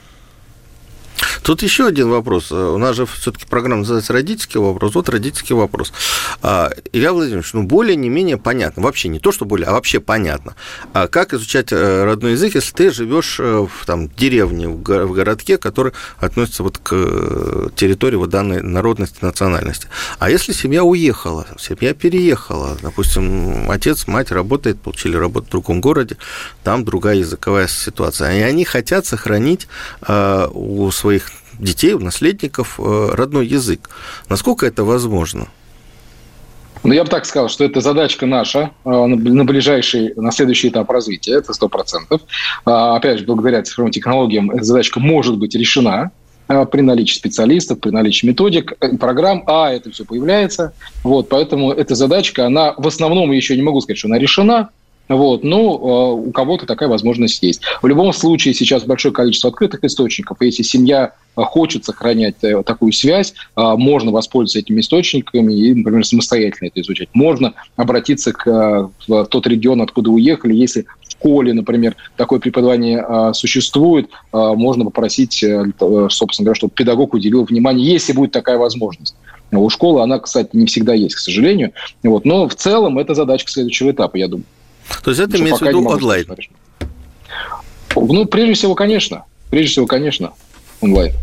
Тут 1.44 1.64
еще 1.64 1.88
один 1.88 2.10
вопрос. 2.10 2.52
У 2.52 2.78
нас 2.78 2.96
же 2.96 3.06
все-таки 3.06 3.46
программа 3.46 3.80
называется 3.80 4.14
«Родительский 4.14 4.60
вопрос». 4.60 4.96
Вот 4.96 5.10
родительский 5.10 5.56
вопрос. 5.56 5.94
А, 6.42 6.72
Илья 6.92 7.14
Владимирович, 7.14 7.54
ну, 7.54 7.64
более 7.64 7.96
не 7.96 8.10
менее 8.10 8.38
понятно, 8.38 8.84
вообще 8.84 9.08
не 9.08 9.20
то, 9.20 9.32
что 9.32 9.46
более, 9.46 9.68
а 9.68 9.72
вообще 9.72 10.00
понятно, 10.00 10.56
а 10.94 11.08
как 11.08 11.34
изучать 11.34 11.72
э, 11.72 12.04
родной 12.04 12.34
язык, 12.34 12.56
если 12.56 12.74
ты 12.74 12.92
живешь 12.92 13.40
э, 13.40 13.66
в 13.66 13.86
там, 13.86 14.10
деревне, 14.10 14.68
в 14.68 14.82
городке, 14.82 15.58
который 15.58 15.94
относится 16.20 16.64
вот 16.64 16.78
к 16.78 16.90
э, 16.94 17.70
территории 17.76 18.18
вот 18.18 18.30
данной 18.30 18.62
народности, 18.62 19.18
национальности. 19.22 19.88
А 20.20 20.30
если 20.30 20.52
семья 20.54 20.84
уехала, 20.84 21.48
семья 21.60 21.94
переехала, 21.94 22.78
допустим, 22.82 23.70
отец, 23.72 24.08
мать 24.08 24.32
работает, 24.32 24.82
получили 24.82 25.16
работу 25.16 25.48
в 25.48 25.50
другом 25.52 25.82
городе, 25.82 26.18
там 26.64 26.86
другая 26.86 27.16
языковая 27.16 27.68
ситуация, 27.68 28.38
и 28.38 28.42
они 28.42 28.66
хотят 28.66 29.06
сохранить 29.06 29.68
у 30.08 30.92
своих 30.92 31.07
своих 31.08 31.32
детей, 31.58 31.94
у 31.94 32.00
наследников 32.00 32.80
э, 32.80 33.10
родной 33.14 33.48
язык. 33.48 33.90
Насколько 34.30 34.66
это 34.66 34.84
возможно? 34.84 35.48
Ну, 36.84 36.94
я 36.94 37.04
бы 37.04 37.10
так 37.10 37.26
сказал, 37.26 37.48
что 37.48 37.64
это 37.64 37.80
задачка 37.80 38.26
наша 38.26 38.72
э, 38.84 38.90
на 38.90 39.46
ближайший, 39.46 40.14
на 40.18 40.32
следующий 40.32 40.68
этап 40.68 40.90
развития, 40.92 41.36
это 41.36 41.54
сто 41.54 41.70
процентов. 41.70 42.22
А, 42.66 42.98
опять 42.98 43.20
же, 43.20 43.26
благодаря 43.26 43.64
цифровым 43.64 43.92
технологиям 43.92 44.52
эта 44.52 44.66
задачка 44.66 45.00
может 45.00 45.38
быть 45.38 45.56
решена 45.56 46.12
э, 46.50 46.66
при 46.66 46.82
наличии 46.82 47.16
специалистов, 47.16 47.80
при 47.80 47.92
наличии 47.92 48.28
методик, 48.28 48.74
программ, 49.00 49.44
а 49.48 49.72
это 49.72 49.90
все 49.92 50.04
появляется. 50.04 50.74
Вот, 51.04 51.30
поэтому 51.30 51.72
эта 51.72 51.96
задачка, 51.96 52.46
она 52.48 52.74
в 52.78 52.86
основном, 52.86 53.32
еще 53.32 53.56
не 53.56 53.64
могу 53.64 53.80
сказать, 53.80 53.98
что 53.98 54.10
она 54.10 54.20
решена, 54.20 54.70
вот, 55.10 55.44
но 55.44 55.60
э, 55.60 56.28
у 56.28 56.32
кого-то 56.32 56.66
такая 56.66 56.90
возможность 56.90 57.42
есть. 57.42 57.62
В 57.82 57.88
любом 57.88 58.12
случае 58.12 58.54
сейчас 58.54 58.84
большое 58.84 59.14
количество 59.14 59.50
открытых 59.50 59.84
источников. 59.84 60.38
Если 60.42 60.64
семья 60.64 61.14
э, 61.36 61.42
хочет 61.44 61.86
сохранять 61.86 62.36
э, 62.42 62.62
такую 62.64 62.92
связь, 62.92 63.34
можно 63.56 64.12
воспользоваться 64.12 64.60
этими 64.60 64.82
источниками 64.82 65.54
и, 65.54 65.74
например, 65.74 66.06
самостоятельно 66.06 66.68
это 66.68 66.82
изучать. 66.82 67.10
Можно 67.14 67.54
обратиться 67.76 68.34
к, 68.34 68.90
в 69.08 69.26
тот 69.26 69.48
регион, 69.48 69.82
откуда 69.82 70.12
уехали. 70.12 70.54
Если 70.54 70.86
в 71.02 71.12
школе, 71.12 71.54
например, 71.54 71.96
такое 72.18 72.40
преподавание 72.40 73.34
существует, 73.34 74.10
можно 74.32 74.86
попросить, 74.86 75.44
собственно 76.10 76.46
говоря, 76.46 76.56
чтобы 76.56 76.74
педагог 76.74 77.14
уделил 77.14 77.44
внимание, 77.46 77.88
если 77.94 78.14
будет 78.14 78.32
такая 78.32 78.58
возможность. 78.58 79.16
У 79.52 79.70
школы 79.70 80.02
она, 80.04 80.20
кстати, 80.20 80.50
не 80.54 80.66
всегда 80.66 80.94
есть, 80.94 81.16
к 81.16 81.20
сожалению. 81.20 81.72
Вот. 82.04 82.26
Но 82.26 82.48
в 82.48 82.56
целом 82.56 83.00
это 83.00 83.14
задачка 83.16 83.52
следующего 83.52 83.92
этапа, 83.92 84.18
я 84.18 84.28
думаю. 84.28 84.46
То 85.04 85.12
есть 85.12 85.22
это 85.22 85.38
имеется 85.38 85.66
в 85.66 85.68
виду 85.68 85.88
онлайн? 85.88 86.26
Ну, 87.96 88.26
прежде 88.26 88.54
всего, 88.54 88.76
конечно. 88.76 89.26
Прежде 89.50 89.72
всего, 89.72 89.86
конечно, 89.86 90.34
онлайн. 90.82 91.14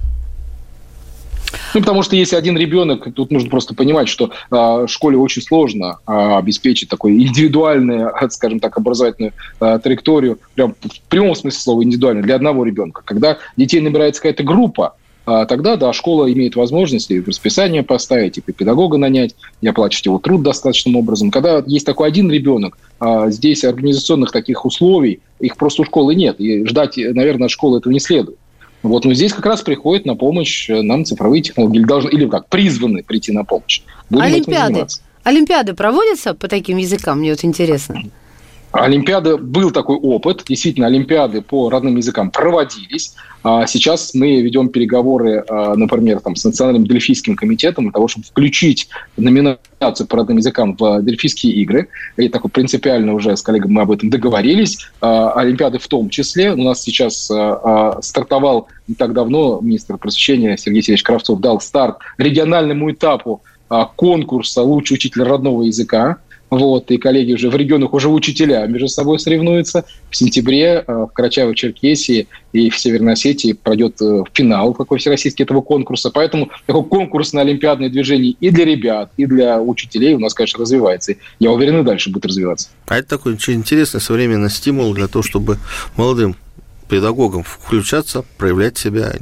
Ну, 1.75 1.81
потому 1.81 2.03
что 2.03 2.17
если 2.17 2.37
один 2.37 2.57
ребенок, 2.57 3.13
тут 3.15 3.31
нужно 3.31 3.51
просто 3.51 3.75
понимать, 3.75 4.09
что 4.09 4.31
э, 4.51 4.87
школе 4.89 5.17
очень 5.17 5.43
сложно 5.43 5.99
э, 6.07 6.13
обеспечить 6.13 6.89
такую 6.89 7.15
индивидуальную, 7.15 8.13
скажем 8.31 8.61
так, 8.61 8.77
образовательную 8.77 9.33
э, 9.61 9.79
траекторию, 9.83 10.39
прям 10.55 10.75
в 10.81 11.01
прямом 11.09 11.35
смысле 11.35 11.61
слова 11.61 11.83
индивидуально, 11.83 12.23
для 12.23 12.37
одного 12.37 12.65
ребенка. 12.65 13.03
Когда 13.05 13.39
детей 13.57 13.81
набирается 13.81 14.23
какая-то 14.23 14.45
группа, 14.45 14.95
тогда, 15.25 15.77
да, 15.77 15.93
школа 15.93 16.33
имеет 16.33 16.57
возможность 16.57 17.11
и 17.11 17.21
расписание 17.21 17.83
поставить, 17.83 18.39
и 18.39 18.41
педагога 18.41 18.99
нанять, 18.99 19.35
и 19.61 19.69
оплачивать 19.69 20.07
его 20.07 20.19
труд 20.19 20.43
достаточным 20.43 20.97
образом. 20.97 21.31
Когда 21.31 21.63
есть 21.67 21.87
такой 21.87 22.09
один 22.09 22.31
ребенок, 22.31 22.79
а 23.01 23.31
здесь 23.31 23.65
организационных 23.65 24.33
таких 24.33 24.65
условий, 24.65 25.21
их 25.41 25.57
просто 25.57 25.83
у 25.83 25.85
школы 25.85 26.15
нет, 26.15 26.41
и 26.41 26.67
ждать, 26.67 26.97
наверное, 26.97 27.47
от 27.47 27.51
школы 27.51 27.79
этого 27.79 27.93
не 27.93 28.01
следует. 28.01 28.39
Вот, 28.83 29.07
но 29.07 29.15
здесь 29.15 29.33
как 29.33 29.47
раз 29.47 29.63
приходит 29.63 30.05
на 30.05 30.15
помощь 30.15 30.69
нам 30.69 31.07
цифровые 31.07 31.43
технологии, 31.43 31.79
или, 31.79 31.87
должны, 31.87 32.11
или 32.11 32.29
как, 32.29 32.49
призваны 32.49 33.03
прийти 33.03 33.33
на 33.33 33.45
помощь. 33.45 33.81
Будем 34.11 34.25
Олимпиады. 34.25 34.87
Олимпиады 35.23 35.73
проводятся 35.73 36.35
по 36.35 36.49
таким 36.49 36.77
языкам, 36.77 37.21
мне 37.21 37.31
вот 37.31 37.43
интересно. 37.45 38.03
Олимпиады 38.75 39.37
был 39.37 39.71
такой 39.71 39.97
опыт, 39.97 40.43
действительно, 40.49 40.89
Олимпиады 40.89 41.43
по 41.43 41.71
родным 41.71 41.97
языкам 41.97 42.31
проводились. 42.31 43.15
А 43.45 43.67
сейчас 43.67 44.15
мы 44.15 44.41
ведем 44.41 44.69
переговоры, 44.69 45.45
а, 45.49 45.77
например, 45.77 46.21
там, 46.21 46.35
с 46.35 46.45
Национальным 46.45 46.87
дельфийским 46.87 47.37
комитетом 47.37 47.85
для 47.85 47.93
того, 47.93 48.09
чтобы 48.09 48.27
включить 48.27 48.89
номинацию 49.17 50.09
по 50.09 50.17
родным 50.17 50.39
языкам 50.39 50.77
в 50.77 51.03
дельфийские 51.03 51.53
игры. 51.55 51.89
И 52.17 52.29
такой 52.29 52.51
принципиально 52.51 53.15
уже 53.15 53.37
с 53.37 53.43
коллегами 53.43 53.73
мы 53.73 53.83
об 53.83 53.93
этом 53.93 54.11
договорились. 54.11 54.79
А, 55.01 55.33
Олимпиады 55.33 55.79
в 55.79 55.87
том 55.87 56.09
числе. 56.09 56.53
У 56.53 56.63
нас 56.63 56.83
сейчас 56.83 57.31
стартовал 58.01 58.69
не 58.89 58.95
так 58.95 59.13
давно 59.13 59.61
министр 59.63 59.99
просвещения 59.99 60.57
Сергей 60.57 60.83
Сергеевич 60.83 61.03
Кравцов 61.05 61.41
дал 61.41 61.61
старт 61.61 61.99
региональному 62.19 62.91
этапу 62.91 63.43
конкурса 63.97 64.63
«Лучший 64.63 64.95
учитель 64.95 65.23
родного 65.23 65.63
языка». 65.63 66.19
Вот, 66.51 66.91
и 66.91 66.99
коллеги 66.99 67.33
уже 67.33 67.51
в 67.51 67.57
регионах 67.57 67.95
уже 67.95 68.09
учителя 68.09 68.67
между 68.67 68.89
собой 68.89 69.19
соревнуются. 69.19 69.85
В 70.11 70.17
сентябре 70.17 70.85
э, 70.87 70.93
в 70.93 71.11
Карачаево-Черкесии 71.13 72.29
и 72.53 72.71
в 72.71 72.79
Северной 72.79 73.15
Осетии 73.15 73.55
пройдет 73.55 74.01
э, 74.01 74.23
финал 74.33 74.75
такой 74.75 74.99
всероссийский 74.99 75.45
этого 75.45 75.63
конкурса. 75.63 76.11
Поэтому 76.11 76.51
конкурс 76.67 77.33
на 77.33 77.41
олимпиадное 77.41 77.89
движение 77.89 78.37
и 78.39 78.51
для 78.51 78.65
ребят, 78.65 79.11
и 79.17 79.27
для 79.27 79.61
учителей 79.61 80.15
у 80.15 80.21
нас, 80.21 80.35
конечно, 80.35 80.61
развивается. 80.61 81.15
Я 81.41 81.51
уверен, 81.51 81.81
и 81.81 81.83
дальше 81.83 82.11
будет 82.11 82.27
развиваться. 82.27 82.69
А 82.87 82.99
это 82.99 83.09
такой 83.09 83.35
очень 83.35 83.55
интересный 83.55 84.01
современный 84.01 84.51
стимул 84.51 84.95
для 84.95 85.09
того, 85.09 85.23
чтобы 85.23 85.59
молодым 85.97 86.37
педагогам 86.89 87.43
включаться, 87.43 88.25
проявлять 88.39 88.79
себя, 88.79 89.13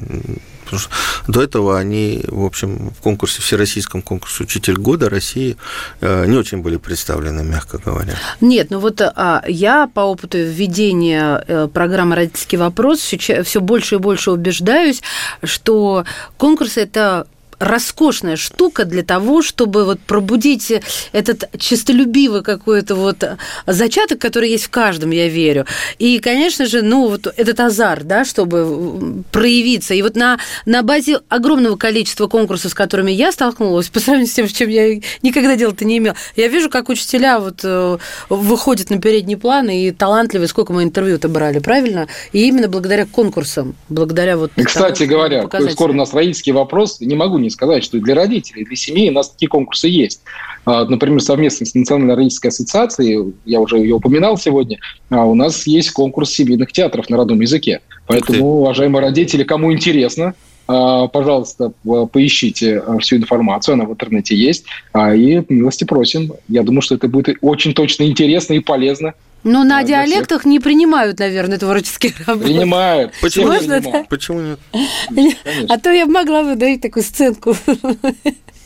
потому 0.73 0.81
что 0.81 1.33
до 1.33 1.43
этого 1.43 1.79
они, 1.79 2.25
в 2.27 2.45
общем, 2.45 2.91
в 2.91 3.03
конкурсе, 3.03 3.43
всероссийском 3.43 4.03
конкурсе 4.03 4.45
«Учитель 4.45 4.77
года» 4.77 5.11
России 5.11 5.57
э, 6.01 6.27
не 6.27 6.37
очень 6.37 6.59
были 6.59 6.77
представлены, 6.77 7.43
мягко 7.43 7.79
говоря. 7.79 8.15
Нет, 8.41 8.71
ну 8.71 8.79
вот 8.79 9.01
а, 9.01 9.45
я 9.47 9.87
по 9.87 10.01
опыту 10.01 10.39
введения 10.39 11.45
э, 11.47 11.69
программы 11.73 12.17
«Родительский 12.17 12.59
вопрос» 12.59 13.01
все 13.01 13.61
больше 13.61 13.97
и 13.97 13.99
больше 13.99 14.31
убеждаюсь, 14.31 15.03
что 15.43 16.05
конкурс– 16.39 16.77
это 16.77 17.27
роскошная 17.63 18.37
штука 18.37 18.85
для 18.85 19.03
того, 19.03 19.41
чтобы 19.41 19.85
вот 19.85 20.01
пробудить 20.01 20.73
этот 21.13 21.49
честолюбивый 21.59 22.43
какой-то 22.43 22.97
вот 22.97 23.25
зачаток, 23.67 24.19
который 24.19 24.51
есть 24.51 24.65
в 24.65 24.71
каждом, 24.71 25.11
я 25.11 25.29
верю. 25.29 25.67
И, 25.99 26.19
конечно 26.19 26.67
же, 26.67 26.83
ну, 26.83 27.09
вот 27.09 27.33
этот 27.37 27.61
азар, 27.61 28.03
да, 28.03 28.25
чтобы 28.25 29.23
проявиться. 29.31 29.95
И 29.95 30.03
вот 30.03 30.17
на, 30.17 30.39
на 30.67 30.83
базе 30.83 31.21
огромного 31.29 31.77
количества 31.77 32.27
конкурсов, 32.27 32.73
с 32.73 32.75
которыми 32.75 33.13
я 33.13 33.31
столкнулась, 33.31 33.89
по 33.89 34.01
сравнению 34.01 34.31
с 34.31 34.35
тем, 34.35 34.49
с 34.49 34.53
чем 34.53 34.69
я 34.69 35.01
никогда 35.23 35.55
дела-то 35.55 35.85
не 35.85 35.99
имела, 35.99 36.17
я 36.35 36.49
вижу, 36.49 36.69
как 36.69 36.89
учителя 36.89 37.39
вот 37.39 37.61
э, 37.63 37.99
выходят 38.29 38.91
на 38.91 39.01
передний 39.01 39.37
план 39.37 39.71
и 39.71 39.93
талантливые, 39.93 40.49
сколько 40.49 40.73
мы 40.73 40.83
интервью-то 40.83 41.29
брали, 41.29 41.61
правильно? 41.61 42.09
И 42.33 42.49
именно 42.49 42.67
благодаря 42.69 43.07
конкурсам, 43.07 43.77
благодаря 43.89 44.37
вот... 44.37 44.51
Кстати 44.65 45.07
тому, 45.07 45.11
говоря, 45.11 45.49
скоро 45.71 45.93
у 45.93 45.97
нас 45.97 46.13
родительский 46.13 46.53
вопрос, 46.53 47.01
не 47.01 47.15
могу 47.15 47.39
не 47.39 47.52
сказать, 47.53 47.85
что 47.85 47.97
и 47.97 48.01
для 48.01 48.15
родителей, 48.15 48.63
и 48.63 48.65
для 48.65 48.77
семей 48.77 49.11
у 49.11 49.13
нас 49.13 49.31
такие 49.31 49.49
конкурсы 49.49 49.89
есть. 49.89 50.23
А, 50.65 50.85
например, 50.85 51.21
совместно 51.21 51.67
с 51.67 51.75
Национальной 51.75 52.15
родительской 52.15 52.49
ассоциацией, 52.49 53.35
я 53.45 53.61
уже 53.61 53.79
ее 53.79 53.97
упоминал 53.97 54.37
сегодня, 54.37 54.79
а, 55.11 55.25
у 55.25 55.35
нас 55.35 55.67
есть 55.67 55.91
конкурс 55.91 56.31
семейных 56.31 56.73
театров 56.73 57.09
на 57.11 57.17
родном 57.17 57.41
языке. 57.41 57.81
Поэтому, 58.07 58.61
уважаемые 58.61 59.03
родители, 59.03 59.45
кому 59.45 59.73
интересно, 59.73 60.35
а, 60.69 61.09
пожалуйста, 61.09 61.73
поищите 62.13 62.83
всю 63.01 63.17
информацию, 63.17 63.75
она 63.75 63.85
в 63.85 63.93
интернете 63.93 64.37
есть, 64.37 64.65
и 64.97 65.43
милости 65.49 65.85
просим. 65.85 66.33
Я 66.49 66.63
думаю, 66.63 66.83
что 66.83 66.95
это 66.95 67.09
будет 67.09 67.37
очень 67.41 67.75
точно 67.75 68.05
интересно 68.05 68.55
и 68.55 68.61
полезно 68.61 69.15
ну, 69.45 69.65
на 69.65 69.83
диалектах 69.83 70.41
всех. 70.41 70.51
не 70.51 70.61
принимают, 70.61 71.19
наверное, 71.19 71.59
творческие 71.59 72.13
работы. 72.27 72.47
Принимают. 72.47 73.13
Почему, 73.21 73.49
Можно, 73.49 73.81
да? 73.81 74.05
Почему 74.09 74.41
нет? 74.41 75.39
А 75.69 75.79
то 75.79 75.91
я 75.91 76.07
могла 76.07 76.43
бы 76.45 76.55
дать 76.55 76.81
такую 76.81 77.03
сценку. 77.03 77.57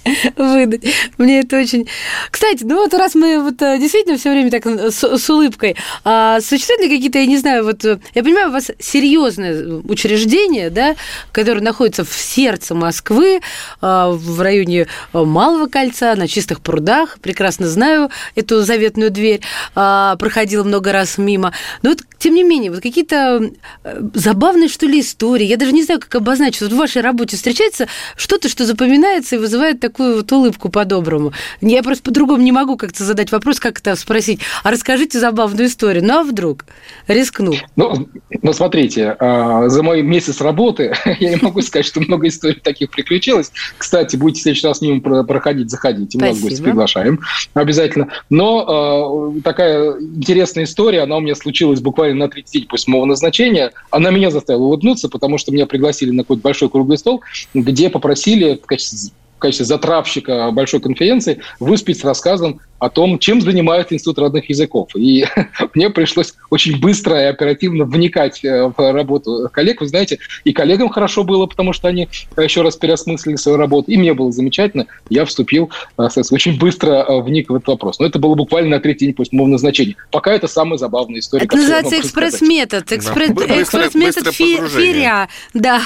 выдать. 0.37 0.85
Мне 1.19 1.41
это 1.41 1.59
очень... 1.59 1.89
Кстати, 2.31 2.65
ну 2.65 2.77
вот 2.77 2.95
раз 2.95 3.15
мы 3.15 3.41
вот 3.41 3.61
э, 3.63 3.79
действительно 3.79 4.19
все 4.19 4.31
время 4.31 4.51
так 4.51 4.67
с, 4.67 5.19
с 5.19 5.31
улыбкой, 5.31 5.77
а 6.05 6.41
существуют 6.41 6.83
ли 6.83 6.89
какие-то, 6.89 7.19
я 7.19 7.27
не 7.27 7.39
знаю, 7.39 7.65
вот 7.65 7.85
э, 7.85 7.99
я 8.15 8.23
понимаю, 8.23 8.49
у 8.49 8.53
вас 8.53 8.71
серьезное 8.79 9.81
учреждение, 9.85 10.71
да, 10.71 10.97
которое 11.33 11.61
находится 11.61 12.05
в 12.05 12.13
сердце 12.15 12.75
Москвы, 12.75 13.41
а, 13.81 14.11
в 14.11 14.41
районе 14.41 14.87
Малого 15.13 15.67
кольца, 15.67 16.15
на 16.15 16.29
чистых 16.29 16.61
прудах, 16.61 17.19
прекрасно 17.21 17.69
знаю 17.69 18.11
эту 18.35 18.63
заветную 18.63 19.11
дверь, 19.11 19.41
а, 19.75 20.17
проходила 20.17 20.65
много 20.65 20.93
раз 20.93 21.19
мимо. 21.19 21.53
Но 21.83 21.91
вот, 21.91 22.01
тем 22.19 22.35
не 22.35 22.43
менее, 22.43 22.71
вот 22.71 22.83
какие-то 22.83 23.51
э, 23.85 24.01
забавные, 24.15 24.69
что 24.69 24.87
ли, 24.87 25.01
истории, 25.01 25.47
я 25.47 25.57
даже 25.57 25.73
не 25.73 25.83
знаю, 25.83 26.01
как 26.01 26.15
обозначить, 26.17 26.63
вот 26.63 26.73
в 26.73 26.77
вашей 26.77 27.03
работе 27.03 27.37
встречается 27.37 27.89
что-то, 28.17 28.49
что 28.49 28.65
запоминается 28.65 29.37
и 29.37 29.39
вызывает 29.39 29.81
такой 29.81 29.96
такую 29.97 30.17
вот 30.17 30.31
улыбку 30.31 30.69
по-доброму. 30.69 31.33
Я 31.63 31.83
просто 31.83 32.03
по-другому 32.03 32.43
не 32.43 32.53
могу 32.53 32.77
как-то 32.77 33.03
задать 33.03 33.33
вопрос, 33.33 33.59
как 33.59 33.79
это 33.79 33.97
спросить. 33.97 34.41
А 34.63 34.71
расскажите 34.71 35.19
забавную 35.19 35.69
историю. 35.69 36.05
Ну, 36.05 36.21
а 36.21 36.23
вдруг? 36.23 36.67
Рискну. 37.09 37.55
Ну, 37.77 38.07
ну 38.43 38.53
смотрите, 38.53 39.17
а, 39.19 39.71
за 39.71 39.83
мой 39.83 40.03
месяц 40.03 40.43
работы 40.43 40.95
я 41.21 41.31
не 41.31 41.37
могу 41.37 41.63
сказать, 41.63 41.87
что 41.87 42.01
много 42.01 42.29
историй 42.29 42.61
таких 42.61 42.91
приключилось. 42.91 43.53
Кстати, 43.79 44.17
будете 44.17 44.41
в 44.41 44.43
следующий 44.43 44.67
раз 44.67 44.83
мимо 44.83 45.25
проходить, 45.25 45.71
заходите. 45.71 46.19
Мы 46.19 46.29
вас 46.29 46.37
в 46.37 46.43
гости 46.43 46.63
приглашаем 46.63 47.21
обязательно. 47.55 48.09
Но 48.29 49.33
э, 49.35 49.41
такая 49.41 49.99
интересная 49.99 50.65
история, 50.65 51.03
она 51.03 51.17
у 51.17 51.21
меня 51.21 51.35
случилась 51.35 51.81
буквально 51.81 52.27
на 52.27 52.29
30 52.29 52.53
дней 52.53 52.67
после 52.69 52.93
моего 52.93 53.07
назначения. 53.07 53.73
Она 53.91 54.11
меня 54.11 54.31
заставила 54.31 54.65
улыбнуться, 54.65 55.09
потому 55.09 55.39
что 55.39 55.53
меня 55.53 55.65
пригласили 55.65 56.11
на 56.11 56.23
какой-то 56.23 56.43
большой 56.43 56.69
круглый 56.69 56.99
стол, 56.99 57.23
где 57.55 57.89
попросили 57.89 58.61
в 58.63 58.67
качестве 58.67 59.11
в 59.37 59.39
качестве 59.39 59.67
затравщика 59.67 60.51
большой 60.51 60.81
конференции 60.81 61.41
выспеть 61.61 62.01
с 62.01 62.05
рассказом 62.05 62.61
о 62.79 62.91
том, 62.91 63.19
чем 63.19 63.41
занимается 63.41 63.95
Институт 63.95 64.19
родных 64.19 64.49
языков. 64.51 64.91
И 64.95 65.25
мне 65.75 65.91
пришлось 65.91 66.35
очень 66.51 66.79
быстро 66.79 67.21
и 67.21 67.25
оперативно 67.25 67.85
вникать 67.85 68.45
э, 68.45 68.71
в 68.77 68.93
работу 68.93 69.49
коллег. 69.51 69.81
Вы 69.81 69.89
знаете, 69.89 70.19
и 70.45 70.53
коллегам 70.53 70.89
хорошо 70.91 71.25
было, 71.25 71.47
потому 71.47 71.73
что 71.73 71.89
они 71.89 72.09
еще 72.37 72.63
раз 72.63 72.77
переосмыслили 72.77 73.37
свою 73.37 73.57
работу, 73.57 73.91
и 73.91 73.97
мне 73.97 74.13
было 74.15 74.31
замечательно. 74.31 74.87
Я 75.09 75.25
вступил, 75.25 75.71
э, 75.99 76.09
очень 76.31 76.59
быстро 76.59 77.05
э, 77.09 77.23
вник 77.23 77.51
в 77.51 77.55
этот 77.55 77.69
вопрос. 77.69 77.99
Но 77.99 78.07
это 78.07 78.19
было 78.19 78.35
буквально 78.35 78.77
на 78.77 78.81
третий 78.81 79.07
день 79.07 79.15
после 79.15 79.39
моего 79.39 79.53
назначения. 79.53 79.97
Пока 80.11 80.33
это 80.33 80.47
самая 80.47 80.77
забавная 80.77 81.21
история. 81.21 81.45
Это 81.47 81.57
называется 81.57 82.01
экспресс-метод. 82.01 82.93
Экспресс-метод 82.93 84.35
фиря. 84.35 85.29
Да. 85.55 85.81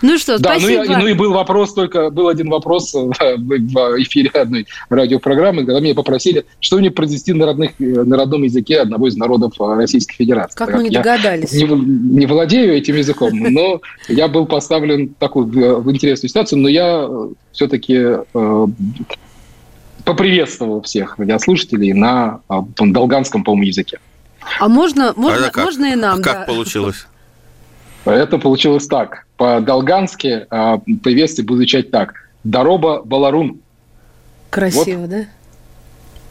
Ну 0.00 0.18
что, 0.18 0.38
да, 0.38 0.58
спасибо. 0.58 0.84
Ну, 0.84 0.98
ну 1.00 1.06
и 1.08 1.12
был 1.12 1.32
вопрос 1.32 1.74
только, 1.74 2.10
был 2.10 2.28
один 2.28 2.48
вопрос 2.48 2.55
в 3.36 4.02
эфире 4.02 4.30
одной 4.30 4.66
радиопрограммы, 4.88 5.64
когда 5.64 5.80
мне 5.80 5.94
попросили, 5.94 6.44
что 6.60 6.78
мне 6.78 6.90
произвести 6.90 7.32
на, 7.32 7.46
родных, 7.46 7.72
э, 7.78 7.84
на 7.84 8.16
родном 8.16 8.42
языке 8.42 8.80
одного 8.80 9.08
из 9.08 9.16
народов 9.16 9.54
э, 9.60 9.74
Российской 9.74 10.14
Федерации. 10.14 10.56
Как 10.56 10.74
мы 10.74 10.84
не 10.84 10.90
догадались. 10.90 11.52
Не, 11.52 11.64
не 11.64 12.26
владею 12.26 12.74
этим 12.74 12.96
языком, 12.96 13.30
но 13.34 13.80
я 14.08 14.28
был 14.28 14.46
поставлен 14.46 15.08
в 15.08 15.14
такую 15.14 15.46
э, 15.52 15.80
в 15.80 15.90
интересную 15.90 16.28
ситуацию, 16.28 16.60
но 16.60 16.68
я 16.68 17.08
все-таки 17.52 17.96
э, 18.34 18.66
поприветствовал 20.04 20.82
всех 20.82 21.18
радиослушателей 21.18 21.92
на 21.92 22.40
долганском, 22.78 23.42
по-моему, 23.42 23.68
языке. 23.68 23.98
А 24.60 24.68
можно, 24.68 25.12
можно, 25.16 25.50
а 25.52 25.60
можно 25.60 25.86
и 25.86 25.96
нам? 25.96 26.20
А 26.20 26.22
как 26.22 26.40
да. 26.40 26.44
получилось? 26.44 27.06
Это 28.04 28.38
получилось 28.38 28.86
так. 28.86 29.26
По-долгански 29.36 30.46
э, 30.48 30.78
приветствие 31.02 31.44
будет 31.44 31.58
звучать 31.58 31.90
так. 31.90 32.14
Дороба 32.46 33.02
Баларун. 33.04 33.60
Красиво, 34.50 35.00
вот. 35.00 35.10
да? 35.10 35.26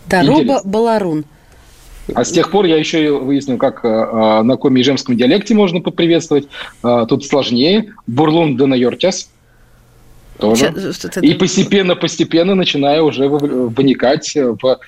Дороба 0.07 0.61
Баларун. 0.63 1.25
А 2.13 2.23
с 2.23 2.31
тех 2.31 2.51
пор 2.51 2.65
я 2.65 2.77
еще 2.77 3.03
и 3.03 3.09
выяснил, 3.09 3.57
как 3.57 3.83
э, 3.83 4.41
на 4.43 4.55
коми 4.57 4.79
ижемском 4.79 5.17
диалекте 5.17 5.55
можно 5.55 5.81
поприветствовать. 5.81 6.47
Э, 6.83 7.05
тут 7.09 7.25
сложнее. 7.25 7.93
Бурлун 8.07 8.55
да 8.55 8.67
найортяс. 8.67 9.29
Тоже. 10.39 10.73
И 11.21 11.33
постепенно-постепенно 11.33 12.55
начинаю 12.55 13.05
уже 13.05 13.27
вникать 13.29 14.35
в 14.35 14.79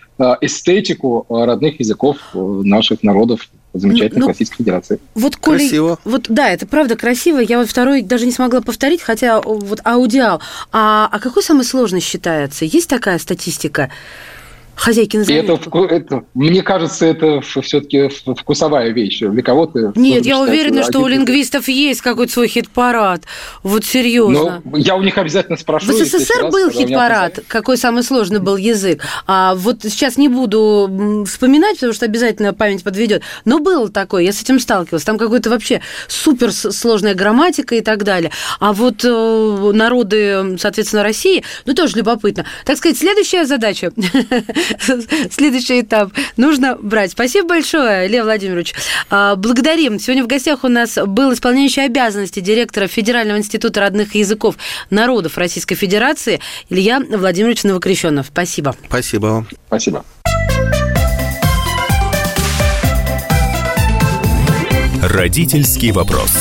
эстетику 0.42 1.26
родных 1.30 1.80
языков 1.80 2.18
наших 2.34 3.02
народов 3.02 3.50
замечательных 3.74 4.22
ну, 4.24 4.28
Российской 4.28 4.58
Федерации. 4.58 5.00
Вот, 5.16 5.36
Коля, 5.36 5.60
красиво. 5.60 6.00
Вот, 6.04 6.26
да, 6.30 6.50
это 6.50 6.66
правда 6.66 6.96
красиво. 6.96 7.40
Я 7.40 7.60
вот 7.60 7.70
второй 7.70 8.02
даже 8.02 8.26
не 8.26 8.32
смогла 8.32 8.62
повторить, 8.62 9.02
хотя 9.02 9.42
вот 9.42 9.82
аудиал. 9.84 10.42
А, 10.72 11.10
а 11.12 11.20
какой 11.20 11.44
самый 11.44 11.64
сложный 11.64 12.00
считается? 12.00 12.66
Есть 12.66 12.90
такая 12.90 13.20
статистика? 13.20 13.92
Хозяйки 14.78 15.18
назовут. 15.18 15.68
Это, 15.68 15.96
это, 15.96 16.24
мне 16.34 16.62
кажется, 16.62 17.06
это 17.06 17.42
все-таки 17.42 18.10
вкусовая 18.36 18.92
вещь. 18.92 19.20
Для 19.20 19.44
кого-то... 19.44 19.94
Нет, 19.96 20.26
я 20.26 20.40
уверена, 20.40 20.84
что 20.84 21.00
у 21.00 21.08
лингвистов 21.08 21.68
есть 21.68 22.02
какой-то 22.02 22.32
свой 22.32 22.48
хит-парад. 22.48 23.24
Вот 23.64 23.84
серьезно. 23.84 24.62
Но 24.64 24.78
я 24.78 24.96
у 24.96 25.02
них 25.02 25.18
обязательно 25.18 25.58
спрошу. 25.58 25.92
В 25.92 25.96
СССР 25.96 26.50
был 26.50 26.70
хит-парад. 26.70 27.40
Какой 27.48 27.78
самый 27.78 28.04
сложный 28.04 28.40
был 28.40 28.56
язык. 28.58 29.04
А 29.26 29.56
вот 29.56 29.82
сейчас 29.84 30.18
не 30.18 30.30
буду 30.30 31.26
вспоминать, 31.28 31.76
потому 31.76 31.94
что 31.94 32.06
обязательно 32.06 32.54
память 32.54 32.84
подведет. 32.84 33.24
Но 33.46 33.60
был 33.60 33.90
такой, 33.90 34.26
я 34.26 34.32
с 34.32 34.42
этим 34.42 34.60
сталкивалась. 34.60 35.04
Там 35.04 35.18
какой-то 35.18 35.50
вообще 35.50 35.82
супер 36.08 36.52
сложная 36.52 37.16
грамматика 37.16 37.76
и 37.76 37.82
так 37.82 38.04
далее. 38.04 38.32
А 38.60 38.74
вот 38.74 39.04
э, 39.04 39.72
народы, 39.74 40.58
соответственно, 40.60 41.04
России, 41.04 41.44
ну 41.66 41.74
тоже 41.74 41.98
любопытно. 41.98 42.46
Так 42.66 42.78
сказать, 42.78 42.98
следующая 42.98 43.46
задача 43.46 43.92
следующий 45.32 45.82
этап 45.82 46.12
нужно 46.38 46.76
брать. 46.76 47.12
Спасибо 47.12 47.48
большое, 47.50 48.08
Лев 48.08 48.26
Владимирович. 48.26 48.74
А, 49.10 49.36
благодарим. 49.36 50.00
Сегодня 50.00 50.24
в 50.24 50.28
гостях 50.28 50.64
у 50.64 50.68
нас 50.68 50.98
был 51.06 51.34
исполняющий 51.34 51.82
обязанности 51.82 52.40
директора 52.40 52.88
Федерального 52.88 53.38
института 53.38 53.82
родных 53.82 54.16
языков 54.16 54.56
народов 54.90 55.38
Российской 55.38 55.76
Федерации 55.76 56.40
Илья 56.70 57.00
Владимирович 57.00 57.64
Новокрещенов. 57.64 58.28
Спасибо. 58.28 58.76
Спасибо 58.88 59.26
вам. 59.28 59.48
Спасибо. 59.68 60.06
Родительский 65.02 65.92
вопрос. 65.92 66.32